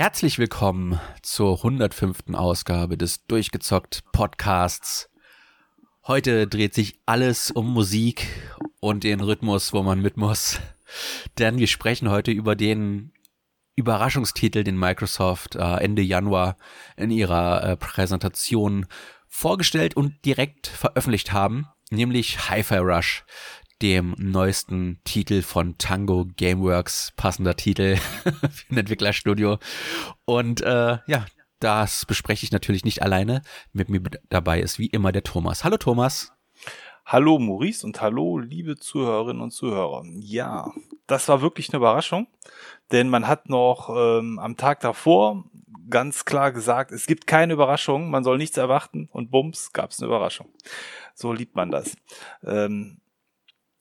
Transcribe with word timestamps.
Herzlich 0.00 0.38
willkommen 0.38 0.98
zur 1.20 1.58
105. 1.58 2.32
Ausgabe 2.32 2.96
des 2.96 3.26
Durchgezockt 3.26 4.02
Podcasts. 4.12 5.10
Heute 6.06 6.46
dreht 6.46 6.72
sich 6.72 6.98
alles 7.04 7.50
um 7.50 7.70
Musik 7.70 8.26
und 8.80 9.04
den 9.04 9.20
Rhythmus, 9.20 9.74
wo 9.74 9.82
man 9.82 10.00
mit 10.00 10.16
muss. 10.16 10.58
Denn 11.38 11.58
wir 11.58 11.66
sprechen 11.66 12.08
heute 12.08 12.30
über 12.30 12.56
den 12.56 13.12
Überraschungstitel, 13.76 14.64
den 14.64 14.78
Microsoft 14.78 15.56
äh, 15.56 15.60
Ende 15.60 16.00
Januar 16.00 16.56
in 16.96 17.10
ihrer 17.10 17.62
äh, 17.62 17.76
Präsentation 17.76 18.86
vorgestellt 19.28 19.98
und 19.98 20.24
direkt 20.24 20.66
veröffentlicht 20.66 21.34
haben, 21.34 21.66
nämlich 21.90 22.48
Hi-Fi 22.48 22.78
Rush 22.78 23.26
dem 23.82 24.14
neuesten 24.18 25.00
Titel 25.04 25.42
von 25.42 25.78
Tango 25.78 26.26
Gameworks, 26.36 27.12
passender 27.16 27.56
Titel 27.56 27.96
für 28.50 28.74
ein 28.74 28.78
Entwicklerstudio. 28.78 29.58
Und 30.24 30.60
äh, 30.62 30.98
ja, 31.06 31.26
das 31.60 32.06
bespreche 32.06 32.44
ich 32.44 32.52
natürlich 32.52 32.84
nicht 32.84 33.02
alleine. 33.02 33.42
Mit 33.72 33.88
mir 33.88 34.02
dabei 34.28 34.60
ist 34.60 34.78
wie 34.78 34.86
immer 34.86 35.12
der 35.12 35.22
Thomas. 35.22 35.64
Hallo 35.64 35.76
Thomas. 35.76 36.32
Hallo 37.06 37.38
Maurice 37.38 37.84
und 37.84 38.00
hallo 38.00 38.38
liebe 38.38 38.76
Zuhörerinnen 38.76 39.42
und 39.42 39.50
Zuhörer. 39.50 40.04
Ja, 40.20 40.70
das 41.06 41.28
war 41.28 41.42
wirklich 41.42 41.70
eine 41.70 41.78
Überraschung, 41.78 42.28
denn 42.92 43.08
man 43.08 43.26
hat 43.26 43.48
noch 43.48 43.90
ähm, 43.90 44.38
am 44.38 44.56
Tag 44.56 44.80
davor 44.80 45.44
ganz 45.88 46.24
klar 46.24 46.52
gesagt, 46.52 46.92
es 46.92 47.06
gibt 47.06 47.26
keine 47.26 47.54
Überraschung, 47.54 48.10
man 48.10 48.22
soll 48.22 48.38
nichts 48.38 48.56
erwarten 48.56 49.08
und 49.10 49.30
bums, 49.30 49.72
gab 49.72 49.90
es 49.90 49.98
eine 49.98 50.06
Überraschung. 50.06 50.48
So 51.14 51.32
liebt 51.32 51.56
man 51.56 51.70
das. 51.70 51.96
Ähm, 52.44 53.00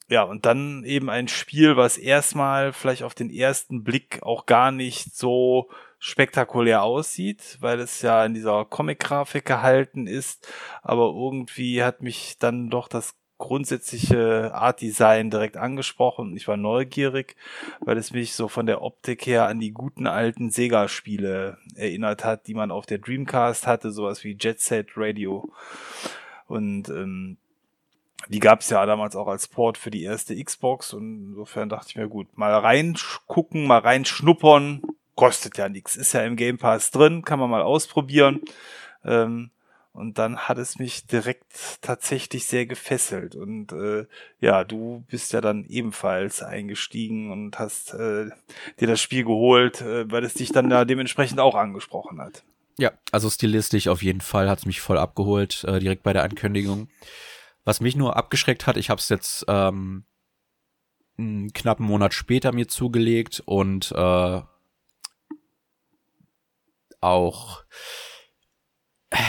ja, 0.10 0.24
und 0.24 0.46
dann 0.46 0.84
eben 0.84 1.10
ein 1.10 1.28
Spiel, 1.28 1.78
was 1.78 1.98
erstmal 1.98 2.74
vielleicht 2.74 3.04
auf 3.04 3.14
den 3.14 3.30
ersten 3.30 3.84
Blick 3.84 4.22
auch 4.24 4.46
gar 4.46 4.72
nicht 4.72 5.16
so 5.16 5.70
spektakulär 6.00 6.82
aussieht, 6.84 7.58
weil 7.60 7.80
es 7.80 8.02
ja 8.02 8.26
in 8.26 8.34
dieser 8.34 8.66
Comic-Grafik 8.66 9.46
gehalten 9.46 10.08
ist, 10.08 10.52
aber 10.82 11.08
irgendwie 11.08 11.84
hat 11.84 12.02
mich 12.02 12.38
dann 12.40 12.70
doch 12.70 12.88
das 12.88 13.16
grundsätzliche 13.38 14.54
Art-Design 14.54 15.30
direkt 15.30 15.58
angesprochen. 15.58 16.36
Ich 16.36 16.48
war 16.48 16.58
neugierig, 16.58 17.36
weil 17.80 17.98
es 17.98 18.12
mich 18.12 18.34
so 18.34 18.48
von 18.48 18.66
der 18.66 18.82
Optik 18.82 19.26
her 19.26 19.48
an 19.48 19.60
die 19.60 19.72
guten 19.72 20.08
alten 20.08 20.52
Sega-Spiele 20.52 21.58
erinnert 21.76 22.26
hat, 22.26 22.48
die 22.48 22.54
man 22.54 22.72
auf 22.72 22.86
der 22.86 22.98
Dreamcast 22.98 23.66
hatte, 23.66 23.92
sowas 23.92 24.24
wie 24.24 24.38
Jet 24.40 24.60
Set 24.60 24.90
Radio. 24.98 25.50
Und 26.48 26.90
ähm, 26.90 27.38
die 28.28 28.40
gab 28.40 28.62
es 28.62 28.70
ja 28.70 28.86
damals 28.86 29.16
auch 29.16 29.28
als 29.28 29.48
Port 29.48 29.78
für 29.78 29.92
die 29.92 30.04
erste 30.04 30.42
Xbox 30.42 30.94
und 30.94 31.30
insofern 31.30 31.70
dachte 31.70 31.88
ich 31.90 31.96
mir, 31.96 32.08
gut, 32.08 32.38
mal 32.38 32.54
reingucken, 32.54 33.66
mal 33.66 33.80
reinschnuppern, 33.80 34.82
kostet 35.16 35.58
ja 35.58 35.70
nichts, 35.70 35.96
ist 35.96 36.14
ja 36.14 36.22
im 36.24 36.36
Game 36.36 36.58
Pass 36.58 36.92
drin, 36.92 37.24
kann 37.24 37.40
man 37.40 37.50
mal 37.50 37.62
ausprobieren. 37.62 38.42
Ähm, 39.04 39.52
und 39.92 40.18
dann 40.18 40.38
hat 40.38 40.58
es 40.58 40.80
mich 40.80 41.08
direkt 41.08 41.82
tatsächlich 41.82 42.46
sehr 42.46 42.66
gefesselt. 42.66 43.36
Und 43.36 43.74
äh, 43.74 44.06
ja, 44.40 44.64
du 44.64 45.04
bist 45.10 45.34
ja 45.34 45.42
dann 45.42 45.66
ebenfalls 45.66 46.42
eingestiegen 46.42 47.32
und 47.32 47.60
hast 47.60 47.96
äh, 47.96 48.30
dir 48.80 48.88
das 48.88 49.02
Spiel 49.02 49.26
geholt, 49.26 49.82
äh, 49.82 50.10
weil 50.10 50.24
es 50.24 50.36
dich 50.36 50.52
dann 50.52 50.70
da 50.70 50.86
dementsprechend 50.86 51.40
auch 51.40 51.56
angesprochen 51.56 52.22
hat. 52.22 52.44
Ja, 52.78 52.92
also 53.12 53.30
stilistisch 53.30 53.90
auf 53.90 54.02
jeden 54.02 54.22
Fall 54.22 54.50
hat 54.50 54.60
es 54.60 54.66
mich 54.66 54.80
voll 54.80 54.98
abgeholt, 54.98 55.66
äh, 55.66 55.80
direkt 55.80 56.04
bei 56.04 56.14
der 56.14 56.24
Ankündigung. 56.24 56.88
Was 57.66 57.82
mich 57.82 57.96
nur 57.96 58.16
abgeschreckt 58.16 58.68
hat, 58.68 58.78
ich 58.78 58.90
habe 58.90 59.00
es 59.00 59.10
jetzt 59.10 59.46
ähm, 59.48 60.06
einen 61.18 61.54
knappen 61.54 61.86
Monat 61.86 62.14
später 62.14 62.52
mir 62.52 62.68
zugelegt 62.68 63.42
und 63.46 63.92
äh, 63.92 64.42
auch 67.02 67.64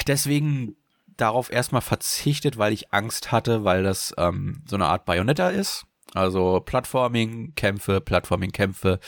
deswegen 0.07 0.77
darauf 1.07 1.53
erstmal 1.53 1.83
verzichtet, 1.83 2.59
weil 2.59 2.73
ich 2.73 2.93
Angst 2.93 3.31
hatte, 3.33 3.65
weil 3.65 3.83
das 3.83 4.15
ähm, 4.17 4.63
so 4.67 4.77
eine 4.77 4.87
Art 4.87 5.05
Bayonetta 5.05 5.51
ist. 5.51 5.85
Also 6.15 6.61
Plattforming, 6.61 7.55
Kämpfe, 7.55 8.01
Plattforming, 8.01 8.51
Kämpfe 8.51 8.99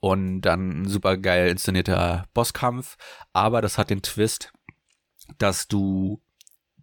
und 0.00 0.42
dann 0.42 0.82
ein 0.82 0.88
super 0.88 1.16
geil 1.16 1.48
inszenierter 1.48 2.26
Bosskampf. 2.34 2.96
Aber 3.32 3.62
das 3.62 3.78
hat 3.78 3.90
den 3.90 4.02
Twist, 4.02 4.52
dass 5.38 5.68
du 5.68 6.20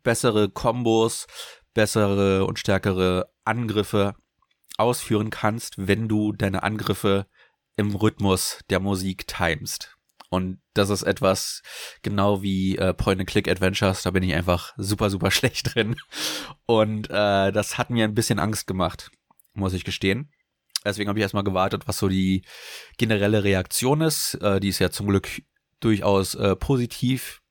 bessere 0.03 0.49
Kombos, 0.49 1.27
bessere 1.73 2.45
und 2.45 2.59
stärkere 2.59 3.29
Angriffe 3.45 4.15
ausführen 4.77 5.29
kannst, 5.29 5.75
wenn 5.77 6.07
du 6.07 6.31
deine 6.33 6.63
Angriffe 6.63 7.27
im 7.77 7.95
Rhythmus 7.95 8.59
der 8.69 8.79
Musik 8.79 9.27
timest. 9.27 9.95
Und 10.29 10.61
das 10.73 10.89
ist 10.89 11.03
etwas 11.03 11.61
genau 12.03 12.41
wie 12.41 12.77
äh, 12.77 12.93
Point-and-Click-Adventures, 12.93 14.03
da 14.03 14.11
bin 14.11 14.23
ich 14.23 14.33
einfach 14.33 14.73
super, 14.77 15.09
super 15.09 15.29
schlecht 15.31 15.75
drin. 15.75 15.97
Und 16.65 17.09
äh, 17.09 17.51
das 17.51 17.77
hat 17.77 17.89
mir 17.89 18.05
ein 18.05 18.15
bisschen 18.15 18.39
Angst 18.39 18.65
gemacht, 18.65 19.11
muss 19.53 19.73
ich 19.73 19.83
gestehen. 19.83 20.31
Deswegen 20.85 21.09
habe 21.09 21.19
ich 21.19 21.23
erstmal 21.23 21.43
gewartet, 21.43 21.87
was 21.87 21.97
so 21.97 22.07
die 22.07 22.43
generelle 22.97 23.43
Reaktion 23.43 24.01
ist. 24.01 24.35
Äh, 24.35 24.59
die 24.59 24.69
ist 24.69 24.79
ja 24.79 24.89
zum 24.89 25.07
Glück 25.07 25.27
durchaus 25.79 26.35
äh, 26.35 26.55
positiv 26.55 27.41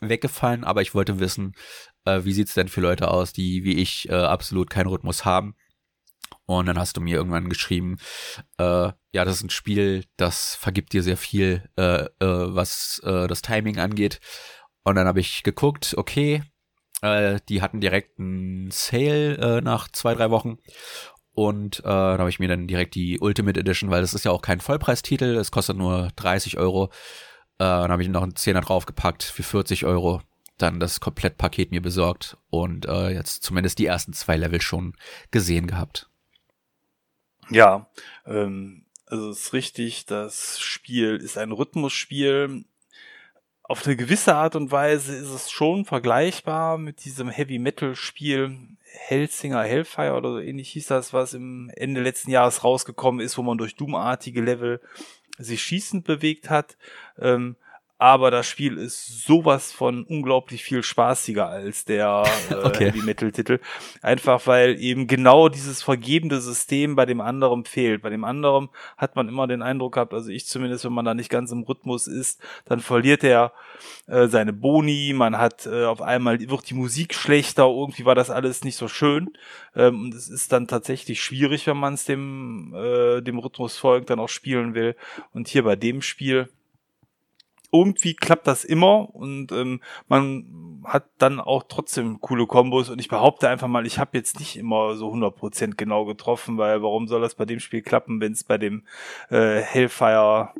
weggefallen, 0.00 0.64
aber 0.64 0.82
ich 0.82 0.94
wollte 0.94 1.18
wissen, 1.20 1.54
äh, 2.16 2.24
wie 2.24 2.32
sieht's 2.32 2.54
denn 2.54 2.68
für 2.68 2.80
Leute 2.80 3.10
aus, 3.10 3.32
die 3.32 3.64
wie 3.64 3.74
ich 3.74 4.08
äh, 4.08 4.14
absolut 4.14 4.70
keinen 4.70 4.88
Rhythmus 4.88 5.24
haben. 5.24 5.54
Und 6.46 6.66
dann 6.66 6.78
hast 6.78 6.96
du 6.96 7.00
mir 7.00 7.16
irgendwann 7.16 7.48
geschrieben, 7.48 7.98
äh, 8.58 8.92
ja, 9.12 9.24
das 9.24 9.36
ist 9.36 9.44
ein 9.44 9.50
Spiel, 9.50 10.04
das 10.16 10.56
vergibt 10.56 10.92
dir 10.92 11.02
sehr 11.02 11.16
viel, 11.16 11.68
äh, 11.76 12.04
äh, 12.04 12.08
was 12.20 13.00
äh, 13.04 13.28
das 13.28 13.42
Timing 13.42 13.78
angeht. 13.78 14.20
Und 14.82 14.96
dann 14.96 15.06
habe 15.06 15.20
ich 15.20 15.42
geguckt, 15.42 15.94
okay, 15.96 16.42
äh, 17.02 17.38
die 17.48 17.62
hatten 17.62 17.80
direkt 17.80 18.18
einen 18.18 18.70
Sale 18.70 19.36
äh, 19.36 19.60
nach 19.60 19.88
zwei, 19.88 20.14
drei 20.14 20.30
Wochen. 20.30 20.58
Und 21.32 21.80
äh, 21.80 21.82
dann 21.82 22.18
habe 22.18 22.30
ich 22.30 22.40
mir 22.40 22.48
dann 22.48 22.66
direkt 22.66 22.94
die 22.94 23.20
Ultimate 23.20 23.58
Edition, 23.58 23.90
weil 23.90 24.00
das 24.00 24.14
ist 24.14 24.24
ja 24.24 24.32
auch 24.32 24.42
kein 24.42 24.60
Vollpreistitel, 24.60 25.36
es 25.36 25.50
kostet 25.52 25.76
nur 25.76 26.10
30 26.16 26.58
Euro. 26.58 26.86
Äh, 27.58 27.64
dann 27.64 27.92
habe 27.92 28.02
ich 28.02 28.08
noch 28.08 28.22
einen 28.22 28.36
Zehner 28.36 28.60
draufgepackt 28.60 29.22
für 29.22 29.42
40 29.42 29.84
Euro 29.84 30.20
dann 30.62 30.80
das 30.80 31.00
Komplettpaket 31.00 31.70
mir 31.70 31.82
besorgt 31.82 32.36
und 32.50 32.86
äh, 32.86 33.10
jetzt 33.10 33.42
zumindest 33.42 33.78
die 33.78 33.86
ersten 33.86 34.12
zwei 34.12 34.36
Level 34.36 34.60
schon 34.60 34.94
gesehen 35.30 35.66
gehabt. 35.66 36.08
Ja, 37.50 37.90
ähm, 38.26 38.86
also 39.06 39.30
es 39.30 39.40
ist 39.40 39.52
richtig, 39.52 40.06
das 40.06 40.60
Spiel 40.60 41.16
ist 41.16 41.36
ein 41.36 41.52
Rhythmusspiel. 41.52 42.64
Auf 43.62 43.86
eine 43.86 43.96
gewisse 43.96 44.34
Art 44.34 44.56
und 44.56 44.70
Weise 44.70 45.14
ist 45.14 45.30
es 45.30 45.50
schon 45.50 45.84
vergleichbar 45.84 46.78
mit 46.78 47.04
diesem 47.04 47.28
Heavy 47.28 47.58
Metal 47.58 47.94
Spiel 47.94 48.76
Hellsinger 48.92 49.62
Hellfire 49.62 50.14
oder 50.14 50.32
so 50.32 50.38
ähnlich 50.38 50.70
hieß 50.70 50.86
das, 50.86 51.12
was 51.12 51.34
im 51.34 51.70
Ende 51.76 52.02
letzten 52.02 52.30
Jahres 52.30 52.64
rausgekommen 52.64 53.20
ist, 53.20 53.38
wo 53.38 53.42
man 53.42 53.58
durch 53.58 53.76
Doomartige 53.76 54.40
Level 54.40 54.80
sich 55.38 55.62
schießend 55.62 56.04
bewegt 56.04 56.50
hat. 56.50 56.76
Ähm, 57.18 57.56
aber 58.00 58.30
das 58.30 58.46
Spiel 58.46 58.78
ist 58.78 59.26
sowas 59.26 59.72
von 59.72 60.04
unglaublich 60.04 60.64
viel 60.64 60.82
spaßiger 60.82 61.46
als 61.46 61.84
der 61.84 62.24
äh, 62.50 62.54
okay. 62.54 62.86
Heavy 62.86 63.02
Metal 63.02 63.30
Titel. 63.30 63.60
Einfach 64.00 64.46
weil 64.46 64.80
eben 64.80 65.06
genau 65.06 65.50
dieses 65.50 65.82
vergebende 65.82 66.40
System 66.40 66.96
bei 66.96 67.04
dem 67.04 67.20
anderen 67.20 67.66
fehlt. 67.66 68.00
Bei 68.00 68.08
dem 68.08 68.24
anderen 68.24 68.70
hat 68.96 69.16
man 69.16 69.28
immer 69.28 69.46
den 69.46 69.60
Eindruck 69.60 69.94
gehabt, 69.94 70.14
also 70.14 70.30
ich 70.30 70.46
zumindest, 70.46 70.86
wenn 70.86 70.94
man 70.94 71.04
da 71.04 71.12
nicht 71.12 71.28
ganz 71.28 71.52
im 71.52 71.62
Rhythmus 71.62 72.06
ist, 72.06 72.40
dann 72.64 72.80
verliert 72.80 73.22
er 73.22 73.52
äh, 74.06 74.28
seine 74.28 74.54
Boni, 74.54 75.12
man 75.14 75.36
hat 75.36 75.66
äh, 75.66 75.84
auf 75.84 76.00
einmal 76.00 76.40
wird 76.40 76.70
die 76.70 76.74
Musik 76.74 77.12
schlechter, 77.12 77.64
irgendwie 77.64 78.06
war 78.06 78.14
das 78.14 78.30
alles 78.30 78.64
nicht 78.64 78.76
so 78.76 78.88
schön. 78.88 79.34
Ähm, 79.76 80.04
und 80.04 80.14
es 80.14 80.30
ist 80.30 80.52
dann 80.52 80.66
tatsächlich 80.66 81.22
schwierig, 81.22 81.66
wenn 81.66 81.76
man 81.76 81.92
es 81.92 82.06
dem, 82.06 82.74
äh, 82.74 83.20
dem 83.20 83.38
Rhythmus 83.38 83.76
folgt, 83.76 84.08
dann 84.08 84.20
auch 84.20 84.30
spielen 84.30 84.74
will. 84.74 84.96
Und 85.34 85.48
hier 85.48 85.64
bei 85.64 85.76
dem 85.76 86.00
Spiel 86.00 86.48
irgendwie 87.72 88.14
klappt 88.14 88.46
das 88.46 88.64
immer 88.64 89.14
und 89.14 89.52
ähm, 89.52 89.80
man 90.08 90.80
hat 90.84 91.08
dann 91.18 91.40
auch 91.40 91.64
trotzdem 91.68 92.20
coole 92.20 92.46
Kombos 92.46 92.88
und 92.88 92.98
ich 93.00 93.08
behaupte 93.08 93.48
einfach 93.48 93.68
mal, 93.68 93.86
ich 93.86 93.98
habe 93.98 94.16
jetzt 94.16 94.38
nicht 94.38 94.56
immer 94.56 94.96
so 94.96 95.12
100% 95.12 95.76
genau 95.76 96.04
getroffen, 96.04 96.58
weil 96.58 96.82
warum 96.82 97.06
soll 97.06 97.20
das 97.20 97.34
bei 97.34 97.44
dem 97.44 97.60
Spiel 97.60 97.82
klappen, 97.82 98.20
wenn 98.20 98.32
es 98.32 98.44
bei 98.44 98.58
dem 98.58 98.84
äh, 99.30 99.60
Hellfire 99.60 100.50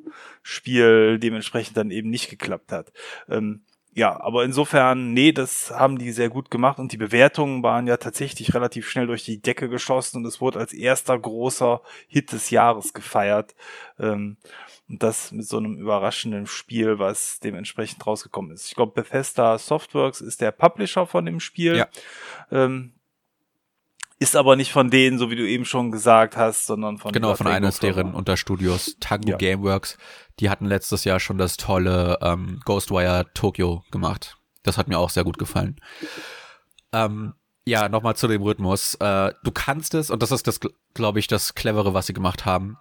Spiel 0.42 1.18
dementsprechend 1.18 1.76
dann 1.76 1.90
eben 1.90 2.10
nicht 2.10 2.30
geklappt 2.30 2.72
hat. 2.72 2.92
Ähm, 3.28 3.62
ja, 3.92 4.20
aber 4.20 4.44
insofern, 4.44 5.12
nee, 5.14 5.32
das 5.32 5.72
haben 5.72 5.98
die 5.98 6.12
sehr 6.12 6.28
gut 6.28 6.50
gemacht 6.50 6.78
und 6.78 6.92
die 6.92 6.96
Bewertungen 6.96 7.62
waren 7.64 7.88
ja 7.88 7.96
tatsächlich 7.96 8.54
relativ 8.54 8.88
schnell 8.88 9.08
durch 9.08 9.24
die 9.24 9.42
Decke 9.42 9.68
geschossen 9.68 10.18
und 10.18 10.26
es 10.26 10.40
wurde 10.40 10.60
als 10.60 10.72
erster 10.72 11.18
großer 11.18 11.82
Hit 12.06 12.30
des 12.32 12.50
Jahres 12.50 12.92
gefeiert. 12.92 13.56
Ähm, 13.98 14.36
und 14.90 15.02
das 15.02 15.30
mit 15.30 15.46
so 15.46 15.56
einem 15.56 15.76
überraschenden 15.76 16.46
Spiel, 16.46 16.98
was 16.98 17.38
dementsprechend 17.38 18.04
rausgekommen 18.04 18.50
ist. 18.50 18.66
Ich 18.66 18.74
glaube, 18.74 18.92
Bethesda 18.92 19.56
Softworks 19.56 20.20
ist 20.20 20.40
der 20.40 20.50
Publisher 20.50 21.06
von 21.06 21.24
dem 21.24 21.38
Spiel. 21.38 21.76
Ja. 21.76 21.88
Ähm, 22.50 22.94
ist 24.18 24.36
aber 24.36 24.56
nicht 24.56 24.72
von 24.72 24.90
denen, 24.90 25.18
so 25.18 25.30
wie 25.30 25.36
du 25.36 25.48
eben 25.48 25.64
schon 25.64 25.92
gesagt 25.92 26.36
hast, 26.36 26.66
sondern 26.66 26.98
von 26.98 27.12
Genau, 27.12 27.34
von 27.36 27.46
eines 27.46 27.78
deren 27.78 28.14
Unterstudios, 28.14 28.96
Tango 29.00 29.30
ja. 29.30 29.36
Gameworks. 29.36 29.96
Die 30.40 30.50
hatten 30.50 30.66
letztes 30.66 31.04
Jahr 31.04 31.20
schon 31.20 31.38
das 31.38 31.56
tolle 31.56 32.18
ähm, 32.20 32.60
Ghostwire 32.64 33.26
Tokyo 33.32 33.84
gemacht. 33.92 34.36
Das 34.62 34.76
hat 34.76 34.88
mir 34.88 34.98
auch 34.98 35.08
sehr 35.08 35.24
gut 35.24 35.38
gefallen. 35.38 35.80
Ähm, 36.92 37.32
ja, 37.64 37.88
nochmal 37.88 38.16
zu 38.16 38.26
dem 38.26 38.42
Rhythmus. 38.42 38.96
Äh, 38.96 39.32
du 39.42 39.52
kannst 39.52 39.94
es, 39.94 40.10
und 40.10 40.22
das 40.22 40.32
ist 40.32 40.46
das, 40.46 40.60
glaube 40.92 41.20
ich, 41.20 41.28
das 41.28 41.54
Clevere, 41.54 41.94
was 41.94 42.08
sie 42.08 42.12
gemacht 42.12 42.44
haben. 42.44 42.76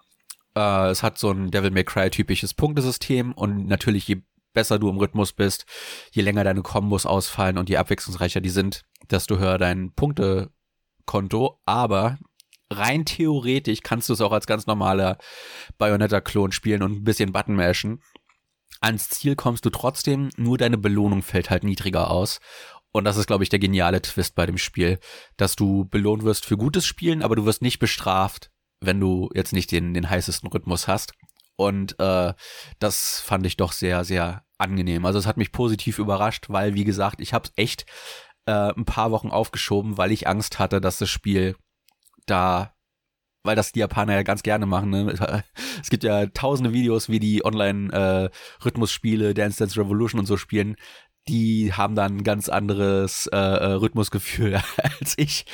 Äh, 0.56 0.90
es 0.90 1.04
hat 1.04 1.18
so 1.18 1.32
ein 1.32 1.52
Devil 1.52 1.72
May 1.72 1.84
Cry 1.84 2.10
typisches 2.10 2.54
Punktesystem 2.54 3.34
und 3.34 3.68
natürlich 3.68 4.08
je 4.08 4.22
besser 4.54 4.80
du 4.80 4.90
im 4.90 4.98
Rhythmus 4.98 5.34
bist, 5.34 5.66
je 6.12 6.22
länger 6.22 6.44
deine 6.44 6.62
Kombos 6.62 7.06
ausfallen 7.06 7.58
und 7.58 7.70
je 7.70 7.78
abwechslungsreicher 7.78 8.42
die 8.42 8.50
sind, 8.50 8.84
desto 9.10 9.38
höher 9.38 9.58
dein 9.58 9.94
Punktekonto. 9.94 11.60
Aber 11.66 12.18
rein 12.72 13.06
theoretisch 13.06 13.82
kannst 13.84 14.10
du 14.10 14.14
es 14.14 14.22
auch 14.22 14.32
als 14.32 14.48
ganz 14.48 14.68
normaler 14.68 15.18
Bayonetta-Klon 15.78 16.52
spielen 16.52 16.84
und 16.84 16.94
ein 16.94 17.04
bisschen 17.04 17.32
Button 17.32 17.56
mashen. 17.56 18.02
Ans 18.82 19.10
Ziel 19.10 19.36
kommst 19.36 19.66
du 19.66 19.70
trotzdem, 19.70 20.30
nur 20.38 20.58
deine 20.58 20.78
Belohnung 20.78 21.22
fällt 21.22 21.50
halt 21.50 21.64
niedriger 21.64 22.10
aus. 22.10 22.40
Und 22.92 23.04
das 23.04 23.18
ist, 23.18 23.28
glaube 23.28 23.44
ich, 23.44 23.50
der 23.50 23.60
geniale 23.60 24.02
Twist 24.02 24.36
bei 24.36 24.46
dem 24.46 24.58
Spiel, 24.58 25.00
dass 25.38 25.56
du 25.56 25.86
belohnt 25.86 26.24
wirst 26.24 26.46
für 26.46 26.58
gutes 26.58 26.86
Spielen, 26.86 27.22
aber 27.22 27.36
du 27.36 27.46
wirst 27.46 27.62
nicht 27.62 27.80
bestraft, 27.80 28.52
wenn 28.82 29.00
du 29.00 29.30
jetzt 29.34 29.54
nicht 29.54 29.72
den, 29.72 29.94
den 29.94 30.10
heißesten 30.10 30.50
Rhythmus 30.50 30.88
hast. 30.88 31.14
Und 31.56 32.00
äh, 32.00 32.34
das 32.80 33.20
fand 33.20 33.46
ich 33.46 33.58
doch 33.58 33.74
sehr, 33.74 34.06
sehr 34.06 34.46
angenehm. 34.58 35.06
Also 35.06 35.20
es 35.20 35.26
hat 35.26 35.38
mich 35.38 35.52
positiv 35.52 36.00
überrascht, 36.00 36.46
weil, 36.50 36.74
wie 36.74 36.86
gesagt, 36.86 37.20
ich 37.20 37.34
habe 37.34 37.48
es 37.48 37.54
echt 37.58 37.86
äh, 38.46 38.74
ein 38.74 38.86
paar 38.86 39.12
Wochen 39.12 39.30
aufgeschoben, 39.30 39.98
weil 39.98 40.12
ich 40.12 40.28
Angst 40.28 40.60
hatte, 40.60 40.80
dass 40.80 40.98
das 41.00 41.10
Spiel 41.10 41.56
da 42.26 42.74
weil 43.44 43.56
das 43.56 43.72
die 43.72 43.80
Japaner 43.80 44.14
ja 44.14 44.24
ganz 44.24 44.44
gerne 44.44 44.66
machen. 44.66 44.90
Ne? 44.90 45.44
Es 45.82 45.90
gibt 45.90 46.04
ja 46.04 46.26
tausende 46.28 46.74
Videos, 46.74 47.08
wie 47.08 47.20
die 47.20 47.46
Online-Rhythmusspiele, 47.46 49.30
äh, 49.30 49.34
Dance 49.34 49.60
Dance 49.60 49.80
Revolution 49.80 50.20
und 50.20 50.26
so 50.26 50.36
spielen 50.36 50.76
die 51.30 51.74
haben 51.74 51.96
dann 51.96 52.18
ein 52.18 52.24
ganz 52.24 52.50
anderes 52.50 53.28
äh, 53.28 53.38
äh, 53.38 53.74
Rhythmusgefühl 53.74 54.60
als 55.00 55.14
ich. 55.18 55.46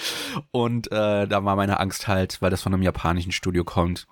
Und 0.52 0.92
äh, 0.92 1.28
da 1.28 1.44
war 1.44 1.56
meine 1.58 1.80
Angst 1.80 2.08
halt, 2.08 2.42
weil 2.42 2.50
das 2.50 2.62
von 2.62 2.74
einem 2.74 2.82
japanischen 2.82 3.34
Studio 3.34 3.66
kommt, 3.66 4.08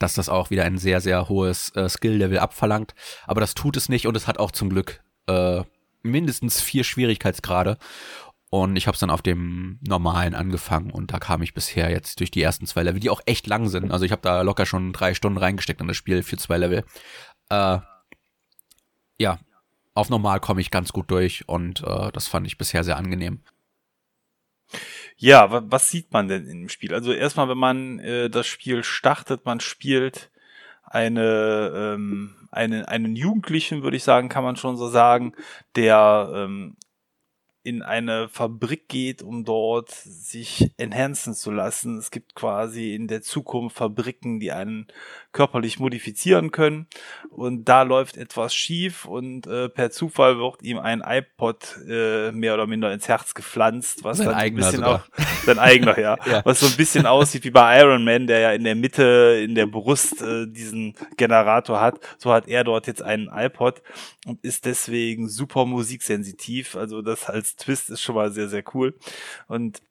dass 0.00 0.14
das 0.14 0.28
auch 0.28 0.50
wieder 0.50 0.64
ein 0.64 0.78
sehr, 0.78 1.00
sehr 1.00 1.28
hohes 1.28 1.70
äh, 1.76 1.88
Skill-Level 1.88 2.40
abverlangt. 2.40 2.94
Aber 3.26 3.40
das 3.40 3.54
tut 3.54 3.76
es 3.76 3.88
nicht 3.88 4.06
und 4.08 4.16
es 4.16 4.26
hat 4.26 4.38
auch 4.38 4.50
zum 4.50 4.68
Glück 4.68 5.00
äh, 5.28 5.62
mindestens 6.02 6.60
vier 6.60 6.82
Schwierigkeitsgrade. 6.82 7.78
Und 8.50 8.74
ich 8.74 8.88
habe 8.88 8.96
es 8.96 9.00
dann 9.00 9.10
auf 9.10 9.22
dem 9.22 9.78
normalen 9.86 10.34
angefangen 10.34 10.90
und 10.90 11.12
da 11.12 11.20
kam 11.20 11.40
ich 11.40 11.54
bisher 11.54 11.88
jetzt 11.88 12.18
durch 12.18 12.32
die 12.32 12.42
ersten 12.42 12.66
zwei 12.66 12.82
Level, 12.82 12.98
die 12.98 13.10
auch 13.10 13.20
echt 13.26 13.46
lang 13.46 13.68
sind. 13.68 13.92
Also 13.92 14.04
ich 14.04 14.10
habe 14.10 14.22
da 14.22 14.42
locker 14.42 14.66
schon 14.66 14.92
drei 14.92 15.14
Stunden 15.14 15.38
reingesteckt 15.38 15.80
in 15.80 15.86
das 15.86 15.96
Spiel 15.96 16.24
für 16.24 16.36
zwei 16.36 16.58
Level. 16.58 16.82
Äh, 17.48 17.78
ja, 19.18 19.38
auf 19.94 20.10
normal 20.10 20.40
komme 20.40 20.60
ich 20.60 20.70
ganz 20.70 20.92
gut 20.92 21.10
durch 21.10 21.48
und 21.48 21.82
äh, 21.82 22.10
das 22.12 22.28
fand 22.28 22.46
ich 22.46 22.58
bisher 22.58 22.84
sehr 22.84 22.96
angenehm. 22.96 23.40
Ja, 25.16 25.70
was 25.70 25.90
sieht 25.90 26.12
man 26.12 26.28
denn 26.28 26.46
im 26.46 26.68
Spiel? 26.68 26.94
Also 26.94 27.12
erstmal, 27.12 27.48
wenn 27.48 27.58
man 27.58 27.98
äh, 27.98 28.30
das 28.30 28.46
Spiel 28.46 28.84
startet, 28.84 29.44
man 29.44 29.60
spielt 29.60 30.30
eine, 30.84 31.94
ähm, 31.94 32.48
eine 32.50 32.88
einen 32.88 33.16
Jugendlichen, 33.16 33.82
würde 33.82 33.96
ich 33.96 34.04
sagen, 34.04 34.28
kann 34.28 34.44
man 34.44 34.56
schon 34.56 34.76
so 34.76 34.88
sagen, 34.88 35.34
der 35.76 36.30
ähm, 36.34 36.76
in 37.62 37.82
eine 37.82 38.28
Fabrik 38.28 38.88
geht, 38.88 39.22
um 39.22 39.44
dort 39.44 39.90
sich 39.90 40.72
enhancen 40.78 41.34
zu 41.34 41.50
lassen. 41.50 41.98
Es 41.98 42.10
gibt 42.10 42.34
quasi 42.34 42.94
in 42.94 43.06
der 43.06 43.20
Zukunft 43.20 43.76
Fabriken, 43.76 44.40
die 44.40 44.50
einen 44.50 44.86
körperlich 45.32 45.78
modifizieren 45.78 46.50
können. 46.50 46.86
Und 47.28 47.66
da 47.66 47.82
läuft 47.82 48.16
etwas 48.16 48.54
schief 48.54 49.04
und 49.04 49.46
äh, 49.46 49.68
per 49.68 49.90
Zufall 49.90 50.38
wird 50.38 50.62
ihm 50.62 50.78
ein 50.78 51.02
iPod 51.04 51.78
äh, 51.88 52.32
mehr 52.32 52.54
oder 52.54 52.66
minder 52.66 52.92
ins 52.92 53.08
Herz 53.08 53.34
gepflanzt, 53.34 54.04
was 54.04 54.18
sein 54.18 54.28
dann 54.28 54.36
ein 54.36 54.54
bisschen 54.54 54.82
auch 54.82 55.02
sein 55.44 55.58
eigener, 55.58 55.98
ja, 55.98 56.16
ja, 56.26 56.44
was 56.44 56.60
so 56.60 56.66
ein 56.66 56.76
bisschen 56.76 57.06
aussieht 57.06 57.44
wie 57.44 57.50
bei 57.50 57.80
Iron 57.80 58.04
Man, 58.04 58.26
der 58.26 58.40
ja 58.40 58.52
in 58.52 58.64
der 58.64 58.74
Mitte, 58.74 59.40
in 59.44 59.54
der 59.54 59.66
Brust 59.66 60.22
äh, 60.22 60.46
diesen 60.46 60.94
Generator 61.16 61.80
hat. 61.80 62.00
So 62.18 62.32
hat 62.32 62.48
er 62.48 62.64
dort 62.64 62.86
jetzt 62.86 63.02
einen 63.02 63.28
iPod 63.28 63.82
und 64.26 64.42
ist 64.44 64.64
deswegen 64.64 65.28
super 65.28 65.64
musiksensitiv. 65.64 66.76
Also 66.76 67.02
das 67.02 67.28
als 67.50 67.56
Twist 67.56 67.90
ist 67.90 68.02
schon 68.02 68.14
mal 68.14 68.30
sehr, 68.30 68.48
sehr 68.48 68.62
cool. 68.74 68.94
Und 69.48 69.82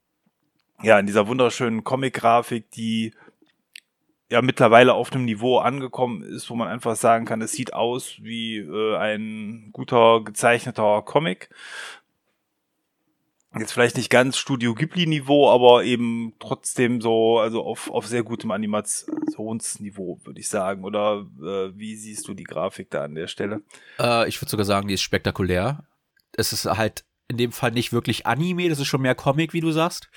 ja, 0.82 0.98
in 1.00 1.06
dieser 1.06 1.28
wunderschönen 1.28 1.84
Comic-Grafik, 1.84 2.72
die 2.72 3.14
ja 4.30 4.42
mittlerweile 4.42 4.94
auf 4.94 5.12
einem 5.12 5.26
Niveau 5.26 5.58
angekommen 5.58 6.22
ist, 6.22 6.50
wo 6.50 6.56
man 6.56 6.68
einfach 6.68 6.96
sagen 6.96 7.26
kann, 7.26 7.42
es 7.42 7.52
sieht 7.52 7.74
aus 7.74 8.18
wie 8.22 8.58
äh, 8.58 8.96
ein 8.96 9.70
guter 9.74 10.22
gezeichneter 10.24 11.02
Comic. 11.02 11.50
Jetzt 13.58 13.74
vielleicht 13.74 13.98
nicht 13.98 14.12
ganz 14.12 14.38
Studio 14.38 14.76
Ghibli-Niveau, 14.76 15.50
aber 15.50 15.84
eben 15.84 16.34
trotzdem 16.40 17.02
so, 17.02 17.40
also 17.40 17.64
auf, 17.64 17.90
auf 17.90 18.06
sehr 18.06 18.22
gutem 18.22 18.52
Animationsniveau, 18.52 20.20
würde 20.24 20.40
ich 20.40 20.48
sagen. 20.48 20.84
Oder 20.86 21.26
äh, 21.42 21.76
wie 21.76 21.96
siehst 21.96 22.28
du 22.28 22.36
die 22.36 22.44
Grafik 22.44 22.92
da 22.92 23.04
an 23.04 23.16
der 23.16 23.28
Stelle? 23.28 23.64
Äh, 24.00 24.30
ich 24.30 24.40
würde 24.40 24.52
sogar 24.52 24.66
sagen, 24.66 24.88
die 24.88 24.94
ist 24.94 25.02
spektakulär. 25.02 25.84
Es 26.34 26.54
ist 26.54 26.66
halt 26.66 27.04
in 27.30 27.38
dem 27.38 27.52
Fall 27.52 27.72
nicht 27.72 27.94
wirklich 27.94 28.26
Anime, 28.26 28.70
das 28.70 28.80
ist 28.80 28.88
schon 28.88 29.02
mehr 29.02 29.16
Comic, 29.16 29.54
wie 29.54 29.62
du 29.62 29.72
sagst. 29.72 30.10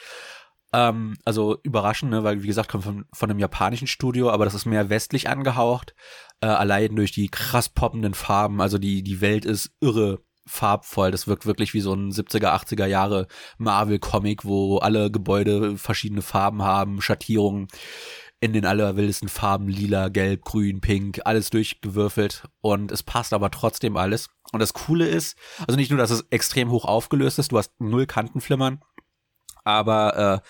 Ähm, 0.73 1.17
also 1.25 1.59
überraschend, 1.63 2.11
ne? 2.11 2.25
weil 2.25 2.43
wie 2.43 2.47
gesagt, 2.47 2.71
kommt 2.71 2.85
von, 2.85 3.05
von 3.13 3.31
einem 3.31 3.39
japanischen 3.39 3.87
Studio, 3.87 4.31
aber 4.31 4.45
das 4.45 4.55
ist 4.55 4.67
mehr 4.67 4.89
westlich 4.89 5.29
angehaucht. 5.29 5.95
Äh, 6.41 6.47
allein 6.47 6.97
durch 6.97 7.13
die 7.13 7.29
krass 7.29 7.69
poppenden 7.69 8.15
Farben. 8.15 8.61
Also 8.61 8.79
die, 8.79 9.03
die 9.03 9.21
Welt 9.21 9.45
ist 9.45 9.71
irre 9.81 10.23
farbvoll. 10.47 11.11
Das 11.11 11.29
wirkt 11.29 11.47
wirklich 11.47 11.75
wie 11.75 11.81
so 11.81 11.93
ein 11.93 12.11
70er, 12.11 12.49
80er 12.49 12.87
Jahre 12.87 13.29
Marvel-Comic, 13.59 14.45
wo 14.45 14.79
alle 14.79 15.11
Gebäude 15.11 15.77
verschiedene 15.77 16.23
Farben 16.23 16.63
haben, 16.63 17.01
Schattierungen 17.01 17.69
in 18.43 18.53
den 18.53 18.67
allerwildesten 18.67 19.29
Farben, 19.29 19.69
lila, 19.69 20.09
gelb, 20.09 20.45
grün, 20.45 20.81
pink, 20.81 21.21
alles 21.25 21.51
durchgewürfelt 21.51 22.49
und 22.61 22.91
es 22.91 23.05
passt 23.05 23.33
aber 23.33 23.53
trotzdem 23.53 23.97
alles. 23.97 24.31
Und 24.51 24.59
das 24.59 24.73
Coole 24.73 25.07
ist, 25.07 25.39
also 25.61 25.77
nicht 25.77 25.91
nur, 25.91 25.99
dass 25.99 26.11
es 26.11 26.27
extrem 26.31 26.73
hoch 26.73 26.85
aufgelöst 26.85 27.39
ist, 27.39 27.53
du 27.53 27.59
hast 27.59 27.81
null 27.81 28.05
Kantenflimmern, 28.05 28.83
aber 29.63 30.43
äh, 30.43 30.49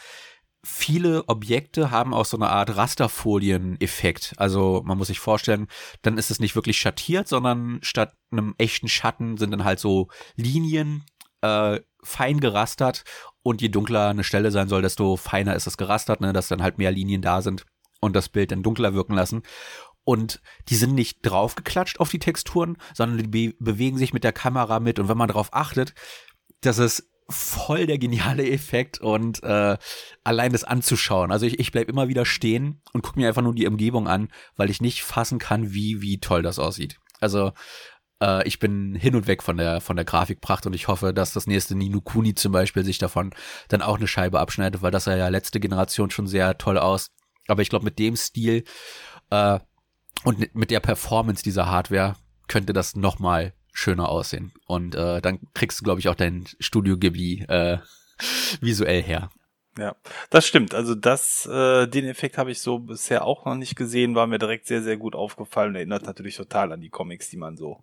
viele 0.65 1.29
Objekte 1.29 1.91
haben 1.91 2.15
auch 2.15 2.25
so 2.25 2.39
eine 2.39 2.49
Art 2.49 2.75
Rasterfolien-Effekt. 2.75 4.33
Also 4.39 4.81
man 4.87 4.97
muss 4.97 5.09
sich 5.09 5.21
vorstellen, 5.21 5.67
dann 6.01 6.17
ist 6.17 6.31
es 6.31 6.41
nicht 6.41 6.57
wirklich 6.57 6.79
schattiert, 6.79 7.29
sondern 7.29 7.79
statt 7.83 8.15
einem 8.31 8.55
echten 8.57 8.89
Schatten 8.89 9.37
sind 9.37 9.51
dann 9.51 9.65
halt 9.65 9.81
so 9.81 10.09
Linien 10.35 11.05
äh, 11.43 11.79
fein 12.03 12.41
gerastert 12.41 13.05
und 13.43 13.61
je 13.61 13.69
dunkler 13.69 14.09
eine 14.09 14.25
Stelle 14.25 14.51
sein 14.51 14.71
soll, 14.71 14.81
desto 14.81 15.19
feiner 15.19 15.55
ist 15.55 15.67
es 15.67 15.77
gerastert, 15.77 16.23
ne, 16.23 16.33
dass 16.33 16.49
dann 16.49 16.63
halt 16.63 16.79
mehr 16.79 16.91
Linien 16.91 17.21
da 17.21 17.43
sind 17.43 17.67
und 18.03 18.15
das 18.15 18.29
Bild 18.29 18.53
dann 18.53 18.63
dunkler 18.63 18.93
wirken 18.93 19.15
lassen. 19.15 19.43
Und 20.05 20.43
die 20.69 20.75
sind 20.75 20.95
nicht 20.95 21.21
draufgeklatscht 21.23 22.01
auf 22.01 22.11
die 22.11 22.19
Texturen, 22.19 22.77
sondern 22.93 23.19
die 23.19 23.29
be 23.29 23.55
bewegen 23.59 23.97
sich 23.97 24.13
mit 24.13 24.25
der 24.25 24.33
Kamera 24.33 24.81
mit. 24.81 24.99
Und 24.99 25.09
wenn 25.09 25.17
man 25.17 25.29
darauf 25.29 25.55
achtet, 25.55 25.95
dass 26.61 26.79
es 26.79 27.09
voll 27.31 27.87
der 27.87 27.99
geniale 27.99 28.49
Effekt 28.51 29.01
und 29.01 29.43
äh, 29.45 29.79
allein 30.25 30.53
das 30.53 30.65
anzuschauen. 30.65 31.31
Also 31.31 31.47
ich, 31.47 31.59
ich 31.59 31.73
bleib 31.73 31.89
immer 31.89 32.09
wieder 32.09 32.27
stehen 32.27 32.83
und 32.93 33.03
gucke 33.03 33.19
mir 33.19 33.29
einfach 33.29 33.43
nur 33.43 33.55
die 33.55 33.67
Umgebung 33.67 34.09
an, 34.09 34.29
weil 34.57 34.71
ich 34.71 34.81
nicht 34.81 35.03
fassen 35.03 35.39
kann, 35.39 35.73
wie, 35.73 36.03
wie 36.03 36.19
toll 36.19 36.43
das 36.43 36.59
aussieht. 36.59 36.99
Also 37.21 37.53
äh, 38.21 38.47
ich 38.47 38.59
bin 38.59 38.95
hin 38.95 39.15
und 39.15 39.27
weg 39.29 39.43
von 39.43 39.57
der, 39.57 39.81
von 39.81 39.97
der 39.97 40.05
Grafikpracht 40.05 40.67
und 40.67 40.75
ich 40.75 40.89
hoffe, 40.89 41.15
dass 41.15 41.33
das 41.33 41.47
nächste 41.47 41.75
Nino 41.75 42.01
Kuni 42.01 42.35
zum 42.35 42.53
Beispiel 42.53 42.85
sich 42.85 42.99
davon 42.99 43.33
dann 43.69 43.83
auch 43.83 43.97
eine 43.97 44.09
Scheibe 44.09 44.41
abschneidet, 44.41 44.83
weil 44.83 44.91
das 44.91 45.05
sah 45.05 45.17
ja 45.17 45.29
letzte 45.29 45.61
Generation 45.61 46.11
schon 46.11 46.27
sehr 46.27 46.59
toll 46.59 46.77
aus. 46.77 47.07
Aber 47.49 47.63
ich 47.63 47.69
glaube, 47.69 47.85
mit 47.85 47.99
dem 47.99 48.17
Stil 48.17 48.65
äh, 49.31 49.59
und 50.25 50.55
mit 50.55 50.71
der 50.71 50.81
Performance 50.81 51.43
dieser 51.43 51.67
Hardware 51.67 52.17
könnte 52.49 52.73
das 52.73 52.97
nochmal 52.97 53.53
schöner 53.73 54.09
aussehen. 54.09 54.53
Und 54.67 54.95
äh, 54.95 55.21
dann 55.21 55.41
kriegst 55.55 55.81
du, 55.81 55.85
glaube 55.85 56.01
ich, 56.01 56.09
auch 56.09 56.15
dein 56.15 56.47
Studio 56.61 56.97
Ghibli 56.97 57.45
äh, 57.49 57.79
visuell 58.61 59.03
her. 59.03 59.31
Ja, 59.79 59.97
das 60.29 60.47
stimmt. 60.47 60.75
Also 60.75 60.95
das, 60.95 61.47
äh, 61.47 61.87
den 61.87 62.05
Effekt 62.05 62.37
habe 62.37 62.51
ich 62.51 62.61
so 62.61 62.79
bisher 62.79 63.25
auch 63.25 63.47
noch 63.47 63.55
nicht 63.55 63.75
gesehen, 63.75 64.15
war 64.15 64.27
mir 64.27 64.39
direkt 64.39 64.67
sehr, 64.67 64.83
sehr 64.83 64.99
gut 64.99 65.15
aufgefallen. 65.15 65.75
Erinnert 65.75 66.05
natürlich 66.05 66.37
total 66.37 66.73
an 66.73 66.83
die 66.83 66.91
Comics, 66.91 67.31
die 67.31 67.39
man 67.39 67.57
so 67.57 67.83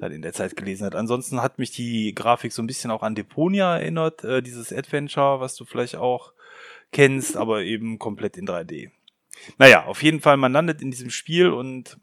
dann 0.00 0.12
in 0.12 0.22
der 0.22 0.32
Zeit 0.32 0.56
gelesen 0.56 0.86
hat. 0.86 0.94
Ansonsten 0.94 1.42
hat 1.42 1.58
mich 1.58 1.70
die 1.70 2.14
Grafik 2.14 2.52
so 2.52 2.62
ein 2.62 2.66
bisschen 2.66 2.90
auch 2.90 3.02
an 3.02 3.14
Deponia 3.14 3.76
erinnert, 3.76 4.24
äh, 4.24 4.42
dieses 4.42 4.72
Adventure, 4.72 5.38
was 5.40 5.54
du 5.54 5.66
vielleicht 5.66 5.96
auch 5.96 6.32
kennst, 6.92 7.36
aber 7.36 7.62
eben 7.62 7.98
komplett 7.98 8.36
in 8.36 8.46
3D. 8.46 8.90
Naja, 9.58 9.84
auf 9.84 10.02
jeden 10.02 10.20
Fall, 10.20 10.36
man 10.36 10.52
landet 10.52 10.82
in 10.82 10.90
diesem 10.90 11.10
Spiel 11.10 11.50
und 11.50 11.98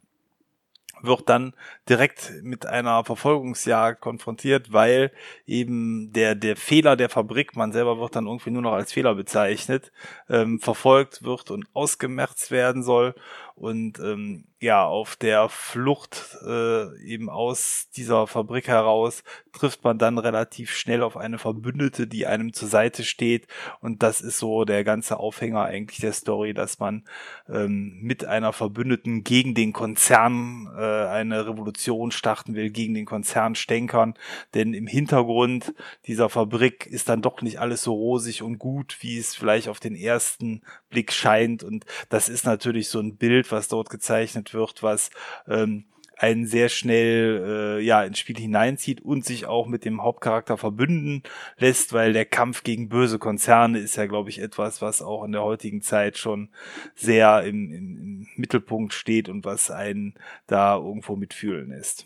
wird 1.01 1.29
dann 1.29 1.53
direkt 1.89 2.33
mit 2.41 2.65
einer 2.65 3.03
Verfolgungsjagd 3.03 4.01
konfrontiert, 4.01 4.71
weil 4.71 5.11
eben 5.45 6.11
der, 6.13 6.35
der 6.35 6.55
Fehler 6.55 6.95
der 6.95 7.09
Fabrik, 7.09 7.55
man 7.55 7.71
selber 7.71 7.99
wird 7.99 8.15
dann 8.15 8.27
irgendwie 8.27 8.51
nur 8.51 8.61
noch 8.61 8.73
als 8.73 8.93
Fehler 8.93 9.15
bezeichnet, 9.15 9.91
ähm, 10.29 10.59
verfolgt 10.59 11.23
wird 11.23 11.51
und 11.51 11.67
ausgemerzt 11.73 12.51
werden 12.51 12.83
soll 12.83 13.15
und 13.55 13.99
ähm, 13.99 14.45
ja, 14.59 14.85
auf 14.85 15.17
der 15.17 15.49
Flucht 15.49 16.37
äh, 16.45 16.97
eben 17.03 17.29
aus 17.29 17.89
dieser 17.95 18.25
Fabrik 18.25 18.67
heraus 18.69 19.23
trifft 19.51 19.83
man 19.83 19.97
dann 19.97 20.17
relativ 20.17 20.71
schnell 20.71 21.03
auf 21.03 21.17
eine 21.17 21.37
Verbündete, 21.37 22.07
die 22.07 22.25
einem 22.25 22.53
zur 22.53 22.69
Seite 22.69 23.03
steht. 23.03 23.47
Und 23.81 24.01
das 24.01 24.21
ist 24.21 24.39
so 24.39 24.63
der 24.63 24.83
ganze 24.83 25.17
Aufhänger 25.17 25.63
eigentlich 25.63 25.99
der 25.99 26.13
Story, 26.13 26.53
dass 26.53 26.79
man 26.79 27.03
ähm, 27.49 27.99
mit 28.01 28.25
einer 28.25 28.53
Verbündeten 28.53 29.23
gegen 29.23 29.55
den 29.55 29.73
Konzern 29.73 30.69
äh, 30.77 31.05
eine 31.07 31.47
Revolution 31.47 32.11
starten 32.11 32.55
will, 32.55 32.69
gegen 32.69 32.93
den 32.93 33.05
Konzern 33.05 33.55
stänkern. 33.55 34.13
Denn 34.53 34.73
im 34.73 34.87
Hintergrund 34.87 35.73
dieser 36.05 36.29
Fabrik 36.29 36.85
ist 36.85 37.09
dann 37.09 37.21
doch 37.21 37.41
nicht 37.41 37.59
alles 37.59 37.83
so 37.83 37.93
rosig 37.93 38.41
und 38.41 38.57
gut, 38.57 38.97
wie 39.01 39.17
es 39.17 39.35
vielleicht 39.35 39.67
auf 39.67 39.81
den 39.81 39.95
ersten 39.95 40.61
Blick 40.89 41.11
scheint. 41.11 41.61
Und 41.63 41.85
das 42.09 42.29
ist 42.29 42.45
natürlich 42.45 42.87
so 42.87 42.99
ein 42.99 43.17
Bild, 43.17 43.51
was 43.51 43.67
dort 43.67 43.89
gezeichnet 43.89 44.44
wird, 44.53 44.83
was 44.83 45.09
ähm, 45.47 45.85
einen 46.17 46.45
sehr 46.45 46.69
schnell 46.69 47.77
äh, 47.79 47.83
ja 47.83 48.03
ins 48.03 48.19
Spiel 48.19 48.37
hineinzieht 48.37 49.01
und 49.01 49.25
sich 49.25 49.45
auch 49.45 49.67
mit 49.67 49.85
dem 49.85 50.01
Hauptcharakter 50.01 50.57
verbünden 50.57 51.23
lässt, 51.57 51.93
weil 51.93 52.13
der 52.13 52.25
Kampf 52.25 52.63
gegen 52.63 52.89
böse 52.89 53.19
Konzerne 53.19 53.79
ist 53.79 53.95
ja, 53.97 54.05
glaube 54.05 54.29
ich, 54.29 54.39
etwas, 54.39 54.81
was 54.81 55.01
auch 55.01 55.23
in 55.23 55.31
der 55.31 55.43
heutigen 55.43 55.81
Zeit 55.81 56.17
schon 56.17 56.49
sehr 56.95 57.43
im, 57.43 57.71
im, 57.71 57.97
im 57.97 58.27
Mittelpunkt 58.35 58.93
steht 58.93 59.29
und 59.29 59.45
was 59.45 59.71
einen 59.71 60.15
da 60.47 60.75
irgendwo 60.77 61.15
mitfühlen 61.15 61.69
lässt. 61.69 62.05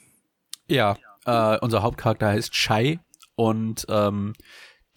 Ja, 0.67 0.97
äh, 1.25 1.57
unser 1.59 1.81
Hauptcharakter 1.83 2.27
heißt 2.27 2.55
Shai 2.55 2.99
und 3.35 3.85
ähm, 3.89 4.33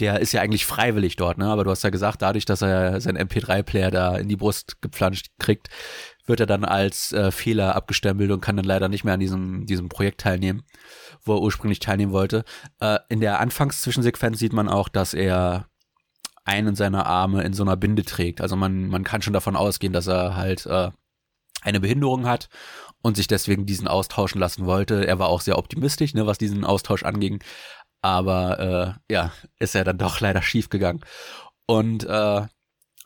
der 0.00 0.20
ist 0.20 0.32
ja 0.32 0.40
eigentlich 0.40 0.66
freiwillig 0.66 1.16
dort, 1.16 1.38
ne? 1.38 1.46
Aber 1.46 1.64
du 1.64 1.70
hast 1.70 1.84
ja 1.84 1.90
gesagt, 1.90 2.22
dadurch, 2.22 2.44
dass 2.44 2.62
er 2.62 3.00
seinen 3.00 3.28
MP3-Player 3.28 3.90
da 3.90 4.16
in 4.16 4.28
die 4.28 4.36
Brust 4.36 4.80
gepflanscht 4.80 5.28
kriegt, 5.38 5.68
wird 6.26 6.40
er 6.40 6.46
dann 6.46 6.64
als 6.64 7.12
äh, 7.12 7.30
Fehler 7.30 7.74
abgestempelt 7.74 8.30
und 8.30 8.40
kann 8.40 8.56
dann 8.56 8.64
leider 8.64 8.88
nicht 8.88 9.04
mehr 9.04 9.14
an 9.14 9.20
diesem, 9.20 9.66
diesem 9.66 9.88
Projekt 9.88 10.20
teilnehmen, 10.20 10.62
wo 11.24 11.34
er 11.34 11.42
ursprünglich 11.42 11.80
teilnehmen 11.80 12.12
wollte. 12.12 12.44
Äh, 12.80 12.98
in 13.08 13.20
der 13.20 13.40
Anfangszwischensequenz 13.40 14.38
sieht 14.38 14.52
man 14.52 14.68
auch, 14.68 14.88
dass 14.88 15.14
er 15.14 15.66
einen 16.44 16.74
seiner 16.74 17.06
Arme 17.06 17.42
in 17.42 17.52
so 17.52 17.62
einer 17.62 17.76
Binde 17.76 18.04
trägt. 18.04 18.40
Also 18.40 18.56
man, 18.56 18.88
man 18.88 19.04
kann 19.04 19.22
schon 19.22 19.32
davon 19.32 19.56
ausgehen, 19.56 19.92
dass 19.92 20.06
er 20.06 20.36
halt 20.36 20.66
äh, 20.66 20.90
eine 21.62 21.80
Behinderung 21.80 22.26
hat 22.26 22.48
und 23.02 23.16
sich 23.16 23.26
deswegen 23.26 23.66
diesen 23.66 23.88
austauschen 23.88 24.40
lassen 24.40 24.66
wollte. 24.66 25.06
Er 25.06 25.18
war 25.18 25.28
auch 25.28 25.40
sehr 25.40 25.58
optimistisch, 25.58 26.14
ne, 26.14 26.26
was 26.26 26.38
diesen 26.38 26.64
Austausch 26.64 27.04
anging. 27.04 27.42
Aber 28.00 28.98
äh, 29.08 29.12
ja, 29.12 29.32
ist 29.58 29.74
er 29.74 29.84
dann 29.84 29.98
doch 29.98 30.20
leider 30.20 30.42
schief 30.42 30.68
gegangen. 30.68 31.00
Und 31.66 32.04
äh, 32.04 32.46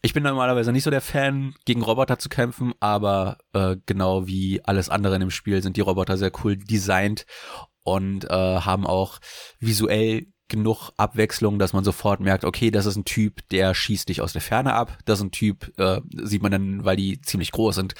ich 0.02 0.12
bin 0.12 0.22
normalerweise 0.22 0.72
nicht 0.72 0.84
so 0.84 0.90
der 0.90 1.00
Fan, 1.00 1.54
gegen 1.64 1.82
Roboter 1.82 2.18
zu 2.18 2.28
kämpfen, 2.28 2.74
aber 2.80 3.38
äh, 3.52 3.76
genau 3.86 4.26
wie 4.26 4.60
alles 4.64 4.88
andere 4.88 5.14
in 5.14 5.20
dem 5.20 5.30
Spiel 5.30 5.62
sind 5.62 5.76
die 5.76 5.82
Roboter 5.82 6.16
sehr 6.16 6.32
cool 6.44 6.56
designt 6.56 7.26
und 7.82 8.24
äh, 8.24 8.60
haben 8.60 8.86
auch 8.86 9.18
visuell 9.58 10.26
genug 10.48 10.90
Abwechslung, 10.96 11.58
dass 11.58 11.72
man 11.72 11.84
sofort 11.84 12.20
merkt, 12.20 12.44
okay, 12.44 12.70
das 12.70 12.86
ist 12.86 12.96
ein 12.96 13.04
Typ, 13.04 13.48
der 13.50 13.74
schießt 13.74 14.08
dich 14.08 14.20
aus 14.20 14.32
der 14.32 14.42
Ferne 14.42 14.74
ab. 14.74 14.98
Das 15.04 15.18
ist 15.18 15.24
ein 15.24 15.30
Typ, 15.32 15.72
äh, 15.78 16.00
sieht 16.12 16.42
man 16.42 16.52
dann, 16.52 16.84
weil 16.84 16.96
die 16.96 17.20
ziemlich 17.20 17.52
groß 17.52 17.74
sind, 17.74 17.94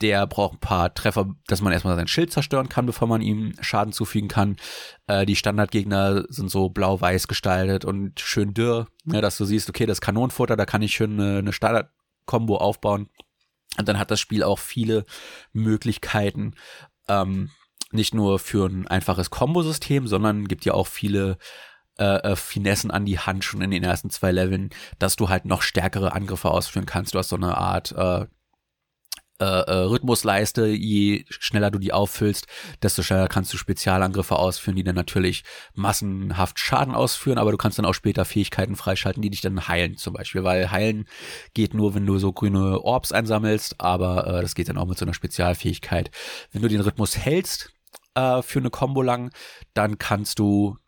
der 0.00 0.26
braucht 0.26 0.54
ein 0.54 0.60
paar 0.60 0.92
Treffer, 0.92 1.34
dass 1.46 1.62
man 1.62 1.72
erstmal 1.72 1.96
sein 1.96 2.08
Schild 2.08 2.32
zerstören 2.32 2.68
kann, 2.68 2.86
bevor 2.86 3.08
man 3.08 3.22
ihm 3.22 3.54
Schaden 3.60 3.92
zufügen 3.92 4.28
kann. 4.28 4.56
Äh, 5.06 5.26
die 5.26 5.36
Standardgegner 5.36 6.24
sind 6.28 6.50
so 6.50 6.68
blau-weiß 6.68 7.28
gestaltet 7.28 7.84
und 7.84 8.20
schön 8.20 8.52
dürr, 8.52 8.88
ne, 9.04 9.20
dass 9.20 9.38
du 9.38 9.44
siehst, 9.44 9.68
okay, 9.68 9.86
das 9.86 10.00
Kanonenfutter, 10.00 10.56
da 10.56 10.66
kann 10.66 10.82
ich 10.82 10.92
schön 10.92 11.20
eine, 11.20 11.38
eine 11.38 11.52
Standard-Kombo 11.52 12.56
aufbauen. 12.56 13.08
Und 13.78 13.88
dann 13.88 13.98
hat 13.98 14.10
das 14.10 14.20
Spiel 14.20 14.42
auch 14.42 14.58
viele 14.58 15.04
Möglichkeiten, 15.52 16.54
ähm, 17.08 17.50
nicht 17.92 18.14
nur 18.14 18.38
für 18.38 18.68
ein 18.68 18.86
einfaches 18.88 19.30
Kombosystem, 19.30 20.06
sondern 20.06 20.48
gibt 20.48 20.64
ja 20.64 20.74
auch 20.74 20.86
viele 20.86 21.38
äh, 21.98 22.32
äh, 22.32 22.36
Finessen 22.36 22.90
an 22.90 23.04
die 23.04 23.18
Hand 23.18 23.44
schon 23.44 23.62
in 23.62 23.70
den 23.70 23.84
ersten 23.84 24.10
zwei 24.10 24.32
Leveln, 24.32 24.70
dass 24.98 25.16
du 25.16 25.28
halt 25.28 25.44
noch 25.44 25.62
stärkere 25.62 26.12
Angriffe 26.12 26.50
ausführen 26.50 26.86
kannst. 26.86 27.14
Du 27.14 27.18
hast 27.18 27.30
so 27.30 27.36
eine 27.36 27.56
Art 27.56 27.92
äh, 27.92 28.26
äh, 29.38 29.44
äh, 29.44 29.72
Rhythmusleiste, 29.84 30.66
je 30.66 31.26
schneller 31.28 31.70
du 31.70 31.78
die 31.78 31.92
auffüllst, 31.92 32.46
desto 32.82 33.02
schneller 33.02 33.28
kannst 33.28 33.52
du 33.52 33.58
Spezialangriffe 33.58 34.36
ausführen, 34.36 34.76
die 34.76 34.84
dann 34.84 34.94
natürlich 34.94 35.44
massenhaft 35.74 36.58
Schaden 36.58 36.94
ausführen, 36.94 37.36
aber 37.36 37.50
du 37.50 37.58
kannst 37.58 37.78
dann 37.78 37.84
auch 37.84 37.92
später 37.92 38.24
Fähigkeiten 38.24 38.76
freischalten, 38.76 39.20
die 39.20 39.28
dich 39.28 39.42
dann 39.42 39.68
heilen 39.68 39.98
zum 39.98 40.14
Beispiel, 40.14 40.42
weil 40.42 40.70
heilen 40.70 41.06
geht 41.52 41.74
nur, 41.74 41.94
wenn 41.94 42.06
du 42.06 42.18
so 42.18 42.32
grüne 42.32 42.80
Orbs 42.82 43.12
einsammelst, 43.12 43.78
aber 43.78 44.26
äh, 44.26 44.40
das 44.40 44.54
geht 44.54 44.70
dann 44.70 44.78
auch 44.78 44.86
mit 44.86 44.96
so 44.96 45.04
einer 45.04 45.14
Spezialfähigkeit. 45.14 46.10
Wenn 46.52 46.62
du 46.62 46.68
den 46.68 46.80
Rhythmus 46.80 47.18
hältst, 47.18 47.74
äh, 48.14 48.40
für 48.40 48.60
eine 48.60 48.70
Combo 48.70 49.02
lang, 49.02 49.30
dann 49.74 49.98
kannst 49.98 50.38
du 50.38 50.78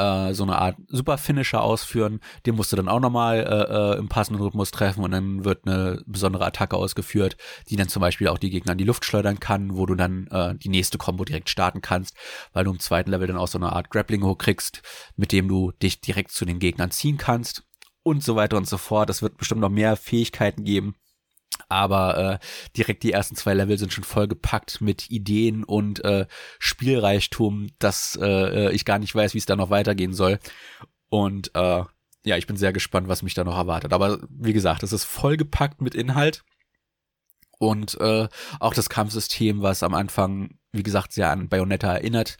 äh, 0.00 0.34
so 0.34 0.42
eine 0.44 0.58
Art 0.58 0.76
Super-Finisher 0.88 1.62
ausführen. 1.62 2.20
Den 2.46 2.56
musst 2.56 2.72
du 2.72 2.76
dann 2.76 2.88
auch 2.88 3.00
nochmal 3.00 3.38
äh, 3.38 3.94
äh, 3.94 3.98
im 3.98 4.08
passenden 4.08 4.42
Rhythmus 4.42 4.70
treffen 4.70 5.04
und 5.04 5.10
dann 5.10 5.44
wird 5.44 5.66
eine 5.66 6.02
besondere 6.06 6.46
Attacke 6.46 6.76
ausgeführt, 6.76 7.36
die 7.68 7.76
dann 7.76 7.88
zum 7.88 8.00
Beispiel 8.00 8.28
auch 8.28 8.38
die 8.38 8.50
Gegner 8.50 8.72
in 8.72 8.78
die 8.78 8.84
Luft 8.84 9.04
schleudern 9.04 9.40
kann, 9.40 9.76
wo 9.76 9.86
du 9.86 9.94
dann 9.94 10.26
äh, 10.28 10.54
die 10.56 10.68
nächste 10.68 10.98
Combo 10.98 11.24
direkt 11.24 11.50
starten 11.50 11.80
kannst, 11.80 12.16
weil 12.52 12.64
du 12.64 12.70
im 12.70 12.80
zweiten 12.80 13.10
Level 13.10 13.26
dann 13.26 13.36
auch 13.36 13.48
so 13.48 13.58
eine 13.58 13.72
Art 13.72 13.90
Grappling-Hook 13.90 14.38
kriegst, 14.38 14.82
mit 15.16 15.32
dem 15.32 15.48
du 15.48 15.72
dich 15.82 16.00
direkt 16.00 16.32
zu 16.32 16.44
den 16.44 16.58
Gegnern 16.58 16.90
ziehen 16.90 17.18
kannst 17.18 17.64
und 18.02 18.22
so 18.22 18.36
weiter 18.36 18.56
und 18.56 18.66
so 18.66 18.78
fort. 18.78 19.10
Es 19.10 19.22
wird 19.22 19.36
bestimmt 19.36 19.60
noch 19.60 19.70
mehr 19.70 19.96
Fähigkeiten 19.96 20.64
geben 20.64 20.94
aber 21.68 22.18
äh, 22.18 22.38
direkt 22.76 23.02
die 23.02 23.12
ersten 23.12 23.36
zwei 23.36 23.54
Level 23.54 23.78
sind 23.78 23.92
schon 23.92 24.04
vollgepackt 24.04 24.80
mit 24.80 25.10
Ideen 25.10 25.64
und 25.64 26.04
äh, 26.04 26.26
Spielreichtum, 26.58 27.68
dass 27.78 28.18
äh, 28.20 28.68
äh, 28.68 28.72
ich 28.72 28.84
gar 28.84 28.98
nicht 28.98 29.14
weiß, 29.14 29.34
wie 29.34 29.38
es 29.38 29.46
da 29.46 29.56
noch 29.56 29.70
weitergehen 29.70 30.12
soll. 30.12 30.38
Und 31.08 31.54
äh, 31.54 31.84
ja, 32.24 32.36
ich 32.36 32.46
bin 32.46 32.56
sehr 32.56 32.72
gespannt, 32.72 33.08
was 33.08 33.22
mich 33.22 33.34
da 33.34 33.44
noch 33.44 33.56
erwartet. 33.56 33.92
Aber 33.92 34.20
wie 34.28 34.52
gesagt, 34.52 34.82
es 34.82 34.92
ist 34.92 35.04
vollgepackt 35.04 35.80
mit 35.80 35.94
Inhalt. 35.94 36.44
Und 37.58 38.00
äh, 38.00 38.26
auch 38.58 38.72
das 38.72 38.88
Kampfsystem, 38.88 39.60
was 39.60 39.82
am 39.82 39.94
Anfang, 39.94 40.58
wie 40.72 40.82
gesagt, 40.82 41.12
sehr 41.12 41.30
an 41.30 41.48
Bayonetta 41.48 41.92
erinnert, 41.92 42.38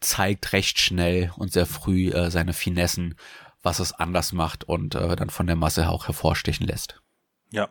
zeigt 0.00 0.52
recht 0.52 0.78
schnell 0.78 1.32
und 1.36 1.52
sehr 1.52 1.64
früh 1.64 2.10
äh, 2.10 2.30
seine 2.30 2.52
Finessen, 2.52 3.14
was 3.62 3.78
es 3.78 3.92
anders 3.92 4.32
macht 4.32 4.64
und 4.64 4.94
äh, 4.94 5.16
dann 5.16 5.30
von 5.30 5.46
der 5.46 5.56
Masse 5.56 5.88
auch 5.88 6.06
hervorstechen 6.06 6.66
lässt. 6.66 7.00
Ja, 7.50 7.70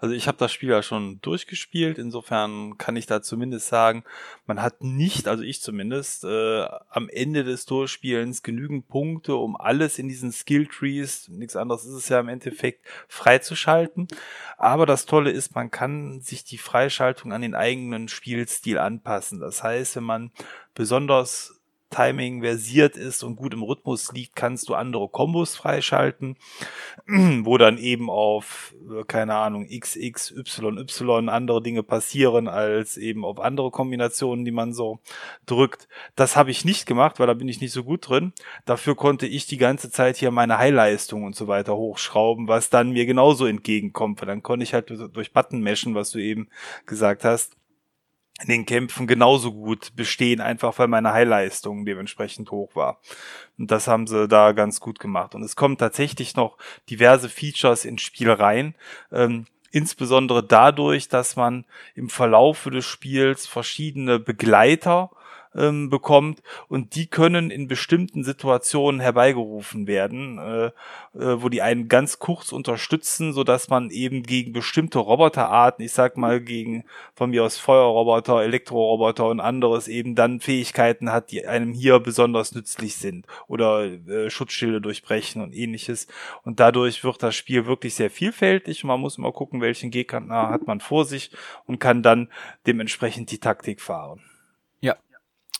also 0.00 0.14
ich 0.14 0.26
habe 0.26 0.38
das 0.38 0.52
Spiel 0.52 0.70
ja 0.70 0.82
schon 0.82 1.20
durchgespielt, 1.20 1.98
insofern 1.98 2.78
kann 2.78 2.96
ich 2.96 3.04
da 3.04 3.20
zumindest 3.20 3.68
sagen, 3.68 4.02
man 4.46 4.62
hat 4.62 4.82
nicht, 4.82 5.28
also 5.28 5.42
ich 5.42 5.60
zumindest, 5.60 6.24
äh, 6.24 6.66
am 6.88 7.10
Ende 7.10 7.44
des 7.44 7.66
Durchspielens 7.66 8.42
genügend 8.42 8.88
Punkte, 8.88 9.34
um 9.34 9.54
alles 9.54 9.98
in 9.98 10.08
diesen 10.08 10.32
Skilltrees, 10.32 11.28
nichts 11.28 11.56
anderes 11.56 11.84
ist 11.84 11.92
es 11.92 12.08
ja 12.08 12.20
im 12.20 12.28
Endeffekt, 12.28 12.86
freizuschalten. 13.06 14.08
Aber 14.56 14.86
das 14.86 15.04
Tolle 15.04 15.30
ist, 15.30 15.54
man 15.54 15.70
kann 15.70 16.22
sich 16.22 16.44
die 16.44 16.56
Freischaltung 16.56 17.34
an 17.34 17.42
den 17.42 17.54
eigenen 17.54 18.08
Spielstil 18.08 18.78
anpassen. 18.78 19.40
Das 19.40 19.62
heißt, 19.62 19.96
wenn 19.96 20.04
man 20.04 20.32
besonders 20.74 21.57
Timing 21.90 22.42
versiert 22.42 22.96
ist 22.96 23.22
und 23.22 23.36
gut 23.36 23.54
im 23.54 23.62
Rhythmus 23.62 24.12
liegt, 24.12 24.36
kannst 24.36 24.68
du 24.68 24.74
andere 24.74 25.08
Kombos 25.08 25.56
freischalten, 25.56 26.36
wo 27.06 27.58
dann 27.58 27.78
eben 27.78 28.10
auf, 28.10 28.74
äh, 28.90 29.04
keine 29.04 29.34
Ahnung, 29.34 29.66
XX, 29.68 30.32
Y, 30.32 30.78
Y 30.78 31.28
andere 31.28 31.62
Dinge 31.62 31.82
passieren 31.82 32.48
als 32.48 32.96
eben 32.96 33.24
auf 33.24 33.40
andere 33.40 33.70
Kombinationen, 33.70 34.44
die 34.44 34.50
man 34.50 34.72
so 34.72 35.00
drückt. 35.46 35.88
Das 36.16 36.36
habe 36.36 36.50
ich 36.50 36.64
nicht 36.64 36.86
gemacht, 36.86 37.18
weil 37.18 37.26
da 37.26 37.34
bin 37.34 37.48
ich 37.48 37.60
nicht 37.60 37.72
so 37.72 37.84
gut 37.84 38.08
drin. 38.08 38.32
Dafür 38.64 38.94
konnte 38.94 39.26
ich 39.26 39.46
die 39.46 39.58
ganze 39.58 39.90
Zeit 39.90 40.16
hier 40.16 40.30
meine 40.30 40.58
Heilleistung 40.58 41.24
und 41.24 41.36
so 41.36 41.48
weiter 41.48 41.76
hochschrauben, 41.76 42.48
was 42.48 42.70
dann 42.70 42.90
mir 42.90 43.06
genauso 43.06 43.46
entgegenkommt. 43.46 44.20
Weil 44.20 44.28
dann 44.28 44.42
konnte 44.42 44.64
ich 44.64 44.74
halt 44.74 44.90
durch 44.90 45.32
Button 45.32 45.60
meschen, 45.60 45.94
was 45.94 46.10
du 46.10 46.18
eben 46.18 46.48
gesagt 46.86 47.24
hast, 47.24 47.57
in 48.42 48.48
den 48.48 48.66
Kämpfen 48.66 49.06
genauso 49.06 49.52
gut 49.52 49.96
bestehen, 49.96 50.40
einfach 50.40 50.78
weil 50.78 50.88
meine 50.88 51.12
Heilleistung 51.12 51.84
dementsprechend 51.84 52.50
hoch 52.50 52.76
war. 52.76 53.00
Und 53.58 53.70
das 53.70 53.88
haben 53.88 54.06
sie 54.06 54.28
da 54.28 54.52
ganz 54.52 54.80
gut 54.80 55.00
gemacht. 55.00 55.34
Und 55.34 55.42
es 55.42 55.56
kommen 55.56 55.76
tatsächlich 55.76 56.36
noch 56.36 56.56
diverse 56.88 57.28
Features 57.28 57.84
ins 57.84 58.02
Spiel 58.02 58.30
rein. 58.30 58.74
Ähm, 59.10 59.46
insbesondere 59.72 60.44
dadurch, 60.44 61.08
dass 61.08 61.34
man 61.34 61.64
im 61.94 62.08
Verlaufe 62.08 62.70
des 62.70 62.84
Spiels 62.84 63.46
verschiedene 63.46 64.20
Begleiter 64.20 65.10
ähm, 65.58 65.90
bekommt 65.90 66.42
und 66.68 66.94
die 66.94 67.06
können 67.06 67.50
in 67.50 67.68
bestimmten 67.68 68.24
Situationen 68.24 69.00
herbeigerufen 69.00 69.86
werden, 69.86 70.38
äh, 70.38 70.66
äh, 70.66 71.42
wo 71.42 71.48
die 71.48 71.62
einen 71.62 71.88
ganz 71.88 72.18
kurz 72.18 72.52
unterstützen, 72.52 73.32
so 73.32 73.44
dass 73.44 73.68
man 73.68 73.90
eben 73.90 74.22
gegen 74.22 74.52
bestimmte 74.52 74.98
Roboterarten, 74.98 75.84
ich 75.84 75.92
sag 75.92 76.16
mal 76.16 76.40
gegen 76.40 76.84
von 77.14 77.30
mir 77.30 77.44
aus 77.44 77.58
Feuerroboter, 77.58 78.42
Elektroroboter 78.42 79.26
und 79.26 79.40
anderes 79.40 79.88
eben 79.88 80.14
dann 80.14 80.40
Fähigkeiten 80.40 81.12
hat, 81.12 81.30
die 81.30 81.46
einem 81.46 81.72
hier 81.72 81.98
besonders 81.98 82.54
nützlich 82.54 82.96
sind 82.96 83.26
oder 83.48 83.84
äh, 83.84 84.30
Schutzschilde 84.30 84.80
durchbrechen 84.80 85.42
und 85.42 85.54
ähnliches 85.54 86.06
und 86.44 86.60
dadurch 86.60 87.02
wird 87.04 87.22
das 87.22 87.34
Spiel 87.34 87.66
wirklich 87.66 87.94
sehr 87.94 88.10
vielfältig 88.10 88.84
und 88.84 88.88
man 88.88 89.00
muss 89.00 89.18
immer 89.18 89.32
gucken, 89.32 89.60
welchen 89.60 89.90
Gegner 89.90 90.50
hat 90.50 90.66
man 90.66 90.80
vor 90.80 91.04
sich 91.04 91.30
und 91.66 91.78
kann 91.80 92.02
dann 92.02 92.28
dementsprechend 92.66 93.30
die 93.30 93.38
Taktik 93.38 93.80
fahren. 93.80 94.20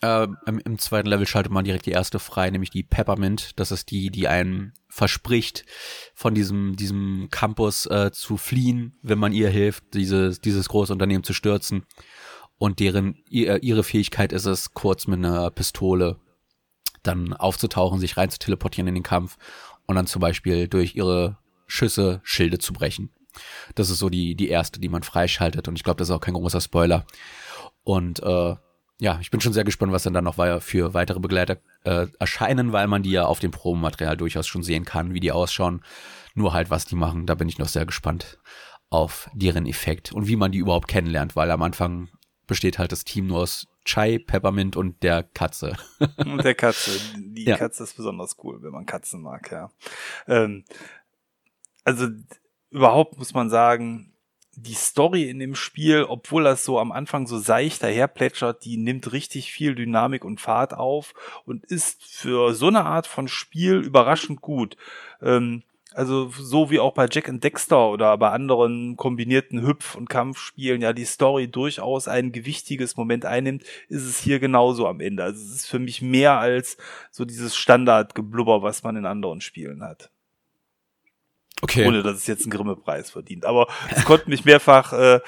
Äh, 0.01 0.29
im, 0.47 0.59
im, 0.59 0.79
zweiten 0.79 1.09
Level 1.09 1.27
schaltet 1.27 1.53
man 1.53 1.65
direkt 1.65 1.87
die 1.87 1.93
erste 1.93 2.19
frei, 2.19 2.51
nämlich 2.51 2.71
die 2.71 2.85
Peppermint. 2.85 3.59
Das 3.59 3.73
ist 3.73 3.91
die, 3.91 4.11
die 4.11 4.29
einen 4.29 4.73
verspricht, 4.89 5.65
von 6.15 6.35
diesem, 6.35 6.77
diesem 6.77 7.29
Campus 7.31 7.87
äh, 7.87 8.13
zu 8.13 8.37
fliehen, 8.37 8.97
wenn 9.03 9.19
man 9.19 9.33
ihr 9.33 9.49
hilft, 9.49 9.95
dieses, 9.95 10.41
dieses 10.41 10.69
große 10.69 10.93
Unternehmen 10.93 11.25
zu 11.25 11.33
stürzen. 11.33 11.85
Und 12.59 12.81
deren, 12.81 13.23
ihre 13.29 13.85
Fähigkeit 13.85 14.33
ist 14.33 14.47
es, 14.47 14.75
kurz 14.75 15.07
mit 15.07 15.19
einer 15.19 15.49
Pistole 15.53 16.19
dann 17.05 17.33
aufzutauchen, 17.33 18.01
sich 18.01 18.17
rein 18.17 18.31
zu 18.31 18.41
teleportieren 18.41 18.89
in 18.89 18.95
den 18.95 19.05
Kampf 19.05 19.37
und 19.87 19.95
dann 19.95 20.09
zum 20.09 20.21
Beispiel 20.21 20.67
durch 20.67 20.97
ihre 20.97 21.39
Schüsse 21.69 22.21
Schilde 22.25 22.59
zu 22.59 22.73
brechen. 22.73 23.11
Das 23.77 23.91
ist 23.91 24.01
so 24.01 24.09
die, 24.09 24.35
die 24.35 24.49
erste, 24.49 24.81
die 24.81 24.89
man 24.89 25.05
freischaltet 25.05 25.69
und 25.69 25.77
ich 25.77 25.85
glaube, 25.85 25.99
das 25.99 26.09
ist 26.09 26.15
auch 26.15 26.21
kein 26.21 26.35
großer 26.35 26.61
Spoiler. 26.61 27.07
Und 27.85 28.21
äh, 28.25 28.57
ja, 29.01 29.19
ich 29.21 29.31
bin 29.31 29.41
schon 29.41 29.53
sehr 29.53 29.65
gespannt, 29.65 29.93
was 29.93 30.03
dann 30.03 30.15
da 30.15 30.23
noch 30.23 30.37
für 30.61 30.95
weitere 30.95 31.21
Begleiter 31.21 31.59
äh, 31.85 32.07
erscheinen, 32.19 32.73
weil 32.73 32.89
man 32.89 33.03
die 33.03 33.13
ja 33.13 33.27
auf 33.27 33.39
dem 33.39 33.53
Probenmaterial 33.53 34.17
durchaus 34.17 34.47
schon 34.47 34.63
sehen 34.63 34.85
kann, 34.85 35.15
wie 35.15 35.21
die 35.21 35.33
ausschauen. 35.33 35.85
Nur 36.35 36.53
halt, 36.53 36.71
was 36.71 36.85
die 36.85 36.97
machen, 36.97 37.27
da 37.27 37.35
bin 37.35 37.49
ich 37.49 37.59
noch 37.59 37.69
sehr 37.69 37.87
gespannt 37.87 38.39
auf 38.91 39.31
deren 39.35 39.67
Effekt 39.67 40.13
und 40.13 40.27
wie 40.27 40.37
man 40.37 40.51
die 40.51 40.59
überhaupt 40.59 40.89
kennenlernt, 40.89 41.37
weil 41.37 41.51
am 41.51 41.63
Anfang 41.63 42.09
besteht 42.47 42.79
halt 42.79 42.91
das 42.91 43.05
Team 43.05 43.27
nur 43.27 43.41
aus 43.41 43.67
Chai, 43.85 44.19
Peppermint 44.19 44.77
und 44.77 45.03
der 45.03 45.23
Katze. 45.23 45.77
und 46.17 46.45
der 46.45 46.55
Katze. 46.55 46.91
Die 47.17 47.45
ja. 47.45 47.57
Katze 47.57 47.85
ist 47.85 47.97
besonders 47.97 48.37
cool, 48.43 48.63
wenn 48.63 48.73
man 48.73 48.87
Katzen 48.87 49.23
mag, 49.23 49.51
ja. 49.53 49.71
Ähm, 50.27 50.65
also 51.85 52.09
überhaupt 52.71 53.19
muss 53.19 53.33
man 53.33 53.49
sagen, 53.51 54.15
die 54.63 54.75
Story 54.75 55.29
in 55.29 55.39
dem 55.39 55.55
Spiel, 55.55 56.05
obwohl 56.09 56.45
das 56.45 56.65
so 56.65 56.79
am 56.79 56.93
Anfang 56.93 57.27
so 57.27 57.39
seicht 57.39 57.83
daherplätschert, 57.83 58.65
die 58.65 58.77
nimmt 58.77 59.13
richtig 59.13 59.53
viel 59.53 59.75
Dynamik 59.75 60.25
und 60.25 60.41
Fahrt 60.41 60.75
auf 60.75 61.15
und 61.45 61.65
ist 61.65 62.03
für 62.05 62.55
so 62.55 62.69
eine 62.69 62.85
Art 62.85 63.07
von 63.07 63.29
Spiel 63.29 63.77
überraschend 63.77 64.41
gut. 64.41 64.77
Ähm, 65.23 65.63
also 65.95 66.31
so 66.31 66.71
wie 66.71 66.79
auch 66.79 66.93
bei 66.93 67.09
Jack 67.11 67.29
and 67.29 67.43
Dexter 67.43 67.91
oder 67.91 68.17
bei 68.19 68.31
anderen 68.31 68.97
kombinierten 68.97 69.67
Hüpf- 69.67 69.97
und 69.97 70.09
Kampfspielen 70.09 70.83
ja 70.83 70.93
die 70.93 71.05
Story 71.05 71.49
durchaus 71.49 72.09
ein 72.09 72.31
gewichtiges 72.31 72.97
Moment 72.97 73.25
einnimmt, 73.25 73.65
ist 73.89 74.05
es 74.05 74.19
hier 74.21 74.39
genauso 74.39 74.87
am 74.87 75.01
Ende. 75.01 75.25
Also 75.25 75.43
es 75.43 75.55
ist 75.55 75.67
für 75.67 75.79
mich 75.79 76.03
mehr 76.03 76.39
als 76.39 76.77
so 77.11 77.25
dieses 77.25 77.57
Standardgeblubber, 77.57 78.63
was 78.63 78.83
man 78.83 78.97
in 78.97 79.07
anderen 79.07 79.41
Spielen 79.41 79.83
hat. 79.83 80.11
Okay. 81.63 81.87
Ohne 81.87 82.03
dass 82.03 82.17
es 82.17 82.27
jetzt 82.27 82.43
einen 82.43 82.51
Grimme-Preis 82.51 83.11
verdient. 83.11 83.45
Aber 83.45 83.69
es 83.95 84.05
konnte 84.05 84.31
mich 84.31 84.45
mehrfach 84.45 84.93
äh, 84.93 85.21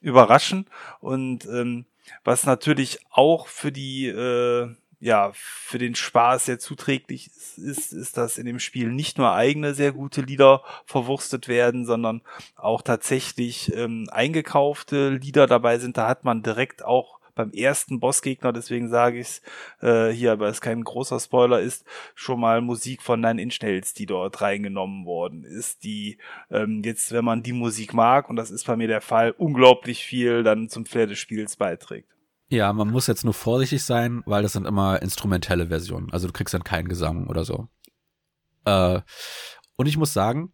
überraschen. 0.00 0.66
Und 1.00 1.44
ähm, 1.46 1.84
was 2.24 2.46
natürlich 2.46 2.98
auch 3.10 3.48
für 3.48 3.72
die, 3.72 4.06
äh, 4.06 4.68
ja, 5.00 5.32
für 5.34 5.78
den 5.78 5.94
Spaß 5.94 6.46
sehr 6.46 6.58
zuträglich 6.58 7.28
ist, 7.28 7.58
ist, 7.58 7.92
ist, 7.92 8.16
dass 8.16 8.38
in 8.38 8.46
dem 8.46 8.58
Spiel 8.58 8.90
nicht 8.90 9.18
nur 9.18 9.32
eigene 9.32 9.74
sehr 9.74 9.92
gute 9.92 10.22
Lieder 10.22 10.62
verwurstet 10.86 11.48
werden, 11.48 11.84
sondern 11.86 12.22
auch 12.56 12.82
tatsächlich 12.82 13.74
ähm, 13.74 14.08
eingekaufte 14.10 15.10
Lieder 15.10 15.46
dabei 15.46 15.78
sind. 15.78 15.96
Da 15.96 16.08
hat 16.08 16.24
man 16.24 16.42
direkt 16.42 16.84
auch 16.84 17.20
beim 17.34 17.50
ersten 17.50 18.00
Bossgegner, 18.00 18.52
deswegen 18.52 18.88
sage 18.88 19.20
ich 19.20 19.26
es 19.26 19.42
äh, 19.80 20.12
hier, 20.12 20.38
weil 20.38 20.50
es 20.50 20.60
kein 20.60 20.82
großer 20.82 21.18
Spoiler 21.20 21.60
ist, 21.60 21.84
schon 22.14 22.40
mal 22.40 22.60
Musik 22.60 23.02
von 23.02 23.20
Nine 23.20 23.42
Inch 23.42 23.60
Nails, 23.62 23.94
die 23.94 24.06
dort 24.06 24.40
reingenommen 24.40 25.04
worden 25.04 25.44
ist, 25.44 25.84
die 25.84 26.18
ähm, 26.50 26.82
jetzt, 26.84 27.12
wenn 27.12 27.24
man 27.24 27.42
die 27.42 27.52
Musik 27.52 27.94
mag, 27.94 28.30
und 28.30 28.36
das 28.36 28.50
ist 28.50 28.66
bei 28.66 28.76
mir 28.76 28.88
der 28.88 29.00
Fall, 29.00 29.32
unglaublich 29.32 30.04
viel 30.04 30.42
dann 30.42 30.68
zum 30.68 30.86
Flair 30.86 31.06
des 31.06 31.18
Spiels 31.18 31.56
beiträgt. 31.56 32.08
Ja, 32.48 32.72
man 32.72 32.90
muss 32.90 33.06
jetzt 33.06 33.24
nur 33.24 33.34
vorsichtig 33.34 33.82
sein, 33.82 34.22
weil 34.26 34.42
das 34.42 34.52
sind 34.52 34.66
immer 34.66 35.02
instrumentelle 35.02 35.68
Versionen. 35.68 36.12
Also 36.12 36.26
du 36.26 36.32
kriegst 36.32 36.54
dann 36.54 36.62
keinen 36.62 36.88
Gesang 36.88 37.26
oder 37.26 37.44
so. 37.44 37.68
Äh, 38.64 39.00
und 39.76 39.86
ich 39.86 39.96
muss 39.96 40.12
sagen, 40.12 40.52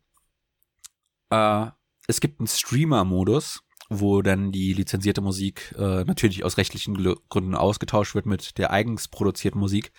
äh, 1.31 1.67
es 2.07 2.21
gibt 2.21 2.41
einen 2.41 2.47
Streamer-Modus, 2.47 3.63
wo 3.91 4.23
dann 4.23 4.53
die 4.53 4.73
lizenzierte 4.73 5.21
Musik 5.21 5.75
äh, 5.77 6.05
natürlich 6.05 6.45
aus 6.45 6.57
rechtlichen 6.57 6.95
Gründen 7.29 7.57
ausgetauscht 7.57 8.15
wird 8.15 8.25
mit 8.25 8.57
der 8.57 8.71
eigens 8.71 9.09
produzierten 9.09 9.59
Musik. 9.59 9.93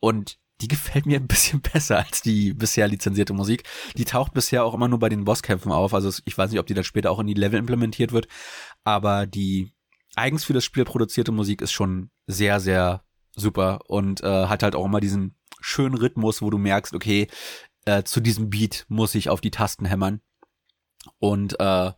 Und 0.00 0.38
die 0.60 0.68
gefällt 0.68 1.06
mir 1.06 1.16
ein 1.18 1.28
bisschen 1.28 1.60
besser 1.60 1.98
als 1.98 2.22
die 2.22 2.52
bisher 2.52 2.88
lizenzierte 2.88 3.32
Musik. 3.32 3.62
Die 3.96 4.04
taucht 4.04 4.34
bisher 4.34 4.64
auch 4.64 4.74
immer 4.74 4.88
nur 4.88 4.98
bei 4.98 5.08
den 5.08 5.24
Bosskämpfen 5.24 5.72
auf. 5.72 5.94
Also 5.94 6.12
ich 6.24 6.36
weiß 6.36 6.50
nicht, 6.50 6.60
ob 6.60 6.66
die 6.66 6.74
dann 6.74 6.84
später 6.84 7.10
auch 7.12 7.20
in 7.20 7.28
die 7.28 7.34
Level 7.34 7.58
implementiert 7.58 8.12
wird. 8.12 8.26
Aber 8.82 9.26
die 9.26 9.72
eigens 10.16 10.44
für 10.44 10.52
das 10.52 10.64
Spiel 10.64 10.84
produzierte 10.84 11.32
Musik 11.32 11.62
ist 11.62 11.72
schon 11.72 12.10
sehr, 12.26 12.58
sehr 12.58 13.04
super 13.36 13.80
und 13.86 14.22
äh, 14.22 14.46
hat 14.46 14.64
halt 14.64 14.74
auch 14.74 14.84
immer 14.84 15.00
diesen 15.00 15.36
schönen 15.60 15.94
Rhythmus, 15.94 16.42
wo 16.42 16.50
du 16.50 16.58
merkst, 16.58 16.94
okay, 16.94 17.28
äh, 17.84 18.02
zu 18.02 18.20
diesem 18.20 18.50
Beat 18.50 18.86
muss 18.88 19.14
ich 19.14 19.28
auf 19.28 19.40
die 19.40 19.52
Tasten 19.52 19.84
hämmern. 19.84 20.20
Und 21.18 21.58
äh, 21.60 21.92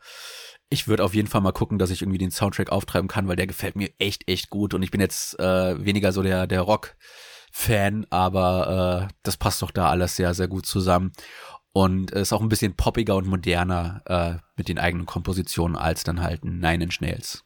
ich 0.72 0.88
würde 0.88 1.04
auf 1.04 1.14
jeden 1.14 1.28
Fall 1.28 1.42
mal 1.42 1.52
gucken, 1.52 1.78
dass 1.78 1.90
ich 1.90 2.02
irgendwie 2.02 2.18
den 2.18 2.30
Soundtrack 2.30 2.70
auftreiben 2.70 3.06
kann, 3.06 3.28
weil 3.28 3.36
der 3.36 3.46
gefällt 3.46 3.76
mir 3.76 3.90
echt, 3.98 4.26
echt 4.28 4.48
gut. 4.48 4.72
Und 4.72 4.82
ich 4.82 4.90
bin 4.90 5.00
jetzt 5.00 5.38
äh, 5.38 5.84
weniger 5.84 6.12
so 6.12 6.22
der, 6.22 6.46
der 6.46 6.62
Rock-Fan, 6.62 8.06
aber 8.08 9.08
äh, 9.10 9.14
das 9.22 9.36
passt 9.36 9.60
doch 9.60 9.70
da 9.70 9.90
alles 9.90 10.16
sehr, 10.16 10.32
sehr 10.32 10.48
gut 10.48 10.64
zusammen. 10.64 11.12
Und 11.74 12.10
ist 12.10 12.32
auch 12.32 12.42
ein 12.42 12.48
bisschen 12.48 12.74
poppiger 12.74 13.16
und 13.16 13.26
moderner 13.26 14.02
äh, 14.06 14.42
mit 14.56 14.68
den 14.68 14.78
eigenen 14.78 15.06
Kompositionen 15.06 15.76
als 15.76 16.04
dann 16.04 16.22
halt 16.22 16.44
Nine 16.44 16.84
Inch 16.84 17.00
Nails. 17.00 17.44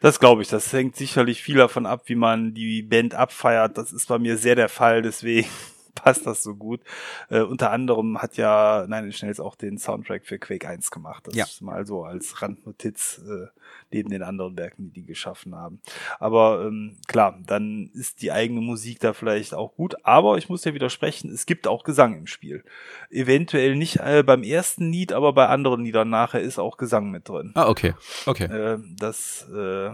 Das 0.00 0.18
glaube 0.18 0.42
ich. 0.42 0.48
Das 0.48 0.72
hängt 0.72 0.96
sicherlich 0.96 1.42
viel 1.42 1.56
davon 1.56 1.86
ab, 1.86 2.02
wie 2.06 2.14
man 2.14 2.54
die 2.54 2.82
Band 2.82 3.14
abfeiert. 3.14 3.78
Das 3.78 3.92
ist 3.92 4.08
bei 4.08 4.18
mir 4.18 4.36
sehr 4.36 4.54
der 4.54 4.68
Fall. 4.68 5.02
Deswegen 5.02 5.48
passt 6.02 6.26
das 6.26 6.42
so 6.42 6.54
gut. 6.54 6.80
Äh, 7.28 7.40
unter 7.40 7.70
anderem 7.70 8.20
hat 8.20 8.36
ja 8.36 8.86
Nein 8.88 9.12
Schnells 9.12 9.40
auch 9.40 9.54
den 9.54 9.78
Soundtrack 9.78 10.24
für 10.24 10.38
Quake 10.38 10.66
1 10.66 10.90
gemacht. 10.90 11.26
Das 11.26 11.34
ja. 11.34 11.44
ist 11.44 11.60
mal 11.60 11.86
so 11.86 12.04
als 12.04 12.40
Randnotiz 12.42 13.20
äh, 13.26 13.46
neben 13.90 14.10
den 14.10 14.22
anderen 14.22 14.56
Werken, 14.56 14.84
die 14.84 15.02
die 15.02 15.06
geschaffen 15.06 15.54
haben. 15.54 15.80
Aber 16.18 16.64
ähm, 16.66 16.96
klar, 17.06 17.38
dann 17.46 17.90
ist 17.94 18.22
die 18.22 18.32
eigene 18.32 18.60
Musik 18.60 19.00
da 19.00 19.12
vielleicht 19.12 19.54
auch 19.54 19.74
gut. 19.74 19.94
Aber 20.04 20.38
ich 20.38 20.48
muss 20.48 20.64
ja 20.64 20.74
widersprechen, 20.74 21.30
es 21.30 21.46
gibt 21.46 21.66
auch 21.66 21.84
Gesang 21.84 22.16
im 22.16 22.26
Spiel. 22.26 22.64
Eventuell 23.10 23.76
nicht 23.76 23.96
äh, 23.96 24.22
beim 24.22 24.42
ersten 24.42 24.90
Lied, 24.90 25.12
aber 25.12 25.32
bei 25.32 25.46
anderen 25.48 25.84
Liedern 25.84 26.10
nachher 26.10 26.40
ist 26.40 26.58
auch 26.58 26.76
Gesang 26.76 27.10
mit 27.10 27.28
drin. 27.28 27.52
Ah, 27.54 27.68
okay. 27.68 27.94
Okay. 28.26 28.44
Äh, 28.44 28.78
das 28.96 29.48
äh, 29.50 29.90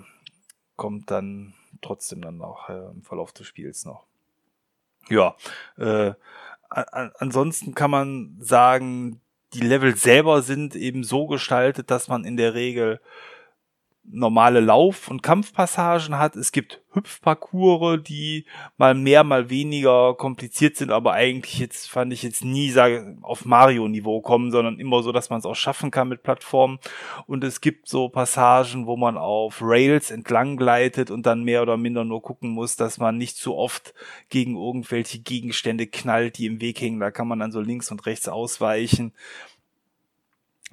kommt 0.76 1.10
dann 1.10 1.54
trotzdem 1.80 2.22
dann 2.22 2.40
auch 2.42 2.68
äh, 2.68 2.90
im 2.90 3.02
Verlauf 3.02 3.32
des 3.32 3.46
Spiels 3.46 3.84
noch 3.84 4.07
ja, 5.08 5.36
äh, 5.76 6.12
ansonsten 6.68 7.74
kann 7.74 7.90
man 7.90 8.36
sagen, 8.40 9.20
die 9.54 9.60
Level 9.60 9.96
selber 9.96 10.42
sind 10.42 10.76
eben 10.76 11.04
so 11.04 11.26
gestaltet, 11.26 11.90
dass 11.90 12.08
man 12.08 12.24
in 12.24 12.36
der 12.36 12.54
Regel 12.54 13.00
normale 14.10 14.60
Lauf- 14.60 15.08
und 15.08 15.22
Kampfpassagen 15.22 16.18
hat. 16.18 16.36
Es 16.36 16.52
gibt 16.52 16.80
Hüpfparcours, 16.92 18.02
die 18.02 18.46
mal 18.76 18.94
mehr, 18.94 19.24
mal 19.24 19.50
weniger 19.50 20.14
kompliziert 20.14 20.76
sind, 20.76 20.90
aber 20.90 21.12
eigentlich 21.12 21.58
jetzt 21.58 21.90
fand 21.90 22.12
ich 22.12 22.22
jetzt 22.22 22.44
nie 22.44 22.70
sage 22.70 23.18
auf 23.22 23.44
Mario-Niveau 23.44 24.20
kommen, 24.20 24.50
sondern 24.50 24.80
immer 24.80 25.02
so, 25.02 25.12
dass 25.12 25.30
man 25.30 25.38
es 25.38 25.46
auch 25.46 25.54
schaffen 25.54 25.90
kann 25.90 26.08
mit 26.08 26.22
Plattformen. 26.22 26.78
Und 27.26 27.44
es 27.44 27.60
gibt 27.60 27.88
so 27.88 28.08
Passagen, 28.08 28.86
wo 28.86 28.96
man 28.96 29.16
auf 29.16 29.58
Rails 29.60 30.10
entlang 30.10 30.56
gleitet 30.56 31.10
und 31.10 31.26
dann 31.26 31.44
mehr 31.44 31.62
oder 31.62 31.76
minder 31.76 32.04
nur 32.04 32.22
gucken 32.22 32.50
muss, 32.50 32.76
dass 32.76 32.98
man 32.98 33.18
nicht 33.18 33.36
zu 33.36 33.54
oft 33.54 33.94
gegen 34.30 34.56
irgendwelche 34.56 35.20
Gegenstände 35.20 35.86
knallt, 35.86 36.38
die 36.38 36.46
im 36.46 36.60
Weg 36.60 36.80
hängen. 36.80 37.00
Da 37.00 37.10
kann 37.10 37.28
man 37.28 37.38
dann 37.38 37.52
so 37.52 37.60
links 37.60 37.90
und 37.90 38.06
rechts 38.06 38.28
ausweichen 38.28 39.12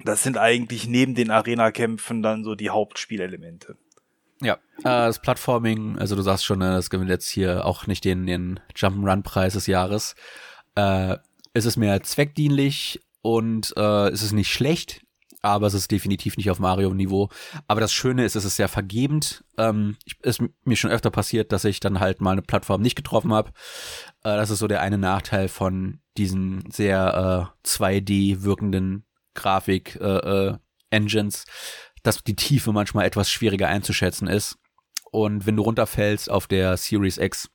das 0.04 0.22
sind 0.22 0.38
eigentlich 0.38 0.86
neben 0.86 1.14
den 1.14 1.30
Arena-Kämpfen 1.30 2.22
dann 2.22 2.44
so 2.44 2.54
die 2.54 2.70
Hauptspielelemente. 2.70 3.76
Ja, 4.42 4.54
äh, 4.78 4.82
das 4.82 5.20
Plattforming, 5.20 5.98
also 5.98 6.14
du 6.14 6.22
sagst 6.22 6.44
schon, 6.44 6.58
ne, 6.58 6.72
das 6.72 6.90
gewinnt 6.90 7.10
jetzt 7.10 7.28
hier 7.28 7.64
auch 7.64 7.86
nicht 7.86 8.04
den, 8.04 8.26
den 8.26 8.60
Jump'n'Run-Preis 8.74 9.54
des 9.54 9.66
Jahres. 9.66 10.14
Äh, 10.74 11.16
es 11.54 11.64
ist 11.64 11.76
mehr 11.76 12.02
zweckdienlich 12.02 13.00
und 13.22 13.72
äh, 13.76 14.08
es 14.08 14.22
ist 14.22 14.32
nicht 14.32 14.52
schlecht, 14.52 15.00
aber 15.40 15.68
es 15.68 15.74
ist 15.74 15.90
definitiv 15.90 16.36
nicht 16.36 16.50
auf 16.50 16.58
Mario-Niveau. 16.58 17.30
Aber 17.66 17.80
das 17.80 17.94
Schöne 17.94 18.24
ist, 18.24 18.36
es 18.36 18.44
ist 18.44 18.56
sehr 18.56 18.68
vergebend. 18.68 19.42
Ähm, 19.56 19.96
ist 20.22 20.42
mir 20.64 20.76
schon 20.76 20.90
öfter 20.90 21.10
passiert, 21.10 21.50
dass 21.52 21.64
ich 21.64 21.80
dann 21.80 22.00
halt 22.00 22.20
mal 22.20 22.32
eine 22.32 22.42
Plattform 22.42 22.82
nicht 22.82 22.96
getroffen 22.96 23.32
habe. 23.32 23.52
Äh, 24.22 24.36
das 24.36 24.50
ist 24.50 24.58
so 24.58 24.68
der 24.68 24.82
eine 24.82 24.98
Nachteil 24.98 25.48
von 25.48 26.00
diesen 26.18 26.70
sehr 26.70 27.52
äh, 27.64 27.66
2D 27.66 28.42
wirkenden 28.42 29.05
Grafik 29.36 29.96
äh, 30.00 30.48
äh, 30.48 30.58
Engines, 30.90 31.44
dass 32.02 32.22
die 32.22 32.36
Tiefe 32.36 32.72
manchmal 32.72 33.06
etwas 33.06 33.30
schwieriger 33.30 33.68
einzuschätzen 33.68 34.28
ist. 34.28 34.58
Und 35.10 35.46
wenn 35.46 35.56
du 35.56 35.62
runterfällst 35.62 36.30
auf 36.30 36.46
der 36.46 36.76
Series 36.76 37.18
X, 37.18 37.48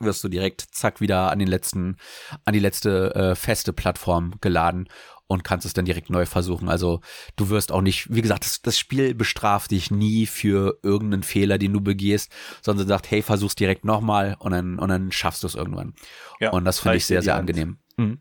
wirst 0.00 0.24
du 0.24 0.28
direkt 0.28 0.62
zack 0.72 1.00
wieder 1.00 1.30
an 1.30 1.38
den 1.38 1.48
letzten, 1.48 1.96
an 2.44 2.54
die 2.54 2.60
letzte 2.60 3.14
äh, 3.14 3.34
feste 3.34 3.72
Plattform 3.72 4.34
geladen 4.40 4.88
und 5.26 5.44
kannst 5.44 5.64
es 5.64 5.72
dann 5.72 5.84
direkt 5.84 6.10
neu 6.10 6.26
versuchen. 6.26 6.68
Also 6.68 7.00
du 7.36 7.48
wirst 7.48 7.72
auch 7.72 7.80
nicht, 7.80 8.12
wie 8.14 8.22
gesagt, 8.22 8.44
das, 8.44 8.62
das 8.62 8.78
Spiel 8.78 9.14
bestraft 9.14 9.70
dich 9.70 9.90
nie 9.90 10.26
für 10.26 10.78
irgendeinen 10.82 11.22
Fehler, 11.22 11.58
den 11.58 11.72
du 11.72 11.80
begehst, 11.80 12.30
sondern 12.60 12.86
sagt, 12.86 13.10
hey, 13.10 13.22
versuch's 13.22 13.54
direkt 13.54 13.84
nochmal 13.84 14.36
und 14.38 14.52
dann, 14.52 14.78
und 14.78 14.88
dann 14.88 15.12
schaffst 15.12 15.42
du 15.42 15.46
es 15.46 15.54
irgendwann. 15.54 15.94
Ja, 16.40 16.50
und 16.50 16.64
das 16.64 16.80
finde 16.80 16.98
ich 16.98 17.06
sehr, 17.06 17.22
sehr 17.22 17.36
angenehm. 17.36 17.78
Mhm. 17.96 18.20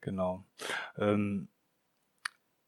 Genau. 0.00 0.44
Ähm, 0.98 1.48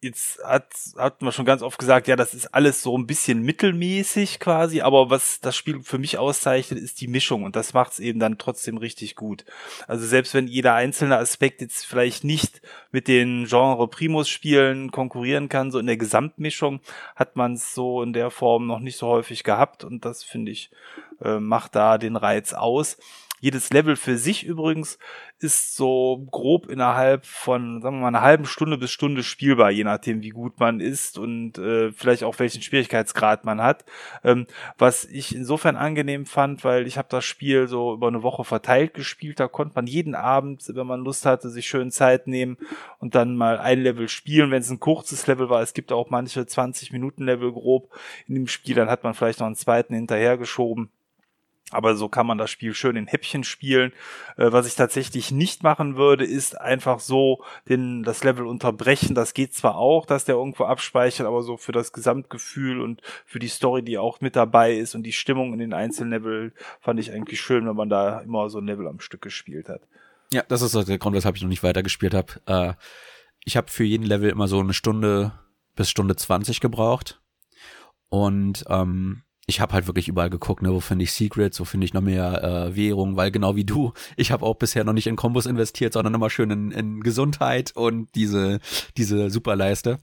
jetzt 0.02 0.42
hat, 0.44 0.66
hat 0.98 1.22
man 1.22 1.32
schon 1.32 1.44
ganz 1.44 1.62
oft 1.62 1.78
gesagt, 1.78 2.08
ja, 2.08 2.16
das 2.16 2.34
ist 2.34 2.52
alles 2.52 2.82
so 2.82 2.98
ein 2.98 3.06
bisschen 3.06 3.42
mittelmäßig 3.42 4.40
quasi, 4.40 4.80
aber 4.80 5.10
was 5.10 5.40
das 5.40 5.56
Spiel 5.56 5.80
für 5.82 5.98
mich 5.98 6.18
auszeichnet, 6.18 6.80
ist 6.80 7.00
die 7.00 7.06
Mischung 7.06 7.44
und 7.44 7.54
das 7.54 7.72
macht 7.72 7.92
es 7.92 8.00
eben 8.00 8.18
dann 8.18 8.36
trotzdem 8.36 8.76
richtig 8.76 9.14
gut. 9.14 9.44
Also 9.86 10.04
selbst 10.04 10.34
wenn 10.34 10.48
jeder 10.48 10.74
einzelne 10.74 11.18
Aspekt 11.18 11.60
jetzt 11.60 11.86
vielleicht 11.86 12.24
nicht 12.24 12.62
mit 12.90 13.06
den 13.06 13.46
Genre 13.46 13.86
Primus 13.88 14.28
Spielen 14.28 14.90
konkurrieren 14.90 15.48
kann, 15.48 15.70
so 15.70 15.78
in 15.78 15.86
der 15.86 15.96
Gesamtmischung 15.96 16.80
hat 17.14 17.36
man 17.36 17.54
es 17.54 17.72
so 17.72 18.02
in 18.02 18.12
der 18.12 18.30
Form 18.30 18.66
noch 18.66 18.80
nicht 18.80 18.96
so 18.96 19.06
häufig 19.06 19.44
gehabt 19.44 19.84
und 19.84 20.04
das 20.04 20.24
finde 20.24 20.50
ich 20.50 20.70
äh, 21.22 21.38
macht 21.38 21.76
da 21.76 21.96
den 21.98 22.16
Reiz 22.16 22.52
aus. 22.52 22.98
Jedes 23.42 23.70
Level 23.70 23.96
für 23.96 24.18
sich 24.18 24.46
übrigens 24.46 25.00
ist 25.40 25.74
so 25.74 26.24
grob 26.30 26.70
innerhalb 26.70 27.26
von, 27.26 27.82
sagen 27.82 27.96
wir 27.96 28.02
mal, 28.02 28.06
einer 28.06 28.22
halben 28.22 28.44
Stunde 28.44 28.78
bis 28.78 28.92
Stunde 28.92 29.24
spielbar, 29.24 29.72
je 29.72 29.82
nachdem, 29.82 30.22
wie 30.22 30.28
gut 30.28 30.60
man 30.60 30.78
ist 30.78 31.18
und 31.18 31.58
äh, 31.58 31.90
vielleicht 31.90 32.22
auch 32.22 32.38
welchen 32.38 32.62
Schwierigkeitsgrad 32.62 33.44
man 33.44 33.60
hat. 33.60 33.84
Ähm, 34.22 34.46
was 34.78 35.04
ich 35.06 35.34
insofern 35.34 35.74
angenehm 35.74 36.24
fand, 36.24 36.62
weil 36.62 36.86
ich 36.86 36.98
habe 36.98 37.08
das 37.10 37.24
Spiel 37.24 37.66
so 37.66 37.94
über 37.94 38.06
eine 38.06 38.22
Woche 38.22 38.44
verteilt 38.44 38.94
gespielt. 38.94 39.40
Da 39.40 39.48
konnte 39.48 39.74
man 39.74 39.88
jeden 39.88 40.14
Abend, 40.14 40.62
wenn 40.72 40.86
man 40.86 41.02
Lust 41.02 41.26
hatte, 41.26 41.50
sich 41.50 41.66
schön 41.66 41.90
Zeit 41.90 42.28
nehmen 42.28 42.58
und 43.00 43.16
dann 43.16 43.34
mal 43.34 43.58
ein 43.58 43.82
Level 43.82 44.08
spielen, 44.08 44.52
wenn 44.52 44.62
es 44.62 44.70
ein 44.70 44.78
kurzes 44.78 45.26
Level 45.26 45.50
war. 45.50 45.62
Es 45.62 45.74
gibt 45.74 45.90
auch 45.90 46.10
manche 46.10 46.46
20 46.46 46.92
Minuten 46.92 47.24
Level 47.24 47.50
grob 47.50 47.92
in 48.28 48.36
dem 48.36 48.46
Spiel, 48.46 48.76
dann 48.76 48.88
hat 48.88 49.02
man 49.02 49.14
vielleicht 49.14 49.40
noch 49.40 49.46
einen 49.46 49.56
zweiten 49.56 49.94
hinterhergeschoben. 49.94 50.92
Aber 51.70 51.96
so 51.96 52.08
kann 52.08 52.26
man 52.26 52.36
das 52.36 52.50
Spiel 52.50 52.74
schön 52.74 52.96
in 52.96 53.06
Häppchen 53.06 53.44
spielen. 53.44 53.92
Äh, 54.36 54.52
was 54.52 54.66
ich 54.66 54.74
tatsächlich 54.74 55.30
nicht 55.30 55.62
machen 55.62 55.96
würde, 55.96 56.24
ist 56.24 56.60
einfach 56.60 57.00
so 57.00 57.42
den, 57.68 58.02
das 58.02 58.24
Level 58.24 58.46
unterbrechen. 58.46 59.14
Das 59.14 59.32
geht 59.32 59.54
zwar 59.54 59.76
auch, 59.76 60.04
dass 60.04 60.24
der 60.24 60.34
irgendwo 60.34 60.64
abspeichert, 60.64 61.26
aber 61.26 61.42
so 61.42 61.56
für 61.56 61.72
das 61.72 61.92
Gesamtgefühl 61.92 62.80
und 62.80 63.00
für 63.24 63.38
die 63.38 63.48
Story, 63.48 63.82
die 63.82 63.96
auch 63.96 64.20
mit 64.20 64.36
dabei 64.36 64.74
ist 64.74 64.94
und 64.94 65.02
die 65.04 65.12
Stimmung 65.12 65.54
in 65.54 65.60
den 65.60 65.72
einzelnen 65.72 66.10
Level 66.10 66.52
fand 66.80 67.00
ich 67.00 67.10
eigentlich 67.12 67.40
schön, 67.40 67.66
wenn 67.66 67.76
man 67.76 67.88
da 67.88 68.20
immer 68.20 68.50
so 68.50 68.58
ein 68.58 68.66
Level 68.66 68.86
am 68.86 69.00
Stück 69.00 69.22
gespielt 69.22 69.68
hat. 69.68 69.82
Ja, 70.32 70.42
das 70.48 70.62
ist 70.62 70.74
der 70.88 70.98
Grund, 70.98 71.16
weshalb 71.16 71.36
ich 71.36 71.42
noch 71.42 71.48
nicht 71.48 71.62
weitergespielt 71.62 72.14
habe. 72.14 72.40
Äh, 72.46 72.74
ich 73.44 73.56
habe 73.56 73.70
für 73.70 73.84
jeden 73.84 74.04
Level 74.06 74.30
immer 74.30 74.48
so 74.48 74.60
eine 74.60 74.74
Stunde 74.74 75.32
bis 75.74 75.90
Stunde 75.90 76.16
20 76.16 76.60
gebraucht. 76.60 77.20
Und 78.08 78.64
ähm, 78.68 79.22
ich 79.52 79.60
habe 79.60 79.74
halt 79.74 79.86
wirklich 79.86 80.08
überall 80.08 80.30
geguckt, 80.30 80.62
ne, 80.62 80.72
wo 80.72 80.80
finde 80.80 81.04
ich 81.04 81.12
Secrets, 81.12 81.60
wo 81.60 81.64
finde 81.64 81.84
ich 81.84 81.92
noch 81.92 82.00
mehr 82.00 82.42
äh, 82.42 82.74
Währung, 82.74 83.16
weil 83.16 83.30
genau 83.30 83.54
wie 83.54 83.64
du, 83.64 83.92
ich 84.16 84.32
habe 84.32 84.46
auch 84.46 84.54
bisher 84.54 84.82
noch 84.84 84.94
nicht 84.94 85.06
in 85.06 85.16
Kombos 85.16 85.44
investiert, 85.44 85.92
sondern 85.92 86.14
immer 86.14 86.30
schön 86.30 86.50
in, 86.50 86.70
in 86.70 87.00
Gesundheit 87.02 87.72
und 87.76 88.08
diese 88.14 88.60
diese 88.96 89.28
Superleiste. 89.28 89.98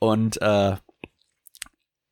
Und 0.00 0.42
äh, 0.42 0.74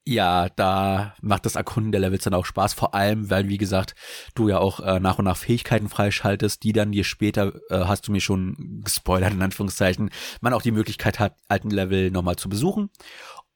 ja, 0.07 0.49
da 0.51 1.15
macht 1.21 1.45
das 1.45 1.57
Erkunden 1.57 1.93
der 1.93 2.01
Levels 2.01 2.25
dann 2.25 2.33
auch 2.33 2.47
Spaß, 2.47 2.73
vor 2.75 2.95
allem, 2.95 3.29
weil, 3.29 3.49
wie 3.49 3.59
gesagt, 3.59 3.95
du 4.35 4.49
ja 4.49 4.59
auch 4.59 4.81
äh, 4.81 5.01
nach 5.01 5.19
und 5.19 5.27
nach 5.27 5.37
Fähigkeiten 5.37 5.89
freischaltest, 5.89 6.63
die 6.63 6.73
dann 6.73 6.93
dir 6.93 7.05
später, 7.05 7.53
äh, 7.69 7.85
hast 7.85 8.09
du 8.09 8.13
mir 8.13 8.21
schon 8.21 8.81
gespoilert, 8.85 9.35
in 9.35 9.43
Anführungszeichen, 9.43 10.11
man 10.41 10.55
auch 10.55 10.63
die 10.63 10.71
Möglichkeit 10.71 11.19
hat, 11.19 11.35
alten 11.49 11.71
Level 11.71 12.11
nochmal 12.11 12.37
zu 12.37 12.49
besuchen 12.49 12.89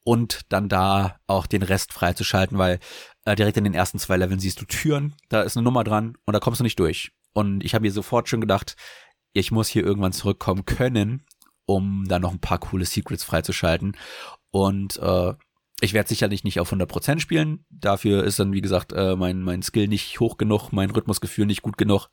und 0.04 0.40
dann 0.48 0.68
da 0.68 1.16
auch 1.26 1.46
den 1.46 1.62
Rest 1.62 1.92
freizuschalten, 1.92 2.58
weil 2.58 2.80
äh, 3.24 3.36
direkt 3.36 3.56
in 3.56 3.64
den 3.64 3.74
ersten 3.74 3.98
zwei 3.98 4.16
Leveln 4.16 4.40
siehst 4.40 4.60
du 4.60 4.64
Türen, 4.64 5.14
da 5.28 5.42
ist 5.42 5.56
eine 5.56 5.64
Nummer 5.64 5.84
dran 5.84 6.16
und 6.24 6.32
da 6.34 6.40
kommst 6.40 6.60
du 6.60 6.64
nicht 6.64 6.78
durch. 6.78 7.12
Und 7.32 7.64
ich 7.64 7.74
habe 7.74 7.82
mir 7.82 7.92
sofort 7.92 8.28
schon 8.28 8.40
gedacht, 8.40 8.76
ich 9.32 9.50
muss 9.50 9.68
hier 9.68 9.84
irgendwann 9.84 10.12
zurückkommen 10.12 10.64
können, 10.64 11.24
um 11.64 12.04
da 12.06 12.18
noch 12.18 12.32
ein 12.32 12.40
paar 12.40 12.58
coole 12.58 12.84
Secrets 12.84 13.24
freizuschalten. 13.24 13.96
Und 14.50 14.98
äh, 14.98 15.34
ich 15.80 15.94
werde 15.94 16.08
sicherlich 16.08 16.44
nicht 16.44 16.60
auf 16.60 16.72
100% 16.72 17.20
spielen. 17.20 17.64
Dafür 17.70 18.24
ist 18.24 18.38
dann, 18.38 18.52
wie 18.52 18.60
gesagt, 18.60 18.92
äh, 18.92 19.16
mein, 19.16 19.42
mein 19.42 19.62
Skill 19.62 19.88
nicht 19.88 20.20
hoch 20.20 20.36
genug, 20.36 20.70
mein 20.72 20.90
Rhythmusgefühl 20.90 21.46
nicht 21.46 21.62
gut 21.62 21.78
genug. 21.78 22.08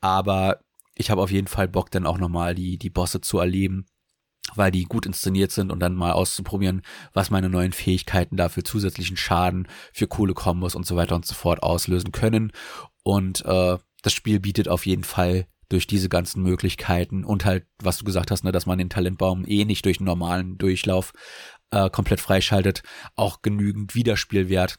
Aber 0.00 0.60
ich 0.94 1.10
habe 1.10 1.22
auf 1.22 1.30
jeden 1.30 1.46
Fall 1.46 1.68
Bock, 1.68 1.90
dann 1.90 2.06
auch 2.06 2.18
nochmal 2.18 2.54
die, 2.54 2.78
die 2.78 2.90
Bosse 2.90 3.20
zu 3.20 3.38
erleben 3.38 3.86
weil 4.54 4.70
die 4.70 4.84
gut 4.84 5.06
inszeniert 5.06 5.52
sind 5.52 5.70
und 5.70 5.80
dann 5.80 5.94
mal 5.94 6.12
auszuprobieren, 6.12 6.82
was 7.12 7.30
meine 7.30 7.48
neuen 7.48 7.72
Fähigkeiten 7.72 8.36
da 8.36 8.48
für 8.48 8.62
zusätzlichen 8.62 9.16
Schaden, 9.16 9.68
für 9.92 10.06
coole 10.06 10.34
Kombos 10.34 10.74
und 10.74 10.86
so 10.86 10.96
weiter 10.96 11.16
und 11.16 11.26
so 11.26 11.34
fort 11.34 11.62
auslösen 11.62 12.12
können. 12.12 12.52
Und 13.02 13.44
äh, 13.44 13.78
das 14.02 14.12
Spiel 14.12 14.40
bietet 14.40 14.68
auf 14.68 14.86
jeden 14.86 15.04
Fall 15.04 15.46
durch 15.68 15.86
diese 15.86 16.08
ganzen 16.08 16.42
Möglichkeiten 16.42 17.24
und 17.24 17.44
halt, 17.44 17.66
was 17.82 17.98
du 17.98 18.04
gesagt 18.04 18.30
hast, 18.30 18.42
ne, 18.44 18.52
dass 18.52 18.66
man 18.66 18.78
den 18.78 18.90
Talentbaum 18.90 19.44
eh 19.46 19.64
nicht 19.64 19.84
durch 19.84 19.98
einen 19.98 20.06
normalen 20.06 20.56
Durchlauf 20.56 21.12
äh, 21.70 21.90
komplett 21.90 22.20
freischaltet, 22.20 22.82
auch 23.16 23.42
genügend 23.42 23.94
Wiederspielwert 23.94 24.78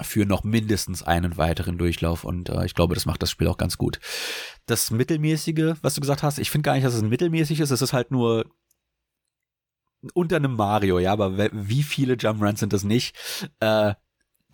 für 0.00 0.24
noch 0.24 0.44
mindestens 0.44 1.02
einen 1.02 1.36
weiteren 1.36 1.78
Durchlauf 1.78 2.24
und 2.24 2.48
äh, 2.48 2.64
ich 2.64 2.74
glaube, 2.74 2.94
das 2.94 3.06
macht 3.06 3.22
das 3.22 3.30
Spiel 3.30 3.48
auch 3.48 3.58
ganz 3.58 3.76
gut. 3.76 3.98
Das 4.66 4.90
Mittelmäßige, 4.90 5.74
was 5.82 5.94
du 5.94 6.00
gesagt 6.00 6.22
hast, 6.22 6.38
ich 6.38 6.50
finde 6.50 6.62
gar 6.62 6.74
nicht, 6.74 6.86
dass 6.86 6.94
es 6.94 7.02
mittelmäßig 7.02 7.60
ist, 7.60 7.70
es 7.70 7.82
ist 7.82 7.92
halt 7.92 8.10
nur 8.10 8.46
unter 10.14 10.36
einem 10.36 10.54
Mario, 10.54 10.98
ja, 10.98 11.12
aber 11.12 11.50
wie 11.52 11.82
viele 11.82 12.14
Jump 12.14 12.42
Runs 12.42 12.60
sind 12.60 12.72
das 12.72 12.84
nicht? 12.84 13.16
Äh, 13.60 13.94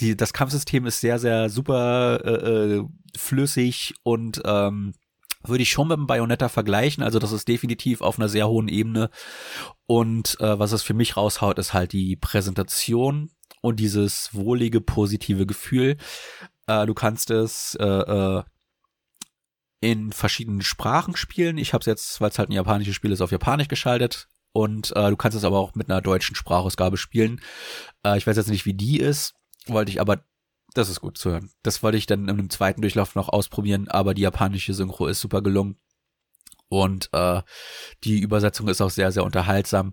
die, 0.01 0.17
das 0.17 0.33
Kampfsystem 0.33 0.87
ist 0.87 1.01
sehr, 1.01 1.19
sehr 1.19 1.49
super 1.49 2.21
äh, 2.25 2.77
äh, 2.77 2.85
flüssig 3.17 3.95
und 4.03 4.43
ähm, 4.45 4.95
würde 5.43 5.63
ich 5.63 5.71
schon 5.71 5.89
mit 5.89 5.97
dem 5.97 6.07
Bayonetta 6.07 6.49
vergleichen. 6.49 7.03
Also 7.03 7.19
das 7.19 7.33
ist 7.33 7.49
definitiv 7.49 8.01
auf 8.01 8.19
einer 8.19 8.29
sehr 8.29 8.49
hohen 8.49 8.69
Ebene. 8.69 9.11
Und 9.87 10.39
äh, 10.41 10.59
was 10.59 10.73
es 10.73 10.83
für 10.83 10.95
mich 10.95 11.17
raushaut, 11.17 11.59
ist 11.59 11.73
halt 11.73 11.93
die 11.93 12.17
Präsentation 12.17 13.31
und 13.63 13.79
dieses 13.79 14.31
wohlige, 14.35 14.81
positive 14.81 15.47
Gefühl. 15.47 15.97
Äh, 16.67 16.85
du 16.87 16.95
kannst 16.95 17.31
es 17.31 17.77
äh, 17.77 17.85
äh, 17.87 18.43
in 19.81 20.13
verschiedenen 20.13 20.63
Sprachen 20.63 21.17
spielen. 21.17 21.59
Ich 21.59 21.73
habe 21.73 21.83
es 21.83 21.87
jetzt, 21.87 22.21
weil 22.21 22.31
es 22.31 22.39
halt 22.39 22.51
ein 22.51 22.55
japanisches 22.55 22.95
Spiel 22.95 23.13
ist, 23.13 23.21
auf 23.21 23.31
Japanisch 23.31 23.69
geschaltet 23.69 24.29
und 24.57 24.97
äh, 24.97 25.11
du 25.11 25.17
kannst 25.17 25.37
es 25.37 25.45
aber 25.45 25.59
auch 25.59 25.75
mit 25.75 25.91
einer 25.91 26.01
deutschen 26.01 26.35
Sprachausgabe 26.35 26.97
spielen. 26.97 27.43
Äh, 28.03 28.17
ich 28.17 28.27
weiß 28.27 28.39
jetzt 28.39 28.49
nicht, 28.49 28.65
wie 28.65 28.73
die 28.73 28.99
ist, 28.99 29.35
wollte 29.67 29.91
ich 29.91 30.01
aber, 30.01 30.25
das 30.73 30.89
ist 30.89 31.03
gut 31.03 31.19
zu 31.19 31.31
hören. 31.31 31.51
Das 31.63 31.83
wollte 31.83 31.99
ich 31.99 32.07
dann 32.07 32.23
in 32.23 32.31
einem 32.31 32.49
zweiten 32.49 32.81
Durchlauf 32.81 33.15
noch 33.17 33.29
ausprobieren, 33.29 33.89
aber 33.89 34.15
die 34.15 34.23
japanische 34.23 34.73
Synchro 34.73 35.09
ist 35.09 35.21
super 35.21 35.43
gelungen. 35.43 35.77
Und 36.69 37.11
äh, 37.13 37.43
die 38.03 38.19
Übersetzung 38.19 38.69
ist 38.69 38.81
auch 38.81 38.89
sehr, 38.89 39.13
sehr 39.13 39.25
unterhaltsam. 39.25 39.93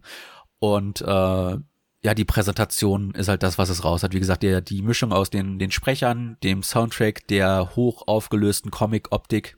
Und 0.60 1.02
äh, 1.02 1.06
ja, 1.06 2.14
die 2.16 2.26
Präsentation 2.26 3.12
ist 3.16 3.28
halt 3.28 3.44
das, 3.44 3.58
was 3.58 3.68
es 3.68 3.84
raus 3.84 4.02
hat. 4.02 4.14
Wie 4.14 4.20
gesagt, 4.20 4.44
der, 4.44 4.62
die 4.62 4.82
Mischung 4.82 5.12
aus 5.12 5.30
den, 5.30 5.60
den 5.60 5.72
Sprechern, 5.72 6.38
dem 6.42 6.64
Soundtrack, 6.64 7.28
der 7.28 7.76
hoch 7.76 8.08
aufgelösten 8.08 8.72
Comic-Optik 8.72 9.58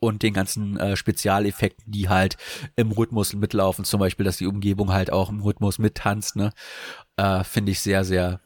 und 0.00 0.22
den 0.22 0.34
ganzen 0.34 0.76
äh, 0.78 0.96
Spezialeffekten, 0.96 1.92
die 1.92 2.08
halt 2.08 2.36
im 2.74 2.90
Rhythmus 2.90 3.34
mitlaufen, 3.34 3.84
zum 3.84 4.00
Beispiel, 4.00 4.24
dass 4.24 4.38
die 4.38 4.46
Umgebung 4.46 4.92
halt 4.92 5.12
auch 5.12 5.28
im 5.28 5.40
Rhythmus 5.40 5.78
mittanzt, 5.78 6.36
ne, 6.36 6.52
äh, 7.16 7.44
finde 7.44 7.72
ich 7.72 7.80
sehr, 7.80 8.04
sehr 8.04 8.40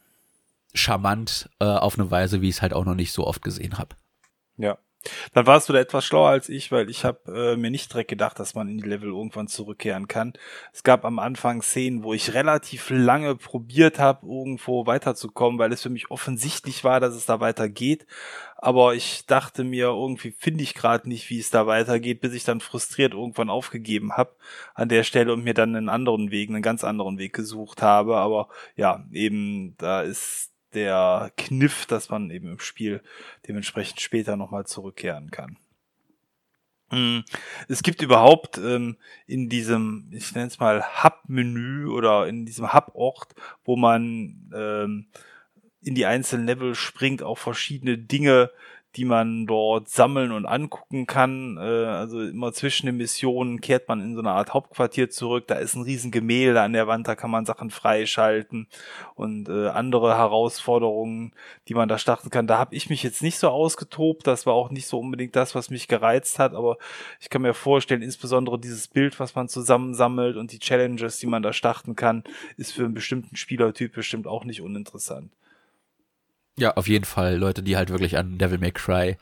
charmant 0.75 1.49
äh, 1.61 1.65
auf 1.65 1.99
eine 1.99 2.11
Weise, 2.11 2.43
wie 2.43 2.49
ich 2.49 2.57
es 2.57 2.63
halt 2.63 2.75
auch 2.75 2.85
noch 2.85 2.97
nicht 2.97 3.13
so 3.13 3.27
oft 3.27 3.43
gesehen 3.43 3.79
habe. 3.79 3.97
Ja. 4.57 4.79
Dann 5.33 5.47
warst 5.47 5.69
du 5.69 5.73
da 5.73 5.79
etwas 5.79 6.05
schlauer 6.05 6.31
als 6.31 6.49
ich, 6.49 6.73
weil 6.73 6.89
ich 6.91 7.05
habe 7.05 7.53
äh, 7.55 7.57
mir 7.57 7.71
nicht 7.71 7.93
direkt 7.93 8.11
gedacht, 8.11 8.39
dass 8.39 8.55
man 8.55 8.69
in 8.69 8.79
die 8.79 8.89
Level 8.89 9.11
irgendwann 9.11 9.49
zurückkehren 9.49 10.09
kann. 10.09 10.33
Es 10.73 10.83
gab 10.83 11.05
am 11.05 11.19
Anfang 11.19 11.63
Szenen, 11.63 12.03
wo 12.03 12.15
ich 12.15 12.35
relativ 12.35 12.91
lange 12.91 13.37
probiert 13.37 13.99
habe, 13.99 14.27
irgendwo 14.27 14.87
weiterzukommen, 14.87 15.59
weil 15.59 15.73
es 15.73 15.83
für 15.83 15.91
mich 15.91 16.11
offensichtlich 16.11 16.85
war, 16.85 17.01
dass 17.01 17.15
es 17.15 17.27
da 17.27 17.41
weitergeht. 17.41 18.07
Aber 18.57 18.95
ich 18.95 19.27
dachte 19.27 19.63
mir, 19.63 19.89
irgendwie 19.89 20.35
finde 20.39 20.63
ich 20.63 20.73
gerade 20.75 21.07
nicht, 21.07 21.29
wie 21.29 21.39
es 21.39 21.51
da 21.51 21.67
weitergeht, 21.67 22.23
bis 22.23 22.33
ich 22.33 22.45
dann 22.45 22.61
frustriert 22.61 23.13
irgendwann 23.13 23.51
aufgegeben 23.51 24.13
habe 24.13 24.35
an 24.75 24.89
der 24.89 25.05
Stelle 25.05 25.35
und 25.35 25.45
mir 25.45 25.53
dann 25.53 25.77
einen 25.77 25.91
anderen 25.91 26.31
Weg, 26.31 26.49
einen 26.49 26.63
ganz 26.63 26.83
anderen 26.83 27.19
Weg 27.19 27.35
gesucht 27.35 27.83
habe. 27.83 28.17
Aber 28.17 28.49
ja, 28.75 29.05
eben 29.13 29.77
da 29.77 30.01
ist 30.01 30.54
der 30.75 31.33
Kniff, 31.37 31.87
dass 31.87 32.09
man 32.09 32.31
eben 32.31 32.49
im 32.49 32.59
Spiel 32.61 33.03
dementsprechend 33.49 34.01
später 34.01 34.37
nochmal 34.37 34.67
zurückkehren 34.67 35.31
kann. 35.31 35.59
Hm, 36.91 37.25
es 37.69 37.83
gibt 37.83 38.03
überhaupt 38.03 38.59
ähm, 38.59 38.97
in 39.27 39.49
diesem, 39.49 40.11
ich 40.13 40.35
nenne 40.35 40.49
es 40.49 40.61
mal 40.61 40.85
Hub-Menü 41.03 41.87
oder 41.87 42.29
in 42.29 42.47
diesem 42.47 42.73
Hub-Ort, 42.73 43.35
wo 43.65 43.77
man 43.77 44.51
ähm, 44.55 45.07
in 45.83 45.95
die 45.95 46.07
einzelnen 46.07 46.47
Level 46.47 46.75
springt, 46.75 47.23
auch 47.23 47.39
verschiedene 47.39 47.99
Dinge, 47.99 48.51
die 48.97 49.05
man 49.05 49.47
dort 49.47 49.89
sammeln 49.89 50.31
und 50.31 50.47
angucken 50.47 51.07
kann. 51.07 51.57
Äh, 51.57 51.61
also 51.61 52.23
immer 52.23 52.53
zwischen 52.53 52.87
den 52.87 52.97
Missionen 52.97 53.61
kehrt 53.61 53.89
man 53.89 54.01
in 54.01 54.15
so 54.15 54.21
eine 54.21 54.31
Art 54.31 54.55
Hauptquartier 54.55 55.11
zurück. 55.11 55.45
Da 55.49 55.57
ist 55.57 55.75
ein 55.75 55.83
riesen 55.83 56.11
Gemälde 56.11 56.61
an 56.61 56.73
der 56.73 56.87
Wand, 56.87 57.09
da 57.09 57.15
kann 57.17 57.31
man 57.31 57.45
Sachen 57.45 57.71
freischalten 57.71 58.69
und 59.15 59.49
äh, 59.49 59.69
andere 59.69 60.17
Herausforderungen, 60.17 61.33
die 61.69 61.75
man 61.75 61.89
da 61.89 61.99
starten 61.99 62.31
kann. 62.31 62.47
Da 62.47 62.59
habe 62.59 62.75
ich 62.75 62.89
mich 62.89 63.03
jetzt 63.03 63.23
nicht 63.23 63.39
so 63.39 63.49
ausgetobt. 63.49 64.27
Das 64.27 64.47
war 64.47 64.55
auch 64.55 64.71
nicht 64.71 64.87
so 64.87 64.99
unbedingt 64.99 65.35
das, 65.37 65.55
was 65.55 65.71
mich 65.71 65.89
gereizt 65.89 66.39
hat. 66.39 66.55
Aber 66.55 66.79
ich 67.21 67.31
kann 67.31 67.43
mir 67.43 67.55
vorstellen, 67.55 68.03
insbesondere 68.03 68.59
dieses 68.59 68.89
Bild, 68.89 69.19
was 69.19 69.35
man 69.35 69.49
zusammensammelt 69.49 70.37
und 70.37 70.53
die 70.53 70.59
Challenges, 70.59 71.19
die 71.19 71.27
man 71.27 71.43
da 71.43 71.53
starten 71.53 71.97
kann, 71.97 72.25
ist 72.57 72.73
für 72.73 72.85
einen 72.85 72.95
bestimmten 72.95 73.37
Spielertyp 73.37 73.95
bestimmt 73.95 74.27
auch 74.27 74.45
nicht 74.45 74.61
uninteressant. 74.61 75.31
Ja, 76.57 76.75
auf 76.75 76.87
jeden 76.87 77.05
Fall 77.05 77.37
Leute, 77.37 77.63
die 77.63 77.77
halt 77.77 77.91
wirklich 77.91 78.17
an 78.17 78.39
Devil 78.39 78.59
May 78.59 78.71
Cry 78.71 79.17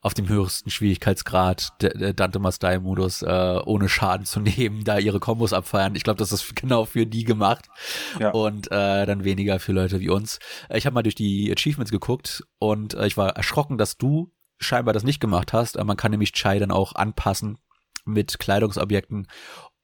auf 0.00 0.14
dem 0.14 0.28
höchsten 0.28 0.70
Schwierigkeitsgrad 0.70 1.82
der 1.82 2.14
Dante 2.14 2.38
Must 2.38 2.62
Die 2.62 2.78
Modus 2.78 3.22
äh, 3.22 3.60
ohne 3.64 3.88
Schaden 3.88 4.24
zu 4.24 4.40
nehmen, 4.40 4.84
da 4.84 4.98
ihre 4.98 5.20
Kombos 5.20 5.52
abfeiern. 5.52 5.94
Ich 5.96 6.04
glaube, 6.04 6.18
das 6.18 6.32
ist 6.32 6.56
genau 6.56 6.84
für 6.84 7.04
die 7.04 7.24
gemacht 7.24 7.68
ja. 8.18 8.30
und 8.30 8.70
äh, 8.70 9.06
dann 9.06 9.24
weniger 9.24 9.58
für 9.58 9.72
Leute 9.72 10.00
wie 10.00 10.08
uns. 10.08 10.38
Ich 10.70 10.86
habe 10.86 10.94
mal 10.94 11.02
durch 11.02 11.14
die 11.14 11.52
Achievements 11.52 11.90
geguckt 11.90 12.44
und 12.58 12.94
äh, 12.94 13.06
ich 13.06 13.16
war 13.16 13.36
erschrocken, 13.36 13.76
dass 13.76 13.98
du 13.98 14.32
scheinbar 14.58 14.94
das 14.94 15.04
nicht 15.04 15.20
gemacht 15.20 15.52
hast. 15.52 15.76
Man 15.82 15.96
kann 15.96 16.10
nämlich 16.10 16.32
Chai 16.32 16.58
dann 16.58 16.70
auch 16.70 16.94
anpassen 16.94 17.58
mit 18.04 18.38
Kleidungsobjekten 18.38 19.28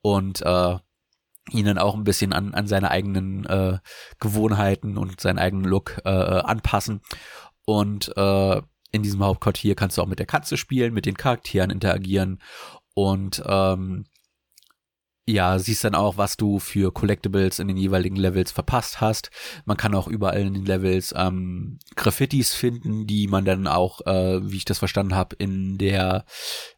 und 0.00 0.42
äh, 0.42 0.78
ihn 1.50 1.78
auch 1.78 1.94
ein 1.94 2.04
bisschen 2.04 2.32
an, 2.32 2.54
an 2.54 2.66
seine 2.66 2.90
eigenen 2.90 3.44
äh, 3.46 3.78
Gewohnheiten 4.18 4.96
und 4.96 5.20
seinen 5.20 5.38
eigenen 5.38 5.64
Look 5.64 6.00
äh, 6.04 6.10
äh, 6.10 6.40
anpassen. 6.40 7.00
Und 7.66 8.16
äh, 8.16 8.62
in 8.92 9.02
diesem 9.02 9.22
Hauptquartier 9.24 9.74
kannst 9.74 9.98
du 9.98 10.02
auch 10.02 10.06
mit 10.06 10.18
der 10.18 10.26
Katze 10.26 10.56
spielen, 10.56 10.94
mit 10.94 11.06
den 11.06 11.16
Charakteren 11.16 11.70
interagieren 11.70 12.40
und 12.94 13.42
ähm, 13.46 14.06
ja, 15.26 15.58
siehst 15.58 15.84
dann 15.84 15.94
auch, 15.94 16.18
was 16.18 16.36
du 16.36 16.58
für 16.58 16.92
Collectibles 16.92 17.58
in 17.58 17.68
den 17.68 17.78
jeweiligen 17.78 18.16
Levels 18.16 18.52
verpasst 18.52 19.00
hast. 19.00 19.30
Man 19.64 19.78
kann 19.78 19.94
auch 19.94 20.06
überall 20.06 20.42
in 20.42 20.52
den 20.52 20.66
Levels 20.66 21.14
ähm, 21.16 21.78
Graffitis 21.96 22.52
finden, 22.52 23.06
die 23.06 23.26
man 23.26 23.46
dann 23.46 23.66
auch, 23.66 24.02
äh, 24.06 24.40
wie 24.42 24.58
ich 24.58 24.66
das 24.66 24.80
verstanden 24.80 25.14
habe, 25.14 25.34
in 25.36 25.78
der 25.78 26.26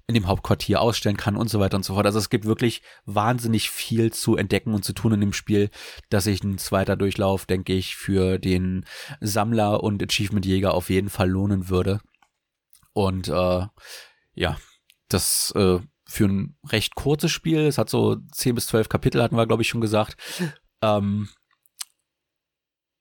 in 0.06 0.14
dem 0.14 0.28
Hauptquartier 0.28 0.80
ausstellen 0.80 1.16
kann 1.16 1.36
und 1.36 1.48
so 1.48 1.58
weiter 1.58 1.76
und 1.76 1.84
so 1.84 1.94
fort. 1.94 2.06
Also 2.06 2.20
es 2.20 2.30
gibt 2.30 2.44
wirklich 2.44 2.82
wahnsinnig 3.04 3.70
viel 3.70 4.12
zu 4.12 4.36
entdecken 4.36 4.74
und 4.74 4.84
zu 4.84 4.92
tun 4.92 5.14
in 5.14 5.20
dem 5.20 5.32
Spiel, 5.32 5.68
dass 6.08 6.24
sich 6.24 6.44
ein 6.44 6.58
zweiter 6.58 6.96
Durchlauf, 6.96 7.46
denke 7.46 7.72
ich, 7.72 7.96
für 7.96 8.38
den 8.38 8.84
Sammler 9.20 9.82
und 9.82 10.00
Achievement-Jäger 10.00 10.72
auf 10.72 10.90
jeden 10.90 11.08
Fall 11.08 11.28
lohnen 11.28 11.68
würde. 11.68 12.00
Und 12.92 13.26
äh, 13.26 13.66
ja, 14.34 14.56
das 15.08 15.52
äh, 15.56 15.80
für 16.08 16.26
ein 16.26 16.56
recht 16.68 16.94
kurzes 16.94 17.32
Spiel. 17.32 17.60
Es 17.60 17.78
hat 17.78 17.90
so 17.90 18.16
10 18.32 18.54
bis 18.54 18.66
12 18.68 18.88
Kapitel, 18.88 19.22
hatten 19.22 19.36
wir, 19.36 19.46
glaube 19.46 19.62
ich, 19.62 19.68
schon 19.68 19.80
gesagt. 19.80 20.16
Ähm, 20.82 21.28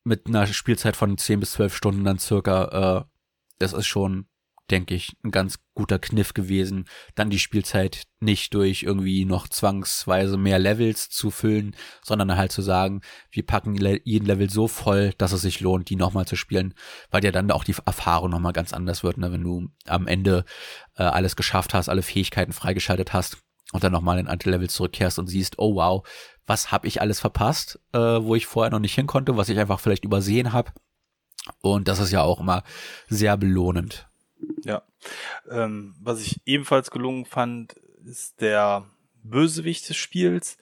mit 0.03 0.27
einer 0.27 0.47
Spielzeit 0.47 0.95
von 0.95 1.17
10 1.17 1.39
bis 1.39 1.53
12 1.53 1.75
Stunden 1.75 2.03
dann 2.03 2.19
circa. 2.19 2.99
Äh, 2.99 3.05
das 3.59 3.73
ist 3.73 3.87
schon 3.87 4.27
denke 4.71 4.95
ich, 4.95 5.15
ein 5.23 5.31
ganz 5.31 5.59
guter 5.75 5.99
Kniff 5.99 6.33
gewesen, 6.33 6.85
dann 7.13 7.29
die 7.29 7.39
Spielzeit 7.39 8.03
nicht 8.19 8.53
durch 8.53 8.83
irgendwie 8.83 9.25
noch 9.25 9.47
zwangsweise 9.47 10.37
mehr 10.37 10.57
Levels 10.57 11.09
zu 11.09 11.29
füllen, 11.29 11.75
sondern 12.03 12.35
halt 12.35 12.51
zu 12.51 12.61
sagen, 12.61 13.01
wir 13.29 13.45
packen 13.45 13.75
jeden 14.03 14.25
Level 14.25 14.49
so 14.49 14.67
voll, 14.67 15.13
dass 15.17 15.33
es 15.33 15.41
sich 15.41 15.59
lohnt, 15.59 15.89
die 15.89 15.95
nochmal 15.95 16.25
zu 16.25 16.35
spielen, 16.35 16.73
weil 17.11 17.23
ja 17.23 17.31
dann 17.31 17.51
auch 17.51 17.63
die 17.63 17.75
Erfahrung 17.85 18.31
nochmal 18.31 18.53
ganz 18.53 18.73
anders 18.73 19.03
wird, 19.03 19.17
ne? 19.17 19.31
wenn 19.31 19.43
du 19.43 19.67
am 19.85 20.07
Ende 20.07 20.45
äh, 20.97 21.03
alles 21.03 21.35
geschafft 21.35 21.73
hast, 21.73 21.89
alle 21.89 22.03
Fähigkeiten 22.03 22.53
freigeschaltet 22.53 23.13
hast 23.13 23.37
und 23.71 23.83
dann 23.83 23.91
nochmal 23.91 24.19
in 24.19 24.27
alte 24.27 24.49
Level 24.49 24.69
zurückkehrst 24.69 25.19
und 25.19 25.27
siehst, 25.27 25.59
oh 25.59 25.75
wow, 25.75 26.07
was 26.45 26.71
habe 26.71 26.87
ich 26.87 27.01
alles 27.01 27.19
verpasst, 27.19 27.79
äh, 27.93 27.97
wo 27.99 28.35
ich 28.35 28.45
vorher 28.45 28.71
noch 28.71 28.79
nicht 28.79 28.95
hin 28.95 29.07
konnte, 29.07 29.37
was 29.37 29.49
ich 29.49 29.59
einfach 29.59 29.79
vielleicht 29.79 30.05
übersehen 30.05 30.53
habe. 30.53 30.71
Und 31.61 31.87
das 31.87 31.99
ist 31.99 32.11
ja 32.11 32.21
auch 32.21 32.39
immer 32.39 32.63
sehr 33.07 33.37
belohnend. 33.37 34.07
Ja. 34.63 34.83
Ähm, 35.49 35.95
was 36.01 36.21
ich 36.21 36.41
ebenfalls 36.45 36.91
gelungen 36.91 37.25
fand, 37.25 37.73
ist 38.05 38.41
der 38.41 38.85
Bösewicht 39.23 39.89
des 39.89 39.97
Spiels. 39.97 40.57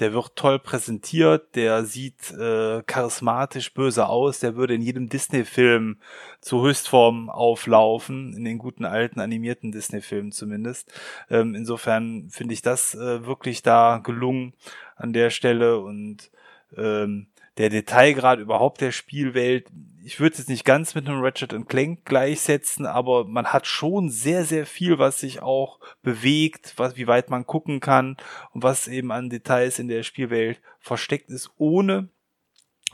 Der 0.00 0.12
wird 0.12 0.34
toll 0.34 0.58
präsentiert, 0.58 1.54
der 1.54 1.84
sieht 1.84 2.32
äh, 2.32 2.82
charismatisch 2.82 3.72
böse 3.74 4.06
aus, 4.06 4.40
der 4.40 4.56
würde 4.56 4.74
in 4.74 4.82
jedem 4.82 5.08
Disney-Film 5.08 5.98
zur 6.40 6.66
Höchstform 6.66 7.30
auflaufen, 7.30 8.34
in 8.36 8.44
den 8.44 8.58
guten 8.58 8.84
alten 8.84 9.20
animierten 9.20 9.70
Disney-Filmen 9.70 10.32
zumindest. 10.32 10.92
Ähm, 11.30 11.54
insofern 11.54 12.28
finde 12.30 12.54
ich 12.54 12.62
das 12.62 12.94
äh, 12.94 13.24
wirklich 13.24 13.62
da 13.62 14.00
gelungen 14.02 14.54
an 14.96 15.12
der 15.12 15.30
Stelle 15.30 15.78
und 15.78 16.30
ähm, 16.76 17.28
der 17.56 17.70
Detailgrad 17.70 18.40
überhaupt 18.40 18.80
der 18.80 18.90
Spielwelt, 18.90 19.70
ich 20.04 20.20
würde 20.20 20.36
es 20.36 20.48
nicht 20.48 20.64
ganz 20.64 20.94
mit 20.94 21.08
einem 21.08 21.22
Ratchet 21.22 21.54
Clank 21.68 22.04
gleichsetzen, 22.04 22.84
aber 22.84 23.24
man 23.24 23.46
hat 23.46 23.66
schon 23.66 24.10
sehr, 24.10 24.44
sehr 24.44 24.66
viel, 24.66 24.98
was 24.98 25.20
sich 25.20 25.40
auch 25.40 25.80
bewegt, 26.02 26.74
was, 26.76 26.96
wie 26.96 27.06
weit 27.06 27.30
man 27.30 27.46
gucken 27.46 27.80
kann 27.80 28.16
und 28.52 28.62
was 28.62 28.86
eben 28.86 29.10
an 29.10 29.30
Details 29.30 29.78
in 29.78 29.88
der 29.88 30.02
Spielwelt 30.02 30.60
versteckt 30.78 31.30
ist, 31.30 31.50
ohne 31.56 32.10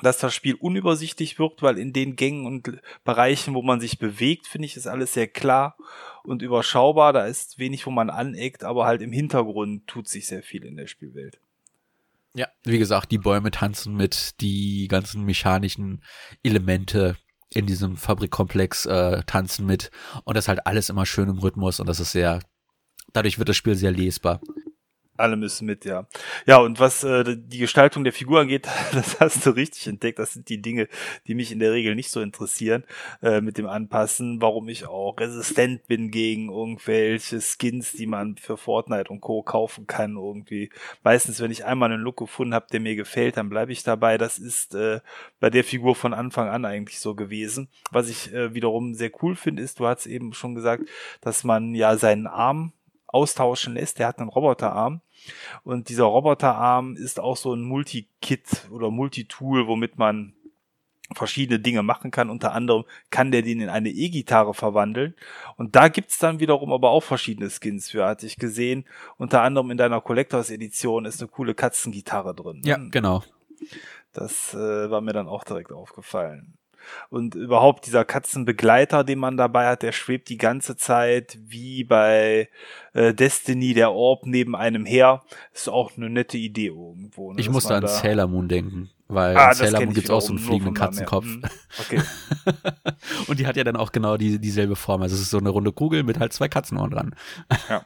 dass 0.02 0.18
das 0.18 0.34
Spiel 0.34 0.54
unübersichtlich 0.54 1.38
wirkt, 1.38 1.62
weil 1.62 1.78
in 1.78 1.92
den 1.92 2.16
Gängen 2.16 2.46
und 2.46 2.80
Bereichen, 3.04 3.54
wo 3.54 3.60
man 3.60 3.80
sich 3.80 3.98
bewegt, 3.98 4.46
finde 4.46 4.66
ich, 4.66 4.76
ist 4.76 4.86
alles 4.86 5.12
sehr 5.12 5.28
klar 5.28 5.76
und 6.22 6.42
überschaubar. 6.42 7.12
Da 7.12 7.26
ist 7.26 7.58
wenig, 7.58 7.86
wo 7.86 7.90
man 7.90 8.08
aneckt, 8.08 8.64
aber 8.64 8.86
halt 8.86 9.02
im 9.02 9.12
Hintergrund 9.12 9.86
tut 9.86 10.08
sich 10.08 10.26
sehr 10.26 10.42
viel 10.42 10.64
in 10.64 10.76
der 10.76 10.86
Spielwelt. 10.86 11.40
Ja, 12.34 12.46
wie 12.64 12.78
gesagt, 12.78 13.10
die 13.10 13.18
Bäume 13.18 13.50
tanzen 13.50 13.94
mit, 13.96 14.40
die 14.40 14.86
ganzen 14.88 15.24
mechanischen 15.24 16.04
Elemente 16.42 17.16
in 17.52 17.66
diesem 17.66 17.96
Fabrikkomplex 17.96 18.86
äh, 18.86 19.22
tanzen 19.24 19.66
mit. 19.66 19.90
Und 20.24 20.36
das 20.36 20.46
halt 20.46 20.66
alles 20.66 20.88
immer 20.88 21.06
schön 21.06 21.28
im 21.28 21.38
Rhythmus 21.38 21.80
und 21.80 21.88
das 21.88 21.98
ist 21.98 22.12
sehr, 22.12 22.40
dadurch 23.12 23.38
wird 23.38 23.48
das 23.48 23.56
Spiel 23.56 23.74
sehr 23.74 23.90
lesbar 23.90 24.40
alle 25.20 25.36
müssen 25.36 25.66
mit, 25.66 25.84
ja. 25.84 26.06
Ja, 26.46 26.58
und 26.58 26.80
was 26.80 27.04
äh, 27.04 27.36
die 27.36 27.58
Gestaltung 27.58 28.04
der 28.04 28.12
Figur 28.12 28.40
angeht, 28.40 28.66
das 28.92 29.20
hast 29.20 29.46
du 29.46 29.50
richtig 29.50 29.86
entdeckt. 29.86 30.18
Das 30.18 30.32
sind 30.32 30.48
die 30.48 30.60
Dinge, 30.60 30.88
die 31.26 31.34
mich 31.34 31.52
in 31.52 31.58
der 31.58 31.72
Regel 31.72 31.94
nicht 31.94 32.10
so 32.10 32.20
interessieren 32.20 32.84
äh, 33.22 33.40
mit 33.40 33.58
dem 33.58 33.66
Anpassen, 33.66 34.40
warum 34.40 34.68
ich 34.68 34.86
auch 34.86 35.18
resistent 35.18 35.86
bin 35.86 36.10
gegen 36.10 36.50
irgendwelche 36.50 37.40
Skins, 37.40 37.92
die 37.92 38.06
man 38.06 38.36
für 38.36 38.56
Fortnite 38.56 39.10
und 39.10 39.20
Co. 39.20 39.42
kaufen 39.42 39.86
kann. 39.86 40.16
Irgendwie. 40.16 40.70
Meistens, 41.02 41.40
wenn 41.40 41.50
ich 41.50 41.64
einmal 41.64 41.92
einen 41.92 42.02
Look 42.02 42.16
gefunden 42.16 42.54
habe, 42.54 42.66
der 42.72 42.80
mir 42.80 42.96
gefällt, 42.96 43.36
dann 43.36 43.48
bleibe 43.48 43.72
ich 43.72 43.82
dabei. 43.82 44.18
Das 44.18 44.38
ist 44.38 44.74
äh, 44.74 45.00
bei 45.38 45.50
der 45.50 45.64
Figur 45.64 45.94
von 45.94 46.14
Anfang 46.14 46.48
an 46.48 46.64
eigentlich 46.64 47.00
so 47.00 47.14
gewesen. 47.14 47.68
Was 47.90 48.08
ich 48.08 48.32
äh, 48.32 48.54
wiederum 48.54 48.94
sehr 48.94 49.10
cool 49.22 49.36
finde, 49.36 49.62
ist, 49.62 49.80
du 49.80 49.86
hast 49.86 50.06
eben 50.06 50.32
schon 50.32 50.54
gesagt, 50.54 50.84
dass 51.20 51.44
man 51.44 51.74
ja 51.74 51.96
seinen 51.96 52.26
Arm 52.26 52.72
austauschen 53.12 53.74
lässt. 53.74 53.98
Der 53.98 54.08
hat 54.08 54.18
einen 54.18 54.28
Roboterarm. 54.28 55.00
Und 55.64 55.88
dieser 55.88 56.04
Roboterarm 56.04 56.96
ist 56.96 57.20
auch 57.20 57.36
so 57.36 57.54
ein 57.54 57.62
Multi-Kit 57.62 58.68
oder 58.70 58.90
Multi-Tool, 58.90 59.66
womit 59.66 59.98
man 59.98 60.34
verschiedene 61.14 61.58
Dinge 61.58 61.82
machen 61.82 62.10
kann. 62.10 62.30
Unter 62.30 62.52
anderem 62.52 62.84
kann 63.10 63.30
der 63.30 63.42
den 63.42 63.60
in 63.60 63.68
eine 63.68 63.90
E-Gitarre 63.90 64.54
verwandeln. 64.54 65.14
Und 65.56 65.76
da 65.76 65.88
gibt's 65.88 66.18
dann 66.18 66.40
wiederum 66.40 66.72
aber 66.72 66.90
auch 66.90 67.02
verschiedene 67.02 67.50
Skins 67.50 67.90
für, 67.90 68.06
hatte 68.06 68.26
ich 68.26 68.36
gesehen. 68.36 68.84
Unter 69.16 69.42
anderem 69.42 69.70
in 69.70 69.76
deiner 69.76 70.00
Collectors 70.00 70.50
Edition 70.50 71.04
ist 71.04 71.20
eine 71.20 71.28
coole 71.28 71.54
Katzengitarre 71.54 72.34
drin. 72.34 72.62
Ja, 72.64 72.78
genau. 72.78 73.22
Das 74.12 74.54
äh, 74.54 74.90
war 74.90 75.00
mir 75.00 75.12
dann 75.12 75.28
auch 75.28 75.44
direkt 75.44 75.72
aufgefallen. 75.72 76.54
Und 77.08 77.34
überhaupt 77.34 77.86
dieser 77.86 78.04
Katzenbegleiter, 78.04 79.04
den 79.04 79.18
man 79.18 79.36
dabei 79.36 79.68
hat, 79.68 79.82
der 79.82 79.92
schwebt 79.92 80.28
die 80.28 80.38
ganze 80.38 80.76
Zeit 80.76 81.38
wie 81.40 81.84
bei 81.84 82.48
äh, 82.92 83.14
Destiny 83.14 83.74
der 83.74 83.92
Orb 83.92 84.26
neben 84.26 84.56
einem 84.56 84.84
her. 84.86 85.22
Ist 85.52 85.68
auch 85.68 85.96
eine 85.96 86.10
nette 86.10 86.38
Idee 86.38 86.68
irgendwo. 86.68 87.32
Ne, 87.32 87.40
ich 87.40 87.50
musste 87.50 87.74
an 87.74 87.86
Sailor 87.86 88.26
Moon 88.26 88.48
denken, 88.48 88.90
weil 89.08 89.36
ah, 89.36 89.50
in 89.50 89.54
Sailor 89.54 89.80
Moon 89.84 89.94
gibt 89.94 90.06
es 90.06 90.10
auch 90.10 90.20
so 90.20 90.30
einen 90.30 90.38
fliegenden 90.38 90.74
Katzenkopf. 90.74 91.24
Hm, 91.24 91.42
okay. 91.80 92.02
Und 93.26 93.38
die 93.38 93.46
hat 93.46 93.56
ja 93.56 93.64
dann 93.64 93.76
auch 93.76 93.92
genau 93.92 94.16
die, 94.16 94.38
dieselbe 94.38 94.76
Form. 94.76 95.02
Also 95.02 95.14
es 95.14 95.22
ist 95.22 95.30
so 95.30 95.38
eine 95.38 95.50
runde 95.50 95.72
Kugel 95.72 96.02
mit 96.02 96.18
halt 96.18 96.32
zwei 96.32 96.48
Katzenohren 96.48 96.90
dran. 96.90 97.14
ja. 97.68 97.84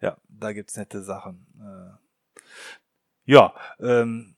Ja, 0.00 0.16
da 0.28 0.52
gibt's 0.52 0.76
nette 0.76 1.02
Sachen. 1.02 1.46
Äh, 1.60 2.42
ja, 3.24 3.52
ähm, 3.80 4.36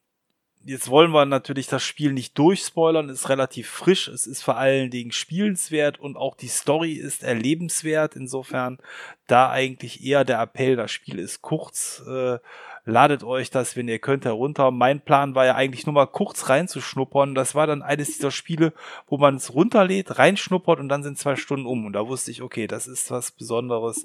Jetzt 0.62 0.90
wollen 0.90 1.12
wir 1.12 1.24
natürlich 1.24 1.68
das 1.68 1.82
Spiel 1.82 2.12
nicht 2.12 2.36
durchspoilern, 2.36 3.08
ist 3.08 3.30
relativ 3.30 3.66
frisch, 3.66 4.08
es 4.08 4.26
ist 4.26 4.42
vor 4.42 4.58
allen 4.58 4.90
Dingen 4.90 5.10
spielenswert 5.10 5.98
und 5.98 6.18
auch 6.18 6.36
die 6.36 6.48
Story 6.48 6.92
ist 6.92 7.22
erlebenswert. 7.22 8.14
Insofern 8.14 8.78
da 9.26 9.50
eigentlich 9.50 10.04
eher 10.04 10.24
der 10.26 10.38
Appell, 10.38 10.76
das 10.76 10.90
Spiel 10.90 11.18
ist 11.18 11.40
kurz, 11.40 12.02
äh, 12.06 12.38
ladet 12.84 13.24
euch 13.24 13.50
das, 13.50 13.74
wenn 13.74 13.88
ihr 13.88 14.00
könnt, 14.00 14.26
herunter. 14.26 14.70
Mein 14.70 15.00
Plan 15.00 15.34
war 15.34 15.46
ja 15.46 15.54
eigentlich 15.54 15.86
nur 15.86 15.94
mal 15.94 16.06
kurz 16.06 16.50
reinzuschnuppern. 16.50 17.34
Das 17.34 17.54
war 17.54 17.66
dann 17.66 17.82
eines 17.82 18.16
dieser 18.16 18.30
Spiele, 18.30 18.74
wo 19.06 19.16
man 19.16 19.36
es 19.36 19.54
runterlädt, 19.54 20.18
reinschnuppert 20.18 20.78
und 20.78 20.90
dann 20.90 21.02
sind 21.02 21.18
zwei 21.18 21.36
Stunden 21.36 21.64
um. 21.64 21.86
Und 21.86 21.94
da 21.94 22.06
wusste 22.06 22.30
ich, 22.30 22.42
okay, 22.42 22.66
das 22.66 22.86
ist 22.86 23.10
was 23.10 23.30
Besonderes. 23.30 24.02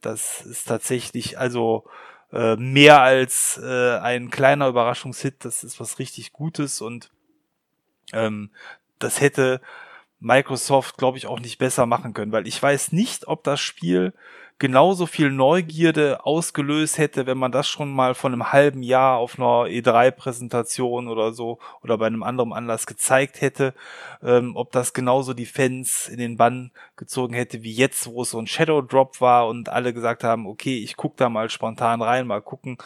Das 0.00 0.46
ist 0.46 0.66
tatsächlich, 0.66 1.38
also 1.38 1.84
äh, 2.32 2.56
mehr 2.56 3.00
als 3.00 3.60
äh, 3.62 3.98
ein 3.98 4.30
kleiner 4.30 4.68
Überraschungshit. 4.68 5.44
Das 5.44 5.64
ist 5.64 5.80
was 5.80 5.98
richtig 5.98 6.32
Gutes 6.32 6.80
und 6.80 7.10
ähm, 8.12 8.50
das 8.98 9.20
hätte 9.20 9.60
Microsoft, 10.20 10.98
glaube 10.98 11.18
ich, 11.18 11.26
auch 11.26 11.40
nicht 11.40 11.58
besser 11.58 11.86
machen 11.86 12.12
können, 12.12 12.32
weil 12.32 12.46
ich 12.46 12.62
weiß 12.62 12.92
nicht, 12.92 13.26
ob 13.26 13.42
das 13.44 13.60
Spiel 13.60 14.12
genauso 14.60 15.06
viel 15.06 15.30
Neugierde 15.30 16.24
ausgelöst 16.26 16.98
hätte, 16.98 17.26
wenn 17.26 17.38
man 17.38 17.50
das 17.50 17.66
schon 17.66 17.90
mal 17.90 18.14
von 18.14 18.34
einem 18.34 18.52
halben 18.52 18.82
Jahr 18.82 19.16
auf 19.16 19.38
einer 19.38 19.64
E3-Präsentation 19.64 21.08
oder 21.08 21.32
so 21.32 21.58
oder 21.82 21.96
bei 21.96 22.06
einem 22.06 22.22
anderen 22.22 22.52
Anlass 22.52 22.86
gezeigt 22.86 23.40
hätte, 23.40 23.74
ähm, 24.22 24.54
ob 24.56 24.70
das 24.70 24.92
genauso 24.92 25.32
die 25.32 25.46
Fans 25.46 26.08
in 26.08 26.18
den 26.18 26.36
Bann 26.36 26.72
gezogen 26.96 27.32
hätte 27.32 27.62
wie 27.62 27.72
jetzt, 27.72 28.06
wo 28.06 28.20
es 28.20 28.30
so 28.30 28.38
ein 28.38 28.46
Shadow 28.46 28.82
Drop 28.82 29.22
war 29.22 29.48
und 29.48 29.70
alle 29.70 29.94
gesagt 29.94 30.24
haben, 30.24 30.46
okay, 30.46 30.76
ich 30.76 30.94
guck 30.94 31.16
da 31.16 31.30
mal 31.30 31.48
spontan 31.48 32.02
rein, 32.02 32.26
mal 32.26 32.42
gucken. 32.42 32.76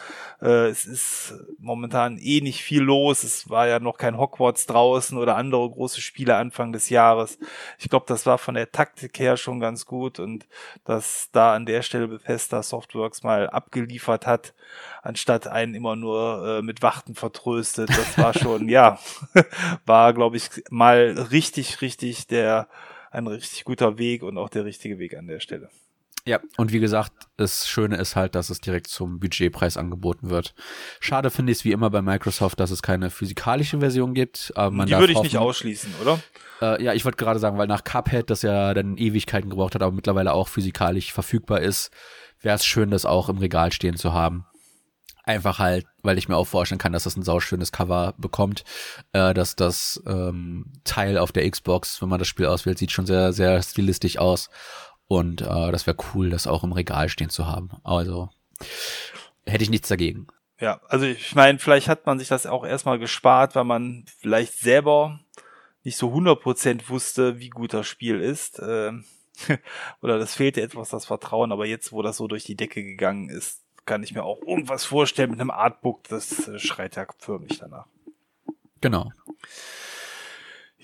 Äh, 0.41 0.69
es 0.69 0.85
ist 0.85 1.33
momentan 1.59 2.17
eh 2.17 2.39
nicht 2.39 2.63
viel 2.63 2.83
los. 2.83 3.23
Es 3.23 3.49
war 3.49 3.67
ja 3.67 3.81
noch 3.81 3.97
kein 3.97 4.17
Hogwarts 4.17 4.65
draußen 4.65 5.17
oder 5.17 5.35
andere 5.35 5.69
große 5.69 5.99
Spiele 5.99 6.37
Anfang 6.37 6.71
des 6.71 6.89
Jahres. 6.89 7.37
Ich 7.79 7.89
glaube, 7.89 8.05
das 8.07 8.25
war 8.25 8.37
von 8.37 8.55
der 8.55 8.71
Taktik 8.71 9.19
her 9.19 9.35
schon 9.35 9.59
ganz 9.59 9.85
gut 9.85 10.19
und 10.19 10.47
dass 10.85 11.29
da 11.33 11.64
an 11.65 11.73
der 11.73 11.81
Stelle 11.81 12.07
Bethesda 12.07 12.61
Softworks 12.61 13.23
mal 13.23 13.49
abgeliefert 13.49 14.27
hat, 14.27 14.53
anstatt 15.01 15.47
einen 15.47 15.73
immer 15.73 15.95
nur 15.95 16.59
äh, 16.59 16.61
mit 16.61 16.83
Wachten 16.83 17.15
vertröstet. 17.15 17.89
Das 17.89 18.17
war 18.19 18.35
schon, 18.35 18.69
ja, 18.69 18.99
war, 19.87 20.13
glaube 20.13 20.37
ich, 20.37 20.49
mal 20.69 21.27
richtig, 21.31 21.81
richtig 21.81 22.27
der, 22.27 22.67
ein 23.09 23.25
richtig 23.25 23.63
guter 23.63 23.97
Weg 23.97 24.21
und 24.21 24.37
auch 24.37 24.49
der 24.49 24.63
richtige 24.63 24.99
Weg 24.99 25.17
an 25.17 25.25
der 25.25 25.39
Stelle. 25.39 25.69
Ja, 26.27 26.39
und 26.57 26.71
wie 26.71 26.79
gesagt, 26.79 27.11
das 27.37 27.67
Schöne 27.67 27.97
ist 27.97 28.15
halt, 28.15 28.33
dass 28.33 28.49
es 28.49 28.59
direkt 28.59 28.87
zum 28.87 29.19
Budgetpreis 29.19 29.77
angeboten 29.77 30.31
wird. 30.31 30.55
Schade 30.99 31.29
finde 31.29 31.51
ich 31.51 31.59
es 31.59 31.65
wie 31.65 31.71
immer 31.71 31.91
bei 31.91 32.01
Microsoft, 32.01 32.59
dass 32.59 32.71
es 32.71 32.81
keine 32.81 33.11
physikalische 33.11 33.79
Version 33.79 34.15
gibt. 34.15 34.51
Aber 34.55 34.71
man 34.71 34.87
Die 34.87 34.97
würde 34.97 35.13
ich 35.13 35.21
nicht 35.21 35.37
ausschließen, 35.37 35.93
oder? 36.01 36.19
Äh, 36.61 36.83
ja, 36.83 36.93
ich 36.93 37.05
wollte 37.05 37.17
gerade 37.17 37.39
sagen, 37.39 37.59
weil 37.59 37.67
nach 37.67 37.83
Cuphead, 37.83 38.31
das 38.31 38.41
ja 38.41 38.73
dann 38.73 38.97
Ewigkeiten 38.97 39.51
gebraucht 39.51 39.75
hat, 39.75 39.83
aber 39.83 39.95
mittlerweile 39.95 40.33
auch 40.33 40.47
physikalisch 40.47 41.13
verfügbar 41.13 41.61
ist, 41.61 41.91
wäre 42.41 42.55
es 42.55 42.65
schön, 42.65 42.89
das 42.89 43.05
auch 43.05 43.29
im 43.29 43.37
Regal 43.37 43.71
stehen 43.71 43.95
zu 43.95 44.13
haben. 44.13 44.45
Einfach 45.23 45.57
halt, 45.57 45.87
weil 46.03 46.19
ich 46.19 46.29
mir 46.29 46.37
auch 46.37 46.45
vorstellen 46.45 46.77
kann, 46.77 46.93
dass 46.93 47.05
das 47.05 47.17
ein 47.17 47.23
sauschönes 47.23 47.71
Cover 47.71 48.13
bekommt. 48.17 48.63
Äh, 49.11 49.33
dass 49.33 49.55
das 49.55 50.01
ähm, 50.07 50.71
Teil 50.83 51.17
auf 51.17 51.31
der 51.31 51.49
Xbox, 51.49 52.01
wenn 52.01 52.09
man 52.09 52.19
das 52.19 52.27
Spiel 52.27 52.45
auswählt, 52.45 52.77
sieht 52.77 52.91
schon 52.91 53.07
sehr, 53.07 53.33
sehr 53.33 53.61
stilistisch 53.61 54.17
aus. 54.17 54.49
Und 55.07 55.41
äh, 55.41 55.71
das 55.71 55.85
wäre 55.87 55.97
cool, 56.13 56.29
das 56.29 56.47
auch 56.47 56.63
im 56.63 56.71
Regal 56.71 57.09
stehen 57.09 57.29
zu 57.29 57.45
haben. 57.47 57.69
Also 57.83 58.29
hätte 59.45 59.63
ich 59.63 59.69
nichts 59.69 59.87
dagegen. 59.87 60.27
Ja, 60.59 60.79
also 60.87 61.05
ich 61.05 61.35
meine, 61.35 61.59
vielleicht 61.59 61.87
hat 61.87 62.05
man 62.05 62.17
sich 62.17 62.29
das 62.29 62.45
auch 62.45 62.65
erstmal 62.65 62.97
gespart, 62.97 63.55
weil 63.55 63.65
man 63.65 64.05
vielleicht 64.19 64.53
selber 64.53 65.19
nicht 65.83 65.97
so 65.97 66.11
100% 66.13 66.89
wusste, 66.89 67.39
wie 67.39 67.49
gut 67.49 67.73
das 67.73 67.87
Spiel 67.87 68.19
ist. 68.21 68.59
Äh, 68.59 68.93
oder 70.01 70.17
das 70.17 70.33
fehlte 70.35 70.61
etwas 70.61 70.89
das 70.89 71.05
Vertrauen, 71.05 71.51
aber 71.51 71.65
jetzt, 71.65 71.91
wo 71.91 72.01
das 72.01 72.17
so 72.17 72.27
durch 72.27 72.45
die 72.45 72.55
Decke 72.55 72.83
gegangen 72.83 73.29
ist, 73.29 73.61
kann 73.85 74.01
ich 74.01 74.13
mir 74.13 74.23
auch 74.23 74.41
irgendwas 74.41 74.85
vorstellen 74.85 75.31
mit 75.31 75.39
einem 75.39 75.51
Artbook, 75.51 76.07
das 76.07 76.47
äh, 76.47 76.57
schreit 76.57 76.95
ja 76.95 77.05
förmlich 77.19 77.59
danach. 77.59 77.85
Genau. 78.81 79.11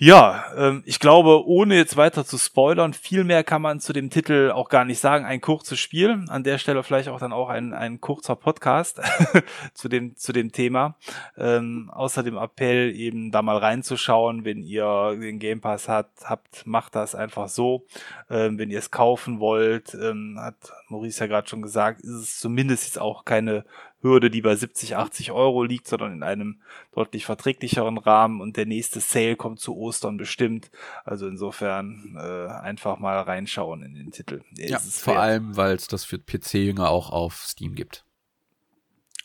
Ja, 0.04 0.46
ähm, 0.56 0.82
ich 0.84 0.98
glaube, 0.98 1.46
ohne 1.46 1.76
jetzt 1.76 1.96
weiter 1.96 2.24
zu 2.24 2.36
spoilern, 2.36 2.92
viel 2.92 3.22
mehr 3.22 3.44
kann 3.44 3.62
man 3.62 3.78
zu 3.78 3.92
dem 3.92 4.10
Titel 4.10 4.50
auch 4.52 4.68
gar 4.68 4.84
nicht 4.84 4.98
sagen. 4.98 5.24
Ein 5.24 5.40
kurzes 5.40 5.78
Spiel, 5.78 6.24
an 6.26 6.42
der 6.42 6.58
Stelle 6.58 6.82
vielleicht 6.82 7.08
auch 7.08 7.20
dann 7.20 7.32
auch 7.32 7.48
ein, 7.48 7.72
ein 7.72 8.00
kurzer 8.00 8.34
Podcast 8.34 9.00
zu 9.74 9.88
dem 9.88 10.16
zu 10.16 10.32
dem 10.32 10.50
Thema. 10.50 10.96
Ähm, 11.36 11.88
außer 11.94 12.24
dem 12.24 12.36
Appell 12.36 12.90
eben 12.96 13.30
da 13.30 13.42
mal 13.42 13.58
reinzuschauen, 13.58 14.44
wenn 14.44 14.64
ihr 14.64 15.16
den 15.20 15.38
Game 15.38 15.60
Pass 15.60 15.88
habt, 15.88 16.28
habt 16.28 16.66
macht 16.66 16.96
das 16.96 17.14
einfach 17.14 17.48
so. 17.48 17.86
Ähm, 18.28 18.58
wenn 18.58 18.72
ihr 18.72 18.80
es 18.80 18.90
kaufen 18.90 19.38
wollt, 19.38 19.94
ähm, 19.94 20.36
hat 20.36 20.56
Maurice 20.88 21.20
ja 21.20 21.26
gerade 21.28 21.48
schon 21.48 21.62
gesagt, 21.62 22.00
ist 22.00 22.10
es 22.10 22.40
zumindest 22.40 22.86
jetzt 22.86 22.98
auch 22.98 23.24
keine 23.24 23.64
Hürde, 24.02 24.30
die 24.30 24.42
bei 24.42 24.54
70, 24.54 24.96
80 24.96 25.32
Euro 25.32 25.62
liegt, 25.62 25.86
sondern 25.86 26.12
in 26.12 26.22
einem 26.22 26.60
deutlich 26.94 27.24
verträglicheren 27.24 27.98
Rahmen 27.98 28.40
und 28.40 28.56
der 28.56 28.66
nächste 28.66 29.00
Sale 29.00 29.36
kommt 29.36 29.60
zu 29.60 29.76
Ostern 29.76 30.16
bestimmt. 30.16 30.70
Also 31.04 31.28
insofern 31.28 32.16
äh, 32.18 32.48
einfach 32.48 32.98
mal 32.98 33.20
reinschauen 33.20 33.82
in 33.82 33.94
den 33.94 34.10
Titel. 34.10 34.42
Der 34.50 34.68
ja, 34.68 34.78
vor 34.78 35.18
allem, 35.18 35.56
weil 35.56 35.76
es 35.76 35.86
das 35.86 36.04
für 36.04 36.18
PC-Jünger 36.18 36.90
auch 36.90 37.10
auf 37.10 37.44
Steam 37.44 37.74
gibt. 37.74 38.04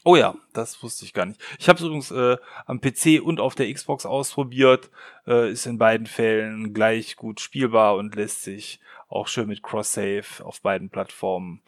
Oh 0.04 0.16
ja, 0.16 0.36
das 0.54 0.82
wusste 0.84 1.04
ich 1.04 1.14
gar 1.14 1.26
nicht. 1.26 1.42
Ich 1.60 1.68
habe 1.68 1.80
es 1.80 1.84
übrigens 1.84 2.12
äh, 2.12 2.38
am 2.66 2.80
PC 2.80 3.22
und 3.22 3.42
auf 3.42 3.56
der 3.56 3.74
Xbox 3.74 4.06
ausprobiert. 4.06 4.90
Äh, 5.26 5.52
ist 5.52 5.66
in 5.66 5.78
beiden 5.78 6.08
Fällen 6.08 6.74
gleich 6.74 7.18
gut 7.18 7.42
spielbar 7.42 7.98
und 7.98 8.16
lässt 8.16 8.44
sich 8.44 8.80
auch 9.10 9.28
schön 9.28 9.50
mit 9.50 9.64
Cross-Save 9.64 10.46
auf 10.46 10.62
beiden 10.62 10.90
Plattformen 10.90 11.62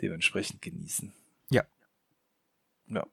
dementsprechend 0.00 0.62
genießen. 0.62 1.12
Ja, 2.90 3.06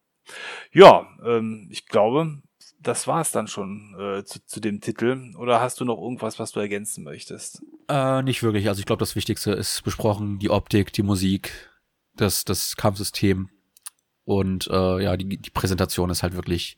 ja 0.72 1.08
ähm, 1.26 1.68
ich 1.72 1.86
glaube, 1.88 2.42
das 2.80 3.08
war 3.08 3.22
es 3.22 3.32
dann 3.32 3.48
schon 3.48 3.96
äh, 4.00 4.24
zu, 4.24 4.44
zu 4.46 4.60
dem 4.60 4.82
Titel. 4.82 5.34
Oder 5.38 5.62
hast 5.62 5.80
du 5.80 5.86
noch 5.86 6.00
irgendwas, 6.00 6.40
was 6.40 6.52
du 6.52 6.60
ergänzen 6.60 7.04
möchtest? 7.04 7.62
Äh, 7.90 8.22
nicht 8.24 8.44
wirklich. 8.44 8.68
Also 8.68 8.80
ich 8.80 8.86
glaube, 8.86 9.00
das 9.00 9.16
Wichtigste 9.16 9.52
ist 9.52 9.84
besprochen, 9.84 10.40
die 10.40 10.50
Optik, 10.50 10.94
die 10.94 11.04
Musik, 11.04 11.52
das, 12.16 12.46
das 12.46 12.76
Kampfsystem 12.76 13.50
und 14.24 14.68
äh, 14.68 15.04
ja, 15.04 15.16
die, 15.16 15.38
die 15.38 15.50
Präsentation 15.50 16.10
ist 16.10 16.22
halt 16.22 16.36
wirklich 16.36 16.78